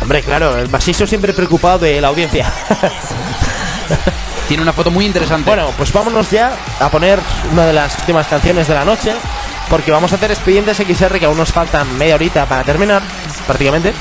[0.02, 2.52] Hombre, claro, el masiso siempre preocupado de la audiencia.
[4.48, 5.50] Tiene una foto muy interesante.
[5.50, 7.20] Bueno, pues vámonos ya a poner
[7.52, 9.14] una de las últimas canciones de la noche.
[9.70, 13.02] Porque vamos a hacer expedientes XR que aún nos faltan media horita para terminar,
[13.48, 13.94] prácticamente.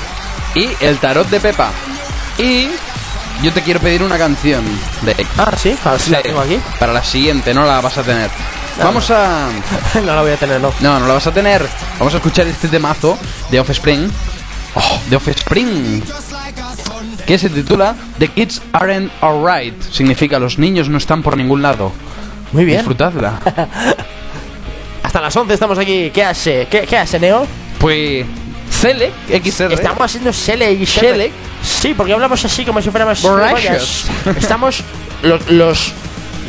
[0.55, 1.71] Y el tarot de Pepa.
[2.37, 2.69] Y
[3.41, 4.63] yo te quiero pedir una canción
[5.01, 6.59] de Ah, sí, a ver si la tengo aquí.
[6.79, 8.29] Para la siguiente, no la vas a tener.
[8.79, 9.49] Vamos a.
[10.05, 10.71] no la voy a tener, no.
[10.79, 11.67] No, no la vas a tener.
[11.99, 13.17] Vamos a escuchar este temazo
[13.51, 14.09] de Offspring.
[14.75, 16.03] Oh, de Offspring.
[17.27, 19.81] Que se titula The Kids Aren't Alright.
[19.91, 21.91] Significa los niños no están por ningún lado.
[22.51, 22.79] Muy bien.
[22.79, 23.39] Disfrutadla.
[25.03, 26.09] Hasta las 11 estamos aquí.
[26.11, 26.67] ¿Qué hace?
[26.69, 27.45] ¿Qué, qué hace, Neo?
[27.79, 28.25] Pues.
[28.71, 29.71] Cele, XR.
[29.73, 31.31] Estamos haciendo Sele y Sele.
[31.63, 34.05] Sí, porque hablamos así como si fuéramos Borrachos.
[34.37, 34.83] Estamos
[35.21, 35.93] los, los-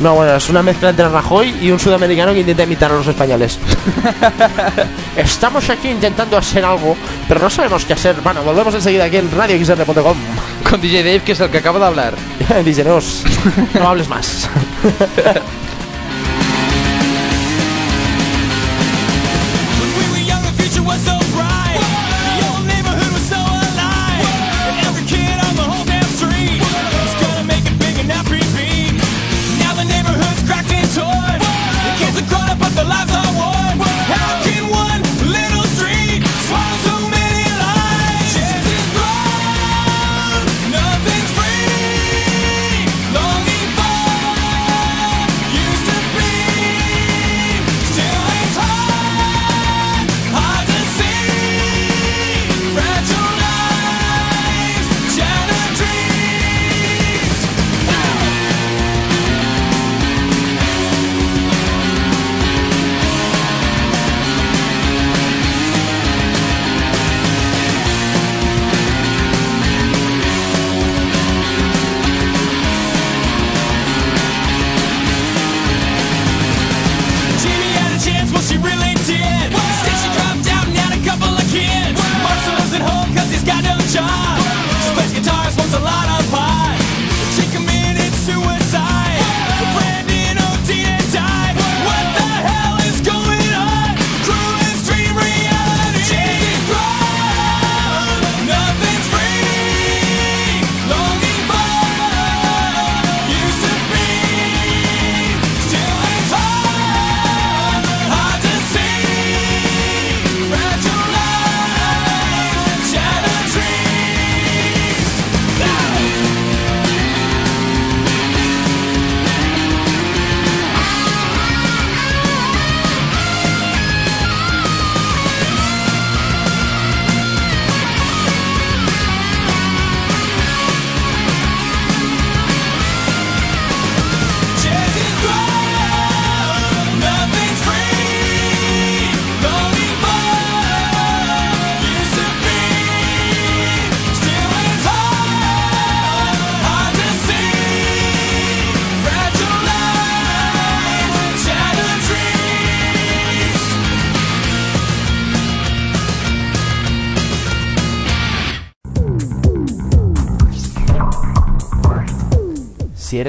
[0.01, 3.07] No, bueno, es una mezcla entre Rajoy y un sudamericano que intenta imitar a los
[3.07, 3.57] españoles.
[5.15, 6.97] Estamos aquí intentando hacer algo,
[7.29, 8.15] pero no sabemos qué hacer.
[8.21, 10.17] Bueno, volvemos enseguida aquí en radioxr.com.
[10.69, 12.13] Con DJ Dave, que es el que acaba de hablar.
[12.65, 12.99] Dice, no,
[13.79, 14.49] no hables más.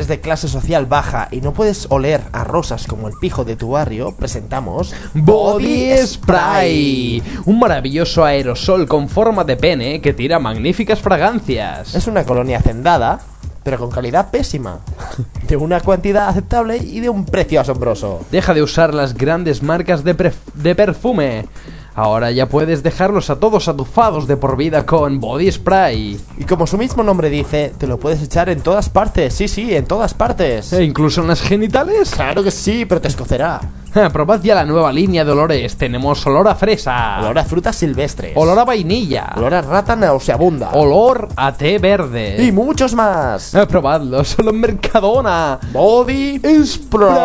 [0.06, 3.56] eres de clase social baja y no puedes oler a rosas como el pijo de
[3.56, 11.00] tu barrio, presentamos Body Spray, un maravilloso aerosol con forma de pene que tira magníficas
[11.00, 11.94] fragancias.
[11.94, 13.20] Es una colonia hacendada,
[13.64, 14.78] pero con calidad pésima,
[15.48, 18.20] de una cantidad aceptable y de un precio asombroso.
[18.30, 21.46] Deja de usar las grandes marcas de, de perfume.
[21.96, 26.20] Ahora ya puedes dejarlos a todos atufados de por vida con Body Spray.
[26.36, 29.74] Y como su mismo nombre dice, te lo puedes echar en todas partes, sí, sí,
[29.74, 30.74] en todas partes.
[30.74, 32.10] E incluso en las genitales.
[32.10, 33.62] Claro que sí, pero te escocerá.
[34.12, 35.76] Probad ya la nueva línea de olores.
[35.76, 37.20] Tenemos olor a fresa.
[37.20, 38.32] Olor a frutas silvestres.
[38.36, 39.32] Olor a vainilla.
[39.34, 40.72] Olor a rata nauseabunda.
[40.74, 42.36] Olor a té verde.
[42.44, 43.56] Y muchos más.
[43.70, 45.58] Probadlo, solo en Mercadona.
[45.72, 47.16] Body Spray.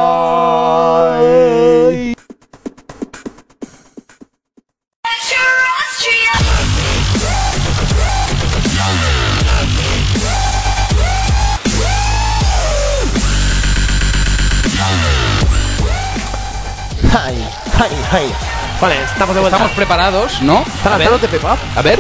[18.79, 19.57] Vale, estamos de vuelta.
[19.57, 20.61] Estamos preparados, ¿no?
[20.61, 21.57] ¿Están lanzados de Pepa?
[21.75, 21.99] A ver.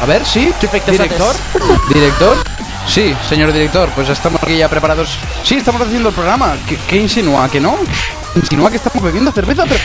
[0.00, 0.52] A ver, sí.
[0.60, 1.34] ¿Qué efectos Director.
[1.92, 2.36] Director.
[2.86, 5.08] Sí, señor director, pues estamos aquí ya preparados.
[5.42, 6.54] Sí, estamos haciendo el programa.
[6.68, 7.48] ¿Qué, qué insinúa?
[7.48, 7.76] ¿Que no?
[8.36, 9.80] Insinúa que estamos bebiendo cerveza, pero...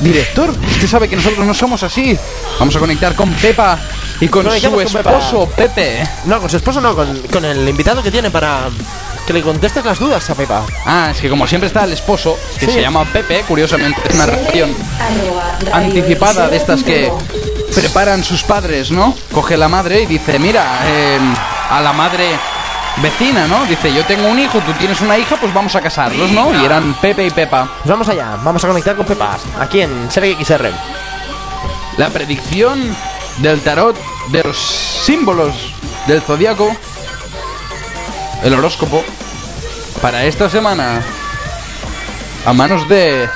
[0.00, 2.16] Director, usted sabe que nosotros no somos así.
[2.58, 3.78] Vamos a conectar con Pepa
[4.20, 6.06] y con su con esposo, Pepe.
[6.26, 8.68] No, con su esposo no, con, con el invitado que tiene para
[9.26, 10.62] que le contestes las dudas a Pepa.
[10.84, 12.72] Ah, es que como siempre está el esposo, que Sí.
[12.72, 14.74] se llama Pepe, curiosamente, es una relación
[15.72, 17.12] anticipada de estas que
[17.74, 19.14] preparan sus padres, ¿no?
[19.32, 21.18] Coge la madre y dice, mira, eh,
[21.70, 22.26] a la madre
[22.98, 23.64] vecina, ¿no?
[23.66, 26.52] Dice, yo tengo un hijo, tú tienes una hija, pues vamos a casarlos, ¿no?
[26.60, 27.68] Y eran Pepe y Pepa.
[27.78, 29.38] Pues vamos allá, vamos a conectar con Pepa.
[29.60, 30.70] Aquí en Serie XR.
[31.96, 32.94] La predicción
[33.38, 33.96] del tarot
[34.28, 35.54] de los símbolos
[36.06, 36.74] del zodiaco,
[38.42, 39.04] el horóscopo,
[40.00, 41.00] para esta semana,
[42.44, 43.28] a manos de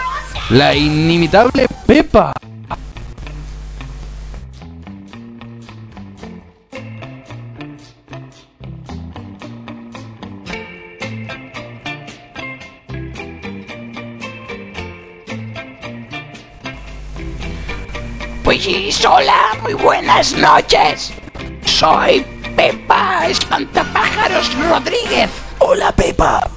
[0.50, 2.32] la inimitable Pepa.
[18.42, 21.12] Pues hola, muy buenas noches.
[21.64, 22.24] Soy
[22.56, 25.30] Pepa Espantapájaros Rodríguez.
[25.58, 26.48] Hola, Pepa.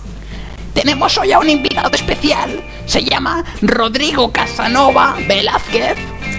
[0.74, 2.64] Tenemos hoy a un invitado especial.
[2.86, 5.98] Se llama Rodrigo Casanova Velázquez.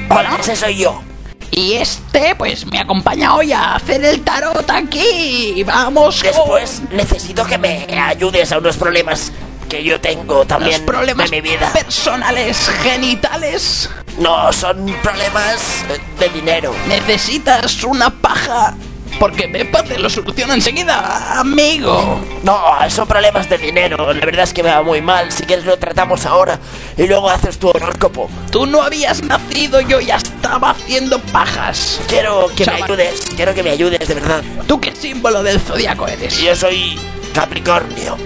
[0.08, 1.02] Hola, ese soy yo.
[1.50, 5.62] Y este, pues, me acompaña hoy a hacer el tarot aquí.
[5.66, 6.22] Vamos.
[6.22, 9.32] Después necesito que me ayudes a unos problemas
[9.68, 11.70] que yo tengo también Los problemas de mi vida.
[11.72, 13.90] personales, genitales.
[14.18, 16.74] No, son problemas eh, de dinero.
[16.88, 18.74] Necesitas una paja.
[19.20, 22.18] Porque Pepa te lo soluciona enseguida, amigo.
[22.42, 24.14] No, son problemas de dinero.
[24.14, 25.30] La verdad es que me va muy mal.
[25.30, 26.58] Si quieres lo tratamos ahora
[26.96, 28.30] y luego haces tu horóscopo.
[28.50, 32.00] Tú no habías nacido, yo ya estaba haciendo pajas.
[32.08, 33.20] Quiero que me ayudes.
[33.36, 34.42] Quiero que me ayudes, de verdad.
[34.66, 36.38] ¿Tú qué símbolo del zodiaco eres?
[36.38, 36.98] Yo soy
[37.34, 38.16] Capricornio.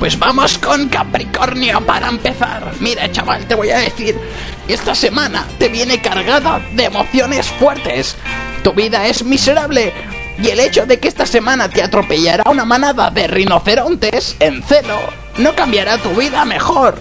[0.00, 2.72] Pues vamos con Capricornio para empezar.
[2.80, 4.18] Mira, chaval, te voy a decir,
[4.66, 8.16] esta semana te viene cargada de emociones fuertes.
[8.64, 9.92] Tu vida es miserable.
[10.42, 14.98] Y el hecho de que esta semana te atropellará una manada de rinocerontes en celo
[15.40, 17.00] no cambiará tu vida mejor.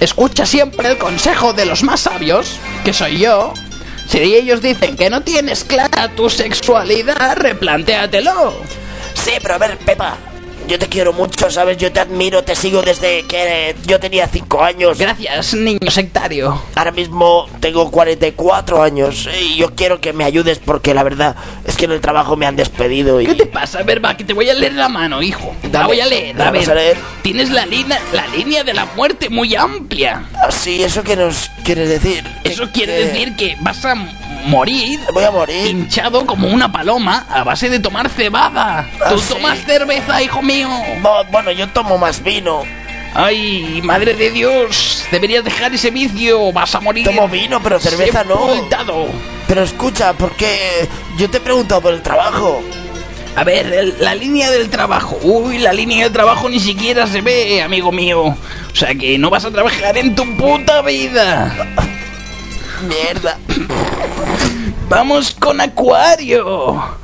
[0.00, 3.52] Escucha siempre el consejo de los más sabios, que soy yo.
[4.08, 8.54] Si ellos dicen que no tienes clara tu sexualidad, replantéatelo.
[9.14, 10.16] Sí, pero a ver, Pepa.
[10.68, 11.78] Yo te quiero mucho, ¿sabes?
[11.78, 14.98] Yo te admiro, te sigo desde que yo tenía 5 años.
[14.98, 16.62] Gracias, niño sectario.
[16.76, 21.34] Ahora mismo tengo 44 años y yo quiero que me ayudes porque la verdad
[21.66, 23.26] es que en el trabajo me han despedido y...
[23.26, 23.80] ¿Qué te pasa?
[23.80, 25.54] A ver, va, que te voy a leer la mano, hijo.
[25.72, 26.70] La voy a leer, a ¿la vas ver.
[26.70, 26.96] a leer?
[27.22, 30.22] Tienes la línea, la línea de la muerte muy amplia.
[30.50, 32.22] Sí, ¿eso qué nos quiere decir?
[32.44, 33.94] Eso quiere que- decir que vas a
[34.46, 35.00] morir.
[35.12, 35.66] Voy a morir.
[35.66, 38.88] Hinchado como una paloma a base de tomar cebada.
[39.04, 39.34] Ah, Tú sí.
[39.34, 40.68] tomas cerveza, hijo mío.
[41.30, 42.62] Bueno, yo tomo más vino.
[43.14, 45.04] Ay, madre de Dios.
[45.10, 46.52] Deberías dejar ese vicio.
[46.52, 47.04] Vas a morir.
[47.06, 48.48] Tomo vino, pero cerveza no.
[49.48, 50.88] Pero escucha, ¿por qué?
[51.18, 52.62] Yo te he preguntado por el trabajo.
[53.36, 55.18] A ver, el- la línea del trabajo.
[55.22, 58.22] Uy, la línea del trabajo ni siquiera se ve, amigo mío.
[58.22, 58.36] O
[58.76, 61.52] sea que no vas a trabajar en tu puta vida.
[62.82, 63.38] Mierda.
[64.88, 67.00] Vamos con Acuario.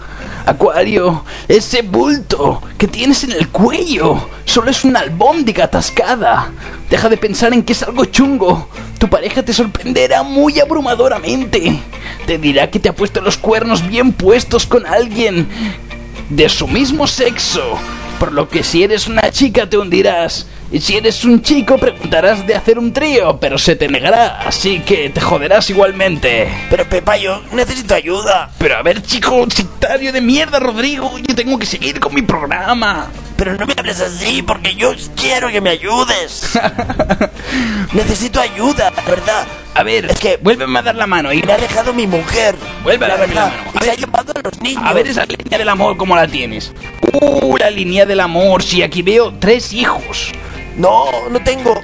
[0.46, 6.52] Acuario, ese bulto que tienes en el cuello solo es una albóndiga atascada.
[6.88, 8.68] Deja de pensar en que es algo chungo.
[8.98, 11.80] Tu pareja te sorprenderá muy abrumadoramente.
[12.26, 15.48] Te dirá que te ha puesto los cuernos bien puestos con alguien
[16.30, 17.78] de su mismo sexo.
[18.18, 20.46] Por lo que si eres una chica te hundirás.
[20.70, 24.80] Y si eres un chico preguntarás de hacer un trío, pero se te negará, así
[24.80, 26.48] que te joderás igualmente.
[26.68, 28.50] Pero Pepa, yo necesito ayuda.
[28.58, 33.08] Pero a ver, chico, sectario de mierda, Rodrigo, yo tengo que seguir con mi programa.
[33.36, 36.58] Pero no me hables así porque yo quiero que me ayudes.
[37.92, 39.46] necesito ayuda, ¿verdad?
[39.74, 41.46] A ver, Es que vuélveme a dar la mano, hijo.
[41.46, 42.56] me ha dejado mi mujer.
[42.82, 43.56] Vuelve a la darme la mano.
[43.80, 44.82] Y se ha llevado a los niños.
[44.84, 46.72] A ver esa línea del amor, ¿cómo la tienes?
[47.12, 50.32] Uh, la línea del amor, sí, aquí veo tres hijos.
[50.76, 51.78] No, no tengo.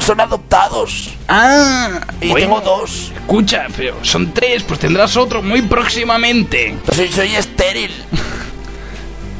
[0.00, 1.10] son adoptados.
[1.28, 2.46] Ah, Y bueno.
[2.46, 3.12] tengo dos.
[3.14, 6.74] Escucha, pero son tres, pues tendrás otro muy próximamente.
[6.92, 7.90] Soy, soy estéril.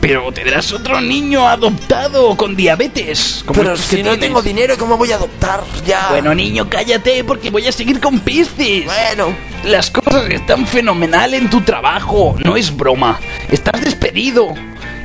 [0.06, 3.42] Pero tendrás otro niño adoptado con diabetes.
[3.46, 4.20] como Pero si no tienes.
[4.20, 5.64] tengo dinero, ¿cómo voy a adoptar?
[5.86, 6.08] Ya.
[6.10, 8.84] Bueno, niño, cállate porque voy a seguir con Piscis.
[8.84, 9.34] Bueno.
[9.64, 13.18] Las cosas están fenomenal en tu trabajo, no es broma.
[13.50, 14.52] Estás despedido.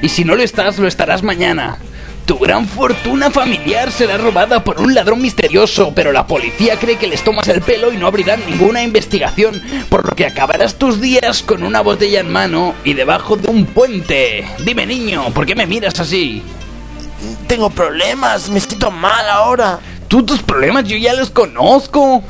[0.01, 1.77] Y si no lo estás, lo estarás mañana.
[2.29, 7.07] Tu gran fortuna familiar será robada por un ladrón misterioso, pero la policía cree que
[7.07, 11.41] les tomas el pelo y no abrirán ninguna investigación, por lo que acabarás tus días
[11.41, 14.47] con una botella en mano y debajo de un puente.
[14.63, 16.43] Dime, niño, ¿por qué me miras así?
[17.47, 19.79] Tengo problemas, me siento mal ahora.
[20.07, 22.23] Tú tus problemas yo ya los conozco.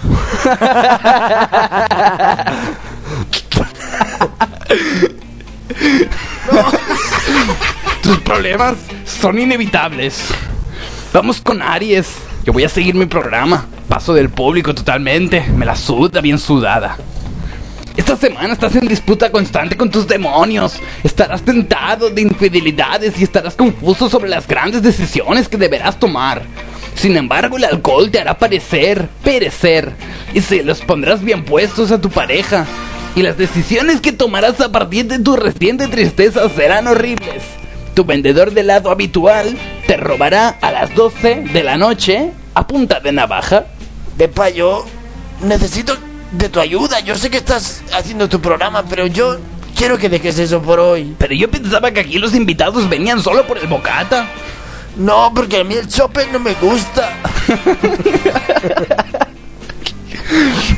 [8.03, 8.75] Tus problemas
[9.05, 10.29] son inevitables.
[11.13, 12.15] Vamos con Aries.
[12.43, 13.65] Yo voy a seguir mi programa.
[13.87, 15.45] Paso del público totalmente.
[15.55, 16.97] Me la suda bien sudada.
[17.97, 20.79] Esta semana estás en disputa constante con tus demonios.
[21.03, 26.41] Estarás tentado de infidelidades y estarás confuso sobre las grandes decisiones que deberás tomar.
[26.95, 29.93] Sin embargo, el alcohol te hará parecer, perecer,
[30.33, 32.65] y se los pondrás bien puestos a tu pareja.
[33.15, 37.43] Y las decisiones que tomarás a partir de tu reciente tristeza serán horribles.
[37.93, 39.57] Tu vendedor de helado habitual
[39.87, 43.65] te robará a las 12 de la noche a punta de navaja.
[44.17, 44.85] Pepa, yo
[45.41, 45.97] necesito
[46.31, 46.99] de tu ayuda.
[46.99, 49.37] Yo sé que estás haciendo tu programa, pero yo
[49.75, 51.15] quiero que dejes eso por hoy.
[51.17, 54.27] Pero yo pensaba que aquí los invitados venían solo por el bocata.
[54.95, 57.17] No, porque a mí el chope no me gusta.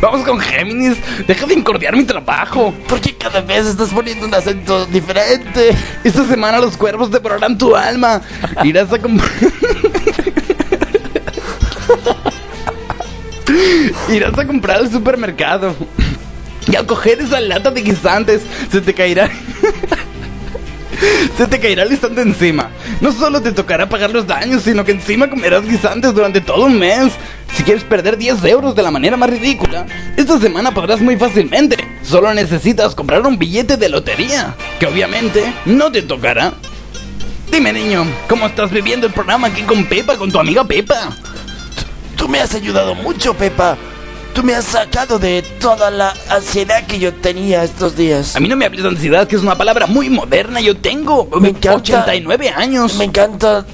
[0.01, 0.97] Vamos con Géminis.
[1.27, 2.73] Deja de incordiar mi trabajo.
[2.89, 5.75] Porque cada vez estás poniendo un acento diferente.
[6.03, 8.21] Esta semana los cuervos devorarán tu alma.
[8.63, 9.29] Irás a comprar.
[14.09, 15.75] Irás a comprar al supermercado.
[16.67, 18.41] Y al coger esa lata de guisantes,
[18.71, 19.29] se te caerá.
[21.37, 22.69] Se te caerá el instante encima.
[22.99, 26.77] No solo te tocará pagar los daños, sino que encima comerás guisantes durante todo un
[26.77, 27.13] mes.
[27.53, 31.77] Si quieres perder 10 euros de la manera más ridícula, esta semana podrás muy fácilmente.
[32.01, 36.53] Solo necesitas comprar un billete de lotería, que obviamente no te tocará.
[37.51, 41.11] Dime, niño, ¿cómo estás viviendo el programa aquí con Pepa, con tu amiga Pepa?
[42.15, 43.77] Tú me has ayudado mucho, Pepa.
[44.33, 48.35] Tú me has sacado de toda la ansiedad que yo tenía estos días.
[48.35, 50.61] A mí no me hables de ansiedad, que es una palabra muy moderna.
[50.61, 51.75] Yo tengo Me encanta.
[51.75, 52.95] 89 años.
[52.95, 53.65] Me encanta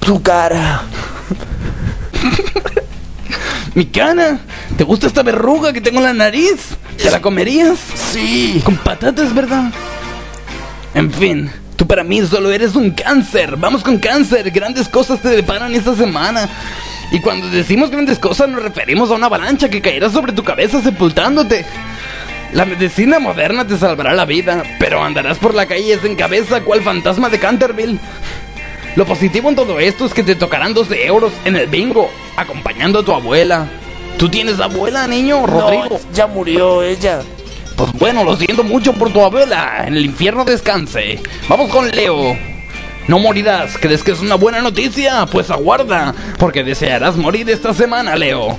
[0.00, 0.82] tu cara.
[3.74, 4.38] Mi cara,
[4.76, 6.76] ¿te gusta esta verruga que tengo en la nariz?
[6.98, 7.78] ¿Te la comerías?
[8.12, 8.60] Sí.
[8.64, 9.72] Con patatas, ¿verdad?
[10.94, 13.56] En fin, tú para mí solo eres un cáncer.
[13.56, 14.50] Vamos con cáncer.
[14.50, 16.48] Grandes cosas te deparan esta semana.
[17.12, 20.80] Y cuando decimos grandes cosas nos referimos a una avalancha que caerá sobre tu cabeza
[20.80, 21.66] sepultándote.
[22.54, 26.80] La medicina moderna te salvará la vida, pero andarás por la calle sin cabeza cual
[26.82, 27.98] fantasma de Canterville.
[28.96, 33.00] Lo positivo en todo esto es que te tocarán 12 euros en el bingo, acompañando
[33.00, 33.68] a tu abuela.
[34.18, 36.00] ¿Tú tienes abuela, niño, Rodrigo?
[36.02, 37.20] No, ya murió ella.
[37.76, 39.84] Pues bueno, lo siento mucho por tu abuela.
[39.86, 41.20] En el infierno descanse.
[41.48, 42.51] Vamos con Leo.
[43.08, 43.76] No morirás.
[43.78, 45.26] ¿Crees que es una buena noticia?
[45.26, 48.58] Pues aguarda, porque desearás morir esta semana, Leo.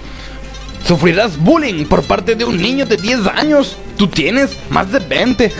[0.85, 3.77] Sufrirás bullying por parte de un niño de 10 años.
[3.97, 5.51] Tú tienes más de 20.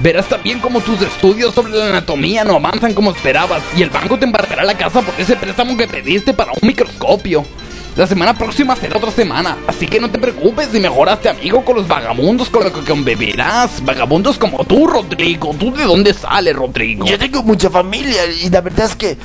[0.00, 4.18] Verás también como tus estudios sobre la anatomía no avanzan como esperabas y el banco
[4.18, 7.46] te embargará la casa por ese préstamo que pediste para un microscopio.
[7.96, 11.76] La semana próxima será otra semana, así que no te preocupes y mejoraste amigo con
[11.76, 13.82] los vagabundos con los que convivirás.
[13.82, 15.56] Vagabundos como tú, Rodrigo.
[15.58, 17.06] ¿Tú de dónde sales, Rodrigo?
[17.06, 19.16] Yo tengo mucha familia y la verdad es que...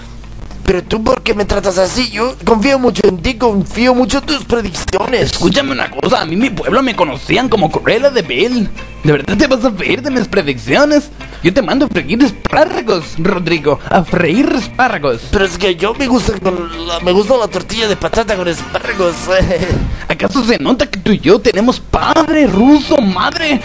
[0.65, 2.09] Pero tú, ¿por qué me tratas así?
[2.11, 5.31] Yo confío mucho en ti, confío mucho en tus predicciones.
[5.33, 8.69] Escúchame una cosa, a mí mi pueblo me conocían como Cruella de Bill.
[9.03, 11.09] ¿De verdad te vas a freír de mis predicciones?
[11.43, 13.79] Yo te mando a freír espárragos, Rodrigo.
[13.89, 15.21] A freír espárragos.
[15.31, 18.47] Pero es que yo me gusta con la, me gusta la tortilla de patata con
[18.47, 19.15] espárragos.
[20.07, 23.59] ¿Acaso se nota que tú y yo tenemos padre ruso, madre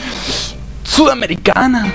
[0.84, 1.92] sudamericana?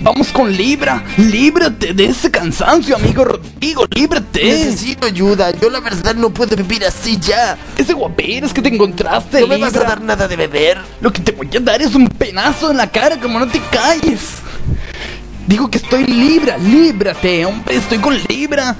[0.00, 1.02] Vamos con Libra.
[1.16, 3.84] Líbrate de ese cansancio, amigo Rodrigo.
[3.94, 4.44] Líbrate.
[4.44, 5.50] Necesito ayuda.
[5.52, 7.56] Yo la verdad no puedo vivir así ya.
[7.76, 10.78] Ese guaperas que te encontraste, No me vas a dar nada de beber.
[11.00, 13.60] Lo que te voy a dar es un penazo en la cara, como no te
[13.70, 14.20] calles.
[15.46, 18.76] Digo que estoy libra, líbrate, hombre, estoy con libra.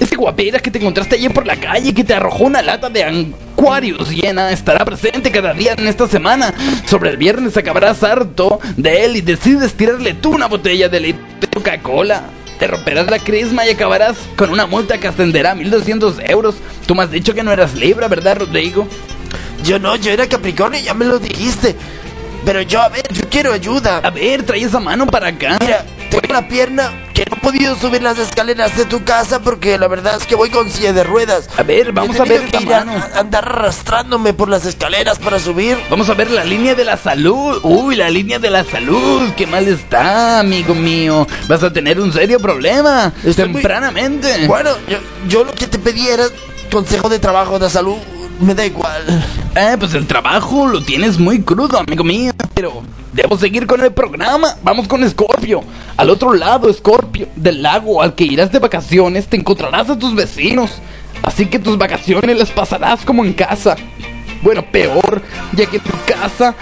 [0.00, 3.04] Ese guapera que te encontraste ayer por la calle que te arrojó una lata de
[3.04, 6.54] Aquarius llena estará presente cada día en esta semana.
[6.86, 11.16] Sobre el viernes acabarás harto de él y decides tirarle tú una botella de
[11.52, 12.24] Coca-Cola.
[12.58, 16.56] Te romperás la crisma y acabarás con una multa que ascenderá a 1200 euros.
[16.86, 18.86] Tú me has dicho que no eras Libra, ¿verdad, Rodrigo?
[19.64, 21.76] Yo no, yo era Capricornio, ya me lo dijiste.
[22.44, 23.98] Pero yo, a ver, yo quiero ayuda.
[23.98, 25.58] A ver, trae esa mano para acá.
[25.60, 30.18] Mira, tengo una pierna que podido subir las escaleras de tu casa porque la verdad
[30.20, 31.48] es que voy con silla de ruedas.
[31.56, 32.42] A ver, vamos a ver
[32.74, 35.78] a- a andar arrastrándome por las escaleras para subir.
[35.88, 37.58] Vamos a ver la línea de la salud.
[37.62, 39.32] Uy, la línea de la salud.
[39.34, 41.26] Qué mal está, amigo mío.
[41.48, 43.14] Vas a tener un serio problema.
[43.24, 44.46] Estoy muy- tempranamente.
[44.46, 46.24] Bueno, yo, yo lo que te pedí era
[46.70, 47.96] consejo de trabajo de salud.
[48.40, 49.02] Me da igual.
[49.56, 52.32] Eh, pues el trabajo lo tienes muy crudo, amigo mío.
[52.54, 52.82] Pero
[53.12, 54.56] debo seguir con el programa.
[54.62, 55.62] Vamos con Scorpio.
[55.96, 60.14] Al otro lado, Scorpio, del lago al que irás de vacaciones, te encontrarás a tus
[60.14, 60.70] vecinos.
[61.22, 63.76] Así que tus vacaciones las pasarás como en casa.
[64.42, 65.20] Bueno, peor,
[65.52, 66.54] ya que en tu casa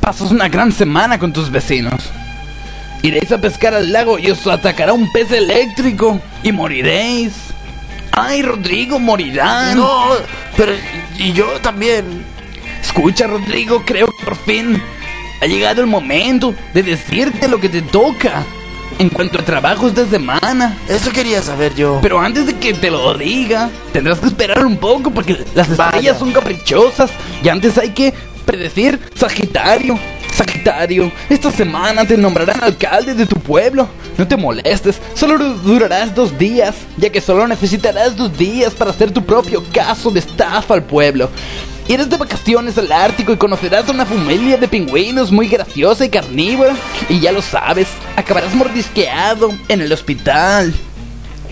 [0.00, 2.10] pasas una gran semana con tus vecinos.
[3.02, 7.51] Iréis a pescar al lago y os atacará un pez eléctrico y moriréis.
[8.12, 9.76] Ay, Rodrigo, morirán.
[9.76, 10.04] No,
[10.56, 10.72] pero
[11.18, 12.24] y yo también.
[12.82, 14.80] Escucha, Rodrigo, creo que por fin
[15.40, 18.44] ha llegado el momento de decirte lo que te toca
[18.98, 20.76] en cuanto a trabajos de semana.
[20.88, 22.00] Eso quería saber yo.
[22.02, 25.92] Pero antes de que te lo diga, tendrás que esperar un poco porque las estrellas
[25.92, 26.14] Vaya.
[26.18, 27.10] son caprichosas
[27.42, 29.98] y antes hay que predecir Sagitario.
[30.32, 33.86] Sagitario, esta semana te nombrarán alcalde de tu pueblo.
[34.16, 38.90] No te molestes, solo du- durarás dos días, ya que solo necesitarás dos días para
[38.90, 41.28] hacer tu propio caso de estafa al pueblo.
[41.88, 46.08] Irás de vacaciones al Ártico y conocerás a una familia de pingüinos muy graciosa y
[46.08, 46.74] carnívora.
[47.08, 50.72] Y ya lo sabes, acabarás mordisqueado en el hospital.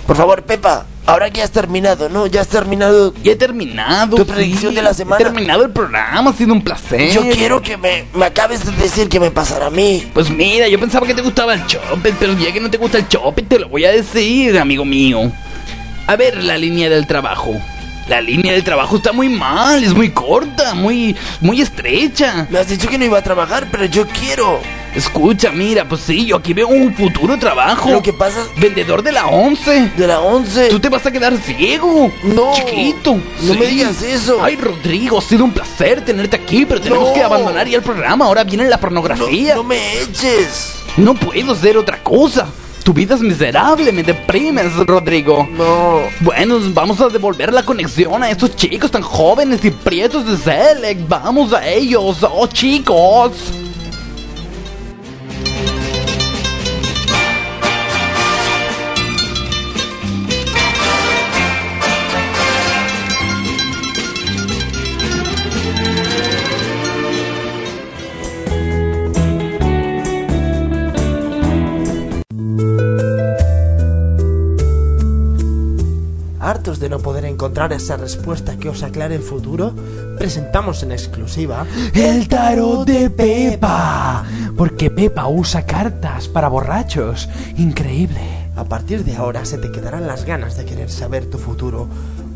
[0.07, 2.27] Por favor, Pepa, ahora que ya has terminado, ¿no?
[2.27, 3.15] Ya has terminado.
[3.23, 4.17] Ya he terminado.
[4.17, 5.21] Tu predicción de la semana.
[5.21, 7.13] He terminado el programa, ha sido un placer.
[7.13, 10.09] Yo quiero que me, me acabes de decir que me pasará a mí.
[10.15, 12.99] Pues mira, yo pensaba que te gustaba el chope, pero ya que no te gusta
[12.99, 15.31] el chope, te lo voy a decir, amigo mío.
[16.07, 17.55] A ver, la línea del trabajo.
[18.09, 22.49] La línea del trabajo está muy mal, es muy corta, muy, muy estrecha.
[22.51, 24.61] Me has dicho que no iba a trabajar, pero yo quiero.
[24.95, 27.91] Escucha, mira, pues sí, yo aquí veo un futuro trabajo.
[27.91, 29.93] Lo que pasa Vendedor de la 11.
[29.97, 30.69] De la 11.
[30.69, 32.13] Tú te vas a quedar ciego.
[32.25, 32.53] No.
[32.55, 33.15] Chiquito.
[33.43, 33.59] No Sí.
[33.59, 34.43] me digas eso.
[34.43, 37.15] Ay, Rodrigo, ha sido un placer tenerte aquí, pero tenemos No.
[37.15, 38.25] que abandonar ya el programa.
[38.27, 39.55] Ahora viene la pornografía.
[39.55, 40.75] No me eches.
[40.97, 42.49] No puedo hacer otra cosa.
[42.83, 45.47] Tu vida es miserable, me deprimes, Rodrigo.
[45.53, 46.01] No.
[46.21, 51.07] Bueno, vamos a devolver la conexión a estos chicos tan jóvenes y prietos de Select.
[51.07, 53.33] Vamos a ellos, oh chicos.
[77.61, 79.75] Encontrar esa respuesta que os aclare el futuro,
[80.17, 84.25] presentamos en exclusiva El tarot de Pepa.
[84.57, 87.29] Porque Pepa usa cartas para borrachos.
[87.59, 88.21] Increíble.
[88.57, 91.87] A partir de ahora se te quedarán las ganas de querer saber tu futuro,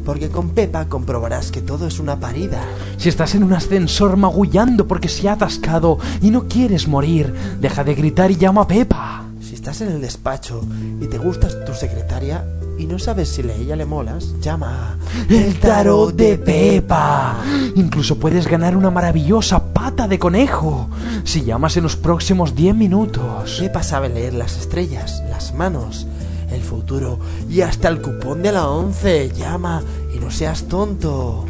[0.05, 2.61] porque con Pepa comprobarás que todo es una parida.
[2.99, 7.83] Si estás en un ascensor magullando porque se ha atascado y no quieres morir, deja
[7.83, 9.25] de gritar y llama a Pepa.
[9.41, 10.61] Si estás en el despacho
[11.01, 12.45] y te gusta tu secretaria
[12.79, 14.99] y no sabes si a ella le molas, llama
[15.29, 17.37] El tarot de Pepa.
[17.77, 20.89] Incluso puedes ganar una maravillosa pata de conejo
[21.25, 23.59] si llamas en los próximos 10 minutos.
[23.61, 26.07] Pepa sabe leer las estrellas, las manos,
[26.51, 27.19] el futuro
[27.49, 29.31] y hasta el cupón de la 11.
[29.31, 29.83] Llama
[30.15, 31.45] y no seas tonto.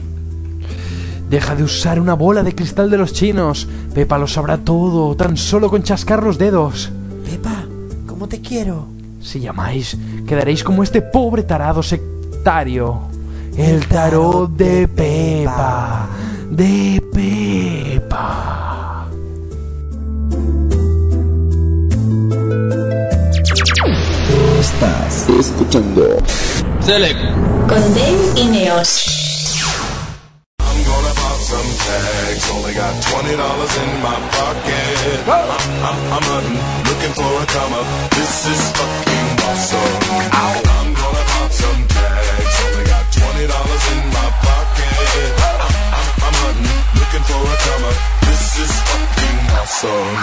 [1.31, 3.67] Deja de usar una bola de cristal de los chinos.
[3.95, 6.91] Pepa lo sabrá todo, tan solo con chascar los dedos.
[7.25, 7.65] Pepa,
[8.07, 8.95] ¿cómo te quiero?
[9.25, 9.97] Si llamáis,
[10.29, 13.09] quedaréis como este pobre tarado sectario.
[13.57, 16.07] El tarot de Pepa.
[16.51, 19.09] De Pepa.
[24.61, 26.19] Estás escuchando
[26.81, 27.19] Select.
[27.67, 29.07] Con Dave y Neos.
[30.61, 32.51] I'm gonna pop some tags.
[32.51, 34.44] Only got twenty dollars in my pocket.
[35.85, 36.56] I'm, I'm, hunting,
[36.89, 37.85] looking for a come up.
[38.16, 39.94] This is fucking awesome.
[40.32, 42.56] I'm gonna pop some tags.
[42.65, 45.28] Only got twenty dollars in my pocket.
[45.44, 47.97] I'm, I'm, I'm hunting, looking for a come up.
[48.24, 50.16] This is fucking awesome.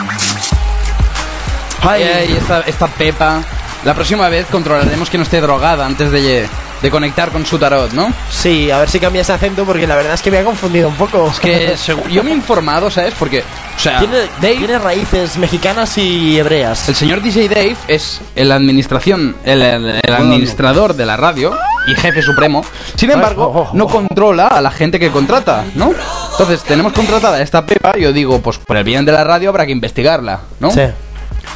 [1.83, 3.43] Ay, ay, esta, esta Pepa.
[3.85, 6.49] La próxima vez controlaremos que no esté drogada antes de,
[6.81, 8.11] de conectar con su tarot, ¿no?
[8.29, 10.87] Sí, a ver si cambia ese acento porque la verdad es que me ha confundido
[10.87, 11.27] un poco.
[11.29, 11.75] Es que
[12.11, 13.13] yo me he informado, ¿sabes?
[13.19, 13.43] Porque
[13.77, 16.89] sea, tiene, tiene raíces mexicanas y hebreas.
[16.89, 21.55] El señor DJ Dave es el administración, el, el- el administrador de la radio
[21.87, 22.63] y jefe supremo.
[22.95, 25.93] Sin embargo, no controla a la gente que contrata, ¿no?
[26.31, 29.49] Entonces, tenemos contratada a esta Pepa, yo digo, pues por el bien de la radio
[29.49, 30.71] habrá que investigarla, ¿no?
[30.71, 30.81] Sí.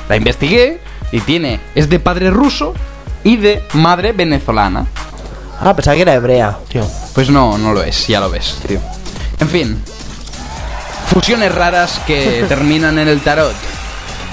[0.10, 0.80] La investigué
[1.12, 2.74] y tiene, es de padre ruso
[3.24, 4.86] y de madre venezolana.
[5.62, 6.86] Ah, pensaba que era hebrea, tío.
[7.14, 8.80] Pues no, no lo es, ya lo ves, tío.
[9.40, 9.82] En fin,
[11.08, 13.56] fusiones raras que terminan en el tarot.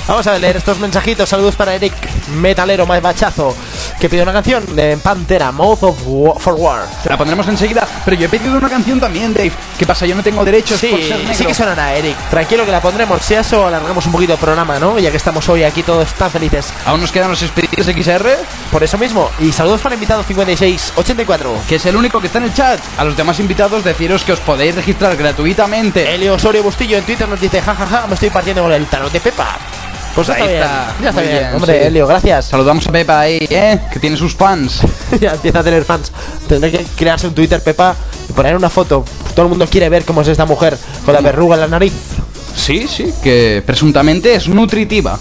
[0.09, 1.29] Vamos a leer estos mensajitos.
[1.29, 1.95] Saludos para Eric
[2.35, 3.55] Metalero más Bachazo,
[4.01, 6.87] que pide una canción de Pantera, Mouth of War, for War.
[7.09, 9.53] La pondremos enseguida, pero yo he pedido una canción también, Dave.
[9.79, 10.05] ¿Qué pasa?
[10.05, 11.35] Yo no tengo derechos Sí, por ser negro.
[11.35, 12.16] sí que sonará, Eric.
[12.31, 13.23] Tranquilo que la pondremos.
[13.23, 14.99] Si eso, alargamos un poquito el programa, ¿no?
[14.99, 16.73] Ya que estamos hoy aquí todos tan felices.
[16.85, 18.29] Aún nos quedan los expedientes XR,
[18.73, 19.31] Por eso mismo.
[19.39, 21.55] Y saludos para el invitado 5684.
[21.69, 22.81] que es el único que está en el chat.
[22.99, 26.12] A los demás invitados deciros que os podéis registrar gratuitamente.
[26.15, 29.20] Elio Osorio Bustillo en Twitter nos dice, jajaja, me estoy partiendo con el tarot de
[29.20, 29.57] Pepa.
[30.15, 30.95] Pues ya Ahí está.
[31.03, 31.33] Ya está bien.
[31.39, 31.87] bien, Hombre, sí.
[31.87, 32.45] Elio, gracias.
[32.47, 33.81] Saludamos a Pepa ahí, ¿eh?
[33.93, 34.81] Que tiene sus fans.
[35.21, 36.13] ya empieza a tener fans.
[36.49, 37.95] Tendré que crearse un Twitter, Pepa,
[38.29, 39.05] y poner una foto.
[39.35, 41.93] Todo el mundo quiere ver cómo es esta mujer con la verruga en la nariz.
[42.55, 45.19] Sí, sí, que presuntamente es nutritiva.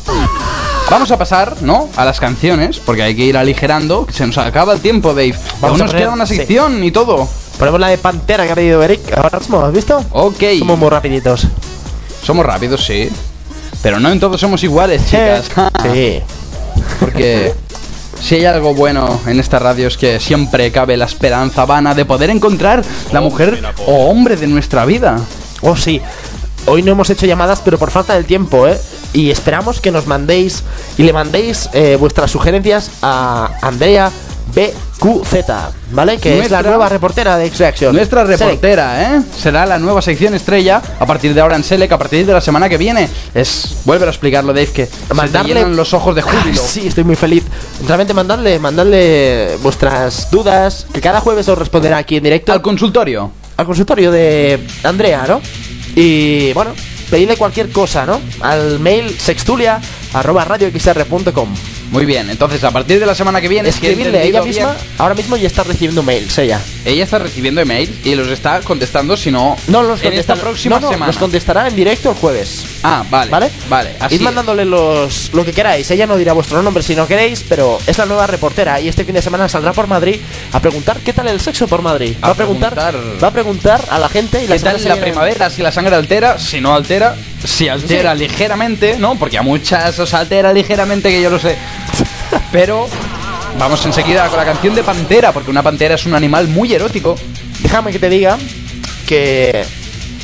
[0.90, 1.88] Vamos a pasar, ¿no?
[1.96, 5.34] A las canciones, porque hay que ir aligerando, que se nos acaba el tiempo, Dave.
[5.62, 6.36] Vamos Aún a nos poner- queda una sí.
[6.36, 7.30] sección y todo.
[7.58, 10.04] Ponemos la de Pantera que ha pedido Eric ahora mismo, ¿has visto?
[10.12, 10.44] Ok.
[10.60, 11.48] Somos muy rapiditos.
[12.22, 13.10] Somos rápidos, sí.
[13.82, 15.50] Pero no en todos somos iguales, chicas.
[15.94, 16.22] Sí.
[17.00, 17.54] Porque
[18.22, 22.06] si hay algo bueno en esta radio es que siempre cabe la esperanza vana de
[22.06, 25.20] poder encontrar la mujer o hombre de nuestra vida.
[25.62, 26.02] Oh, sí.
[26.68, 28.80] Hoy no hemos hecho llamadas, pero por falta del tiempo, ¿eh?
[29.14, 30.64] Y esperamos que nos mandéis
[30.98, 34.12] y le mandéis eh, vuestras sugerencias a Andrea
[34.54, 35.34] BQZ,
[35.92, 36.18] ¿vale?
[36.18, 37.96] Que es la nueva reportera de X-Reaction.
[37.96, 39.22] Nuestra reportera, ¿eh?
[39.38, 42.42] Será la nueva sección estrella a partir de ahora en Selec, a partir de la
[42.42, 43.10] semana que viene.
[43.34, 46.62] Es, vuelve a explicarlo, Dave, que se te Mandarle- llenan los ojos de júbilo.
[46.62, 47.44] Sí, estoy muy feliz.
[47.88, 52.52] Realmente mandadle, mandadle vuestras dudas, que cada jueves os responderá aquí en directo.
[52.54, 53.32] Al consultorio.
[53.58, 55.42] Al consultorio de Andrea, ¿no?
[55.96, 56.72] Y bueno,
[57.10, 58.20] pedidle cualquier cosa, ¿no?
[58.42, 59.80] Al mail sextulia
[60.14, 61.50] arroba radioxr.com.
[61.92, 64.96] Muy bien, entonces a partir de la semana que viene, Escribirle ella entendido misma, bien,
[64.98, 66.62] ahora mismo ya está recibiendo mails, ella.
[66.86, 70.40] ella está recibiendo email y los está contestando, si no, No los en esta contestará-
[70.42, 71.08] próxima no, no, semana.
[71.08, 72.64] los contestará en directo el jueves.
[72.84, 73.30] Ah, vale.
[73.30, 73.52] ¿Vale?
[73.70, 75.92] Vale, así Id mandándole los, lo que queráis.
[75.92, 79.04] Ella no dirá vuestro nombre si no queréis, pero es la nueva reportera y este
[79.04, 80.16] fin de semana saldrá por Madrid
[80.54, 82.16] a preguntar qué tal el sexo por Madrid.
[82.22, 83.24] A va a preguntar, preguntar.
[83.24, 85.50] va a preguntar a la gente y la ¿Qué tal la primavera?
[85.50, 89.16] Si la sangre altera, si no altera, si altera ligeramente, ¿no?
[89.16, 91.58] Porque a muchas os altera ligeramente, que yo lo sé.
[92.52, 92.88] Pero
[93.60, 97.16] vamos enseguida con la canción de Pantera, porque una pantera es un animal muy erótico.
[97.60, 98.38] Déjame que te diga
[99.08, 99.64] que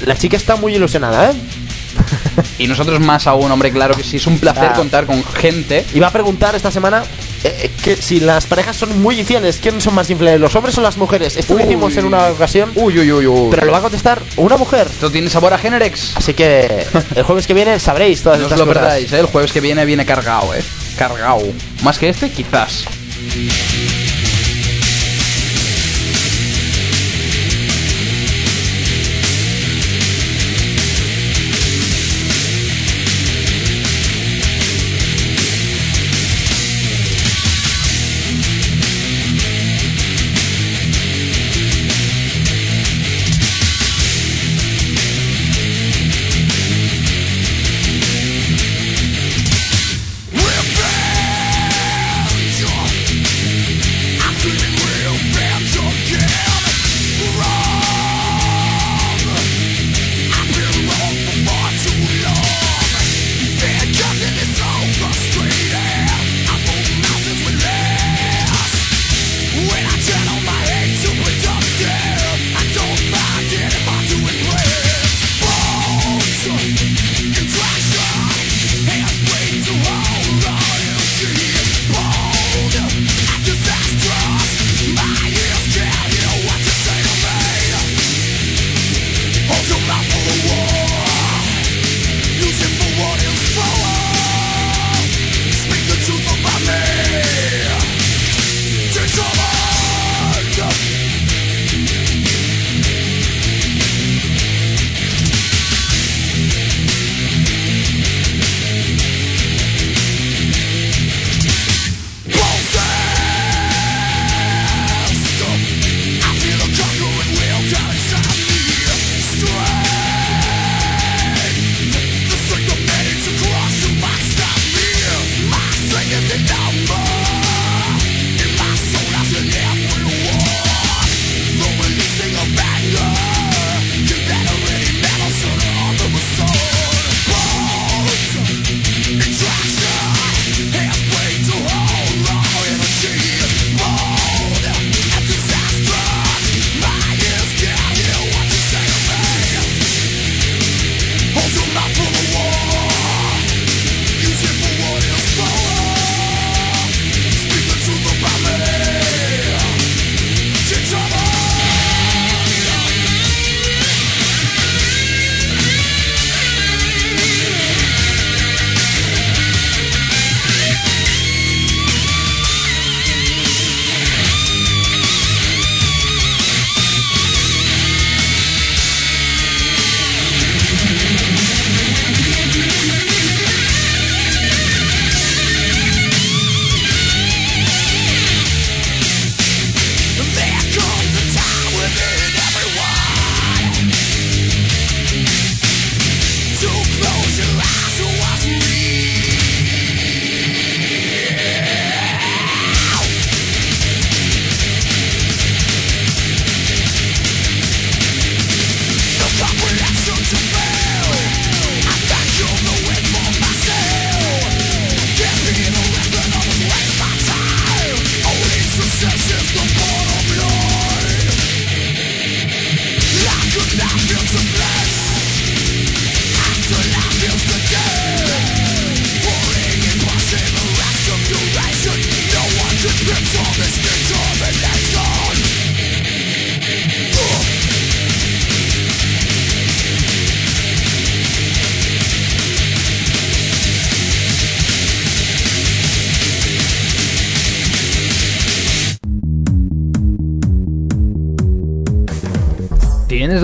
[0.05, 1.34] la chica está muy ilusionada, ¿eh?
[2.59, 4.73] Y nosotros más aún, hombre, claro que sí, es un placer Ah.
[4.73, 5.85] contar con gente.
[5.93, 7.03] Y va a preguntar esta semana
[7.43, 10.77] eh, eh, que si las parejas son muy infieles, ¿quiénes son más infieles, los hombres
[10.77, 11.38] o las mujeres?
[11.38, 13.47] Esto lo hicimos en una ocasión, Uy, uy, uy, uy.
[13.51, 14.88] pero lo va a contestar una mujer.
[14.88, 16.17] Esto tiene sabor a Generex.
[16.17, 16.85] Así que
[17.15, 18.81] el jueves que viene sabréis todas No os estas lo cosas.
[18.84, 19.19] perdáis, ¿eh?
[19.19, 20.63] El jueves que viene viene cargado, ¿eh?
[20.97, 21.53] Cargado.
[21.83, 22.85] Más que este, quizás.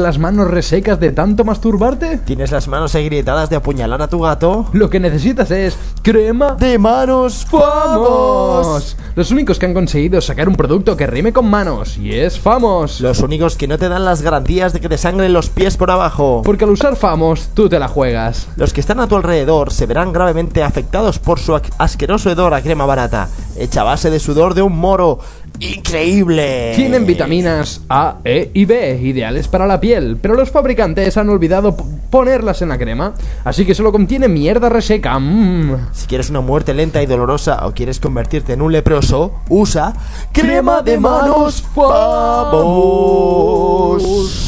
[0.04, 2.18] Las manos resecas de tanto masturbarte?
[2.18, 4.68] ¿Tienes las manos agrietadas de apuñalar a tu gato?
[4.74, 8.98] Lo que necesitas es crema de manos Famos.
[9.16, 13.00] Los únicos que han conseguido sacar un producto que rime con manos y es Famos.
[13.00, 15.90] Los únicos que no te dan las garantías de que te sangren los pies por
[15.90, 16.42] abajo.
[16.44, 18.50] Porque al usar Famos tú te la juegas.
[18.58, 22.62] Los que están a tu alrededor se verán gravemente afectados por su asqueroso hedor a
[22.62, 25.20] crema barata, hecha a base de sudor de un moro.
[25.60, 26.74] ¡Increíble!
[26.76, 31.78] Tienen vitaminas A, E y B, ideales para la piel, pero los fabricantes han olvidado
[32.10, 33.14] ponerlas en la crema,
[33.44, 35.18] así que solo contiene mierda reseca.
[35.20, 35.90] Mm.
[35.94, 39.94] Si quieres una muerte lenta y dolorosa o quieres convertirte en un leproso, usa
[40.32, 42.54] crema de manos Famos.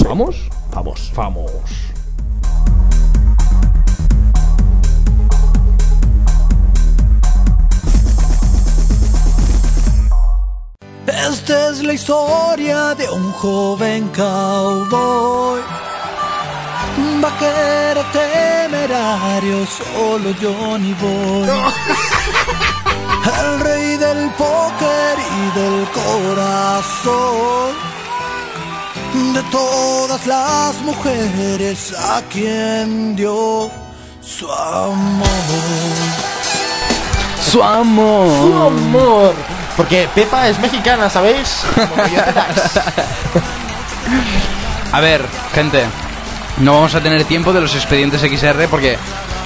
[0.06, 0.49] ¿Vamos?
[0.73, 1.11] Vamos.
[1.15, 1.85] Vamos.
[11.07, 15.61] Esta es la historia de un joven cowboy.
[17.22, 21.48] Vaquero temerario, solo Johnny Boy.
[23.40, 27.76] El rey del póker y del corazón.
[29.34, 33.69] De todas las mujeres a quien dio
[34.22, 35.27] su amor.
[37.52, 38.27] Su amor.
[38.27, 39.55] Su amor.
[39.78, 41.64] Porque Pepa es mexicana, ¿sabéis?
[41.76, 42.04] Como.
[44.92, 45.84] A ver, gente,
[46.58, 48.98] no vamos a tener tiempo de los expedientes XR porque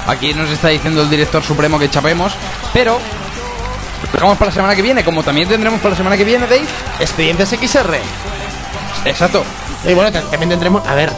[0.05, 2.33] aquí nos está diciendo el director supremo que chapemos,
[2.73, 2.99] pero
[4.03, 6.45] lo dejamos para la semana que viene, como también tendremos para la semana que viene,
[6.45, 6.65] Dave.
[6.99, 7.99] Expedientes XR.
[9.05, 9.43] Exacto.
[9.87, 10.85] Y bueno, también tendremos.
[10.87, 11.09] A ver.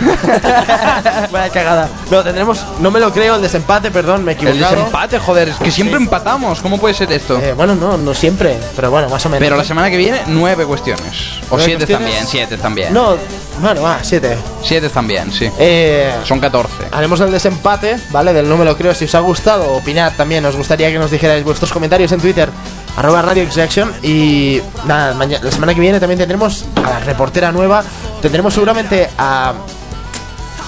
[1.32, 1.88] Vaya cagada.
[2.10, 2.64] No, tendremos.
[2.80, 4.76] No me lo creo, el desempate, perdón, me he El equivocado.
[4.76, 6.04] desempate, joder, es que siempre Sí.
[6.04, 6.60] empatamos.
[6.60, 7.38] ¿Cómo puede ser esto?
[7.38, 9.44] Eh, bueno, no, no siempre, pero bueno, más o menos.
[9.44, 11.04] Pero la semana que viene, nueve cuestiones.
[11.50, 12.06] O ¿Nueve siete cuestiones?
[12.08, 12.92] también, siete también.
[12.94, 13.16] No,
[13.60, 14.36] bueno, va, siete.
[14.62, 15.50] Siete también, sí.
[15.58, 16.72] Eh, Son 14.
[16.92, 18.32] haremos el desempate, ¿vale?
[18.32, 18.94] Del no me lo creo.
[18.94, 20.42] Si os ha gustado, opinad también.
[20.42, 22.48] Nos gustaría que nos dijerais vuestros comentarios en Twitter,
[22.96, 23.92] arroba Radio Extraction.
[24.02, 27.82] Y nada, mañana, la semana que viene también tendremos a la reportera nueva.
[28.20, 29.54] Tendremos seguramente a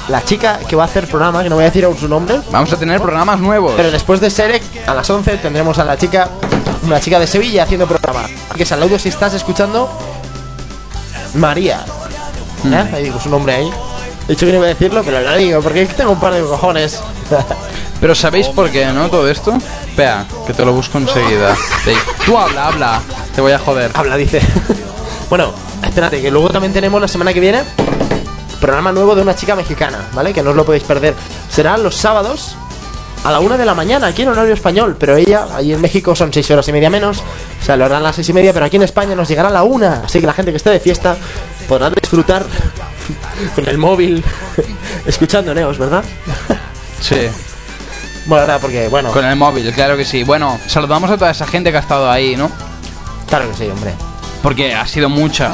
[0.09, 2.41] la chica que va a hacer programa, que no voy a decir aún su nombre.
[2.51, 3.75] Vamos a tener programas nuevos.
[3.77, 6.29] Pero después de Serek, a las 11, tendremos a la chica,
[6.85, 8.25] una chica de Sevilla haciendo programa.
[8.57, 9.89] Que saludo si estás escuchando.
[11.35, 11.85] María.
[12.65, 12.91] ¿Eh?
[12.95, 13.71] Ahí digo su nombre ahí.
[14.29, 16.43] He dicho que no iba a decirlo, pero lo digo, porque tengo un par de
[16.43, 17.01] cojones.
[18.01, 19.09] Pero ¿sabéis por qué, no?
[19.09, 19.57] Todo esto.
[19.87, 21.57] Espera, que te lo busco enseguida.
[22.27, 23.01] Tú habla, habla.
[23.33, 23.93] Te voy a joder.
[23.95, 24.41] Habla, dice.
[25.33, 25.51] bueno,
[25.83, 27.63] espérate, que luego también tenemos la semana que viene
[28.61, 30.35] programa nuevo de una chica mexicana, ¿vale?
[30.35, 31.15] Que no os lo podéis perder.
[31.49, 32.55] Será los sábados
[33.25, 36.15] a la una de la mañana, aquí en horario español, pero ella, ahí en México
[36.15, 38.67] son seis horas y media menos, o sea, lo harán las seis y media, pero
[38.67, 40.81] aquí en España nos llegará a la una, así que la gente que esté de
[40.81, 41.17] fiesta
[41.67, 42.45] podrá disfrutar
[43.55, 44.23] con el móvil,
[45.07, 46.05] escuchando Neos, ¿verdad?
[47.01, 47.17] Sí.
[48.27, 50.23] Bueno, verdad, porque, bueno, Con el móvil, claro que sí.
[50.25, 52.51] Bueno, saludamos a toda esa gente que ha estado ahí, ¿no?
[53.27, 53.95] claro que sí, hombre.
[54.43, 55.53] Porque ha sido mucha.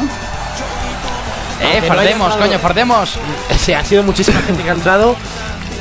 [1.61, 3.19] Eh, Aunque no haya fardemos, estado- coño, fardemos.
[3.59, 5.17] Sí, ha sido muchísima gente que ha entrado.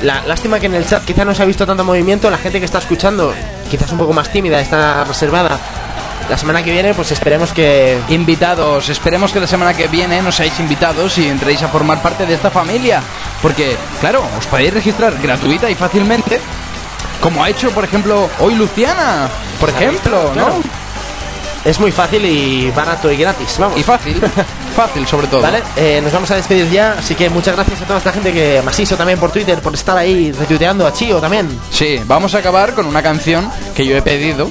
[0.03, 2.29] La, lástima que en el chat quizá no se ha visto tanto movimiento.
[2.29, 3.34] La gente que está escuchando,
[3.69, 5.57] quizás un poco más tímida, está reservada.
[6.29, 7.97] La semana que viene, pues esperemos que.
[8.09, 12.25] Invitados, esperemos que la semana que viene nos seáis invitados y entréis a formar parte
[12.25, 13.01] de esta familia.
[13.41, 16.39] Porque, claro, os podéis registrar gratuita y fácilmente.
[17.21, 19.29] Como ha hecho, por ejemplo, hoy Luciana.
[19.59, 20.59] Por ejemplo, Claro.
[21.68, 23.77] Es muy fácil y barato y gratis, vamos.
[23.77, 24.15] Y fácil.
[24.76, 25.41] fácil, sobre todo.
[25.41, 26.94] Vale, eh, nos vamos a despedir ya.
[26.94, 29.98] Así que muchas gracias a toda esta gente que Masiso también por Twitter, por estar
[29.98, 31.49] ahí retuiteando a Chio también.
[31.69, 34.49] Sí, vamos a acabar con una canción que yo he pedido.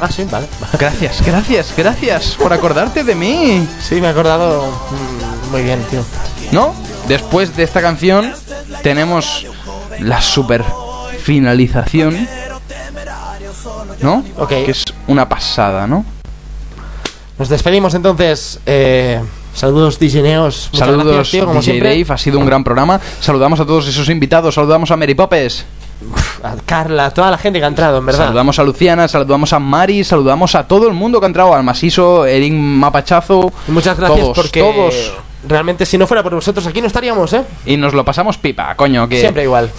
[0.00, 0.46] Ah, sí, vale.
[0.78, 3.68] Gracias, gracias, gracias por acordarte de mí.
[3.82, 6.02] Sí, me he acordado mm, muy bien, tío.
[6.50, 6.74] ¿No?
[7.08, 8.32] Después de esta canción
[8.82, 9.44] tenemos
[9.98, 10.64] la super
[11.22, 12.26] finalización.
[14.00, 14.24] ¿No?
[14.38, 14.48] Ok.
[14.48, 16.06] Que es una pasada, ¿no?
[17.38, 18.58] Nos despedimos entonces.
[18.66, 19.20] Eh,
[19.54, 19.98] saludos.
[20.00, 20.12] Muchas
[20.72, 21.88] Saludos, gracias, tío, como DJ siempre.
[21.90, 23.00] Dave, ha sido un gran programa.
[23.20, 25.64] Saludamos a todos esos invitados, saludamos a Mary Popes.
[26.42, 28.26] A Carla, a toda la gente que ha entrado, en verdad.
[28.26, 31.64] Saludamos a Luciana, saludamos a Mari, saludamos a todo el mundo que ha entrado, al
[31.64, 33.52] Masiso, Erin Mapachazo.
[33.66, 35.12] Y muchas gracias todos, porque todos.
[35.46, 37.42] realmente si no fuera por vosotros aquí no estaríamos, ¿eh?
[37.66, 39.20] Y nos lo pasamos pipa, coño, que...
[39.20, 39.70] Siempre igual.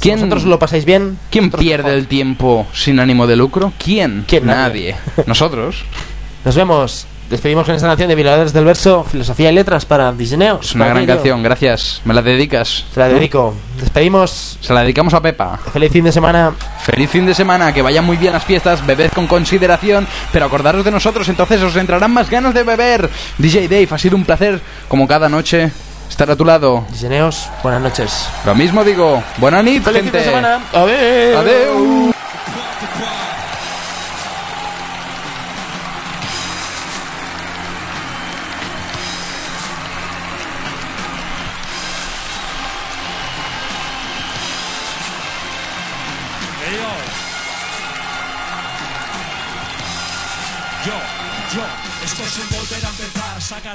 [0.00, 1.18] ¿Quién, vosotros lo pasáis bien.
[1.30, 3.72] ¿Quién pierde el tiempo sin ánimo de lucro?
[3.82, 4.24] ¿Quién?
[4.26, 4.46] ¿Quién?
[4.46, 4.96] Nadie.
[5.26, 5.84] Nosotros.
[6.46, 7.06] Nos vemos.
[7.28, 10.64] Despedimos con esta canción de Violadores del Verso, Filosofía y Letras para Digineos.
[10.64, 12.00] Es una gran canción, gracias.
[12.04, 12.84] Me la dedicas.
[12.94, 13.52] Se la dedico.
[13.80, 14.56] Despedimos.
[14.60, 15.58] Se la dedicamos a Pepa.
[15.72, 16.52] Feliz fin de semana.
[16.84, 20.84] Feliz fin de semana, que vayan muy bien las fiestas, bebed con consideración, pero acordaros
[20.84, 23.10] de nosotros, entonces os entrarán más ganas de beber.
[23.38, 25.72] DJ Dave, ha sido un placer, como cada noche.
[26.08, 26.86] estar a tu lado.
[26.96, 28.28] Gineos, buenas noches.
[28.44, 29.20] Lo mismo digo.
[29.38, 30.60] Buenas noches, Feliz fin de semana.
[30.72, 31.38] Adeu.
[31.38, 32.15] Adeu.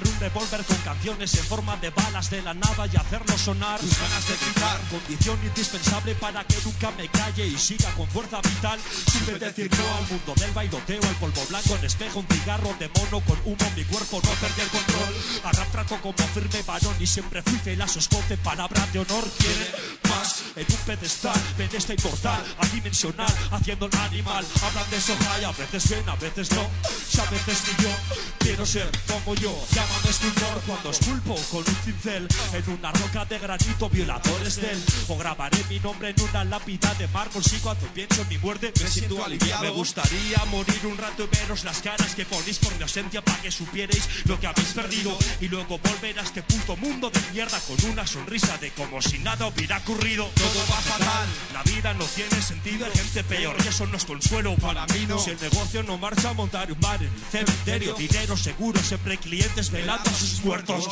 [0.03, 0.10] rumba.
[0.21, 3.79] Revólver con canciones en forma de balas de la nada y hacerlo sonar.
[3.79, 8.39] Tus ganas de gritar, condición indispensable para que nunca me calle y siga con fuerza
[8.39, 8.79] vital.
[9.11, 12.87] Sirve decir no al mundo del bailoteo, al polvo blanco en espejo, un cigarro de
[12.89, 15.11] mono con humo, mi cuerpo no perder control.
[15.43, 19.25] A rap trato como firme varón y siempre fui su escote, palabra de honor.
[19.39, 19.71] Quiere
[20.07, 24.45] más en un pedestal, ven esta inmortal, adimensional, haciendo el animal.
[24.61, 26.69] Hablan de soja y a veces bien, a veces no.
[27.09, 27.89] Si a veces ni yo
[28.37, 29.51] quiero ser como yo.
[29.73, 34.77] Llámame escultor cuando esculpo con un cincel en una roca de granito, violadores del.
[35.07, 37.43] O grabaré mi nombre en una lápida de mármol.
[37.43, 39.63] Si cuando pienso en mi muerte me siento aliviado.
[39.63, 43.41] Me gustaría morir un rato y veros las caras que ponéis por mi ausencia para
[43.41, 45.17] que supierais lo que habéis perdido.
[45.39, 49.17] Y luego volver a este puto mundo de mierda con una sonrisa de como si
[49.19, 50.29] nada hubiera ocurrido.
[50.35, 54.03] Todo va fatal, la vida no tiene sentido, hay gente peor y eso no es
[54.03, 55.17] consuelo para mí no.
[55.19, 59.17] Si el negocio no marcha, montar un bar en el cementerio, dinero seguro, siempre hay
[59.17, 60.87] clientes velando a sus muertos.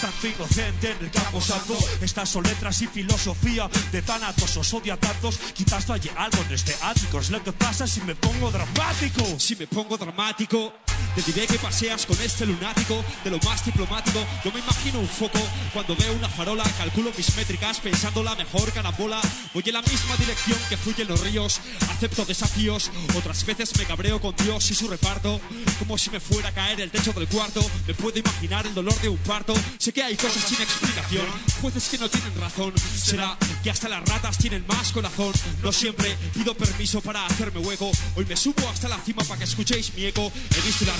[0.00, 4.94] Tanto inocente en el campo santo, estas son letras y filosofía de thanatos, os odio
[4.94, 8.50] a tantos, quizás falle algo en este ático, es lo que pasa si me pongo
[8.50, 9.22] dramático.
[9.38, 10.72] Si me pongo dramático,
[11.14, 14.18] te diré que paseas con este lunático de lo más diplomático.
[14.44, 15.38] Yo me imagino un foco
[15.72, 19.20] cuando veo una farola, calculo mis métricas pensando la mejor carambola.
[19.52, 21.60] Voy en la misma dirección que fluyen los ríos,
[21.90, 22.90] acepto desafíos.
[23.16, 25.40] Otras veces me cabreo con Dios y su reparto,
[25.78, 27.64] como si me fuera a caer el techo del cuarto.
[27.86, 29.54] Me puedo imaginar el dolor de un parto.
[29.78, 31.26] Sé que hay cosas sin explicación,
[31.60, 32.72] jueces que no tienen razón.
[32.96, 35.32] Será que hasta las ratas tienen más corazón.
[35.62, 37.90] No siempre pido permiso para hacerme hueco.
[38.16, 40.32] Hoy me subo hasta la cima para que escuchéis mi eco.
[40.56, 40.90] He visto el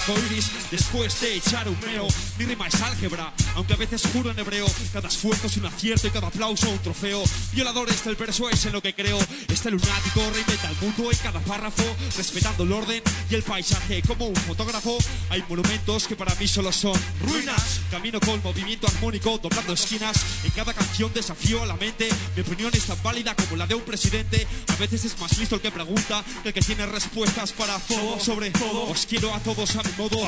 [0.71, 2.07] después de echar un meo.
[2.39, 4.67] Mi rima es álgebra, aunque a veces juro en hebreo.
[4.93, 7.23] Cada esfuerzo es un acierto y cada aplauso un trofeo.
[7.53, 9.19] Violadores del verso es en lo que creo.
[9.49, 11.85] Este lunático reinventa el mundo en cada párrafo,
[12.17, 14.99] respetando el orden y el paisaje como un fotógrafo.
[15.31, 17.81] Hay monumentos que para mí solo son ruinas.
[17.91, 20.23] Camino con movimiento armónico, doblando esquinas.
[20.45, 22.11] En cada canción desafío a la mente.
[22.37, 24.47] Mi opinión es tan válida como la de un presidente.
[24.69, 28.21] A veces es más listo el que pregunta que el que tiene respuestas para todo.
[28.21, 30.19] Sobre todo, os quiero a todos a mi modo.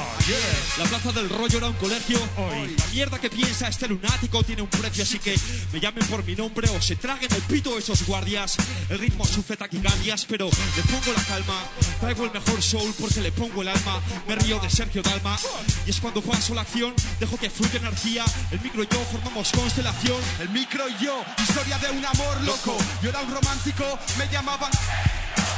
[0.79, 2.19] La plaza del rollo era un colegio.
[2.37, 5.39] Hoy, la mierda que piensa este lunático tiene un precio, así que
[5.73, 8.57] me llamen por mi nombre o se traguen el pito esos guardias.
[8.89, 11.65] El ritmo sufre taquicardias, pero le pongo la calma.
[12.01, 14.01] Traigo el mejor soul porque le pongo el alma.
[14.29, 15.37] Me río de Sergio Dalma.
[15.87, 18.25] Y es cuando paso la acción, dejo que fluya energía.
[18.51, 20.21] El micro y yo formamos constelación.
[20.41, 22.77] El micro y yo, historia de un amor loco.
[23.03, 24.71] Yo era un romántico, me llamaban.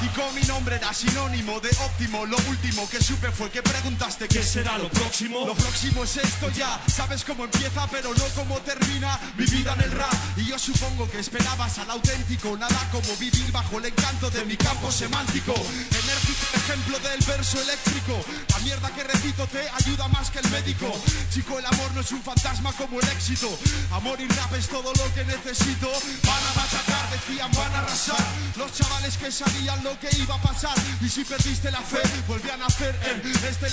[0.01, 2.24] Y con mi nombre era sinónimo de óptimo.
[2.26, 3.62] Lo último que supe fue que
[3.98, 5.44] preguntaste qué será lo próximo.
[5.44, 6.80] Lo próximo es esto ya.
[6.86, 10.12] Sabes cómo empieza, pero no cómo termina mi vida en el rap.
[10.36, 12.56] Y yo supongo que esperabas al auténtico.
[12.56, 15.52] Nada como vivir bajo el encanto de mi campo semántico.
[15.54, 18.20] Enérgico ejemplo del verso eléctrico.
[18.50, 20.92] La mierda que recito te ayuda más que el médico.
[21.32, 23.48] Chico, el amor no es un fantasma como el éxito.
[23.92, 25.90] Amor y rap es todo lo que necesito.
[26.24, 28.24] Van a machacar, decían, van a arrasar.
[28.56, 30.76] Los chavales que sabían lo que iba a pasar.
[31.00, 33.68] Y si perdiste la fe, volví a nacer en este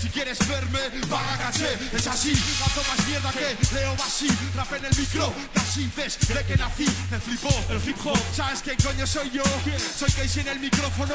[0.00, 0.78] Si quieres verme,
[1.10, 1.76] paga caché.
[1.92, 2.32] Es así,
[2.62, 4.28] hago más mierda que Leo Bassi.
[4.54, 6.86] Rap en el micro, casi desde que nací.
[7.10, 8.18] Me flipó el hip hop.
[8.34, 9.42] ¿Sabes qué coño soy yo?
[9.98, 11.14] Soy Casey en el micrófono.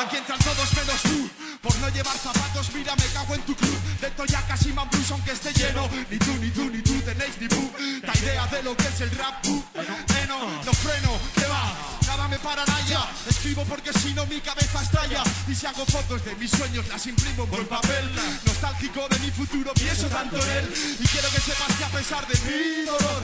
[0.00, 1.30] Aquí entran todos menos tú.
[1.62, 3.78] Por no llevar zapatos, mira, me cago en tu club.
[4.00, 5.88] Dentro ya casi man blues, aunque esté lleno.
[6.10, 9.10] Ni tú, ni tú, ni tú tenéis ni puta idea de lo que es el
[9.12, 9.46] rap.
[9.46, 11.99] Uh, eh, no, no freno, que va.
[12.10, 13.08] Nada me parará ya.
[13.28, 15.22] Escribo porque si no mi cabeza estalla.
[15.46, 18.10] Y si hago fotos de mis sueños, las imprimo en buen papel.
[18.44, 20.74] Nostálgico de mi futuro, pienso tanto en él.
[20.98, 23.22] Y quiero que sepas que a pesar de mi dolor,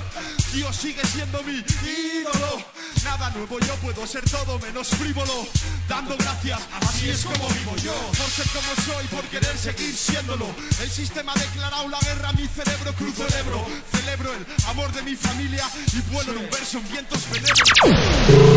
[0.53, 2.63] Dios sigue siendo mi ídolo.
[3.03, 5.49] Nada nuevo, yo puedo ser todo menos frívolo.
[5.89, 7.93] Dando gracias, así es como vivo yo.
[7.93, 10.47] Por ser como soy, por querer seguir siéndolo.
[10.83, 13.65] El sistema ha declarado la guerra, mi cerebro cruzo el Ebro.
[13.93, 17.71] Celebro el amor de mi familia y vuelo en un verso en vientos benévolos.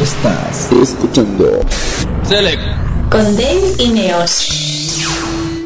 [0.01, 1.59] Estás escuchando
[3.11, 5.58] Con Dave y Neos.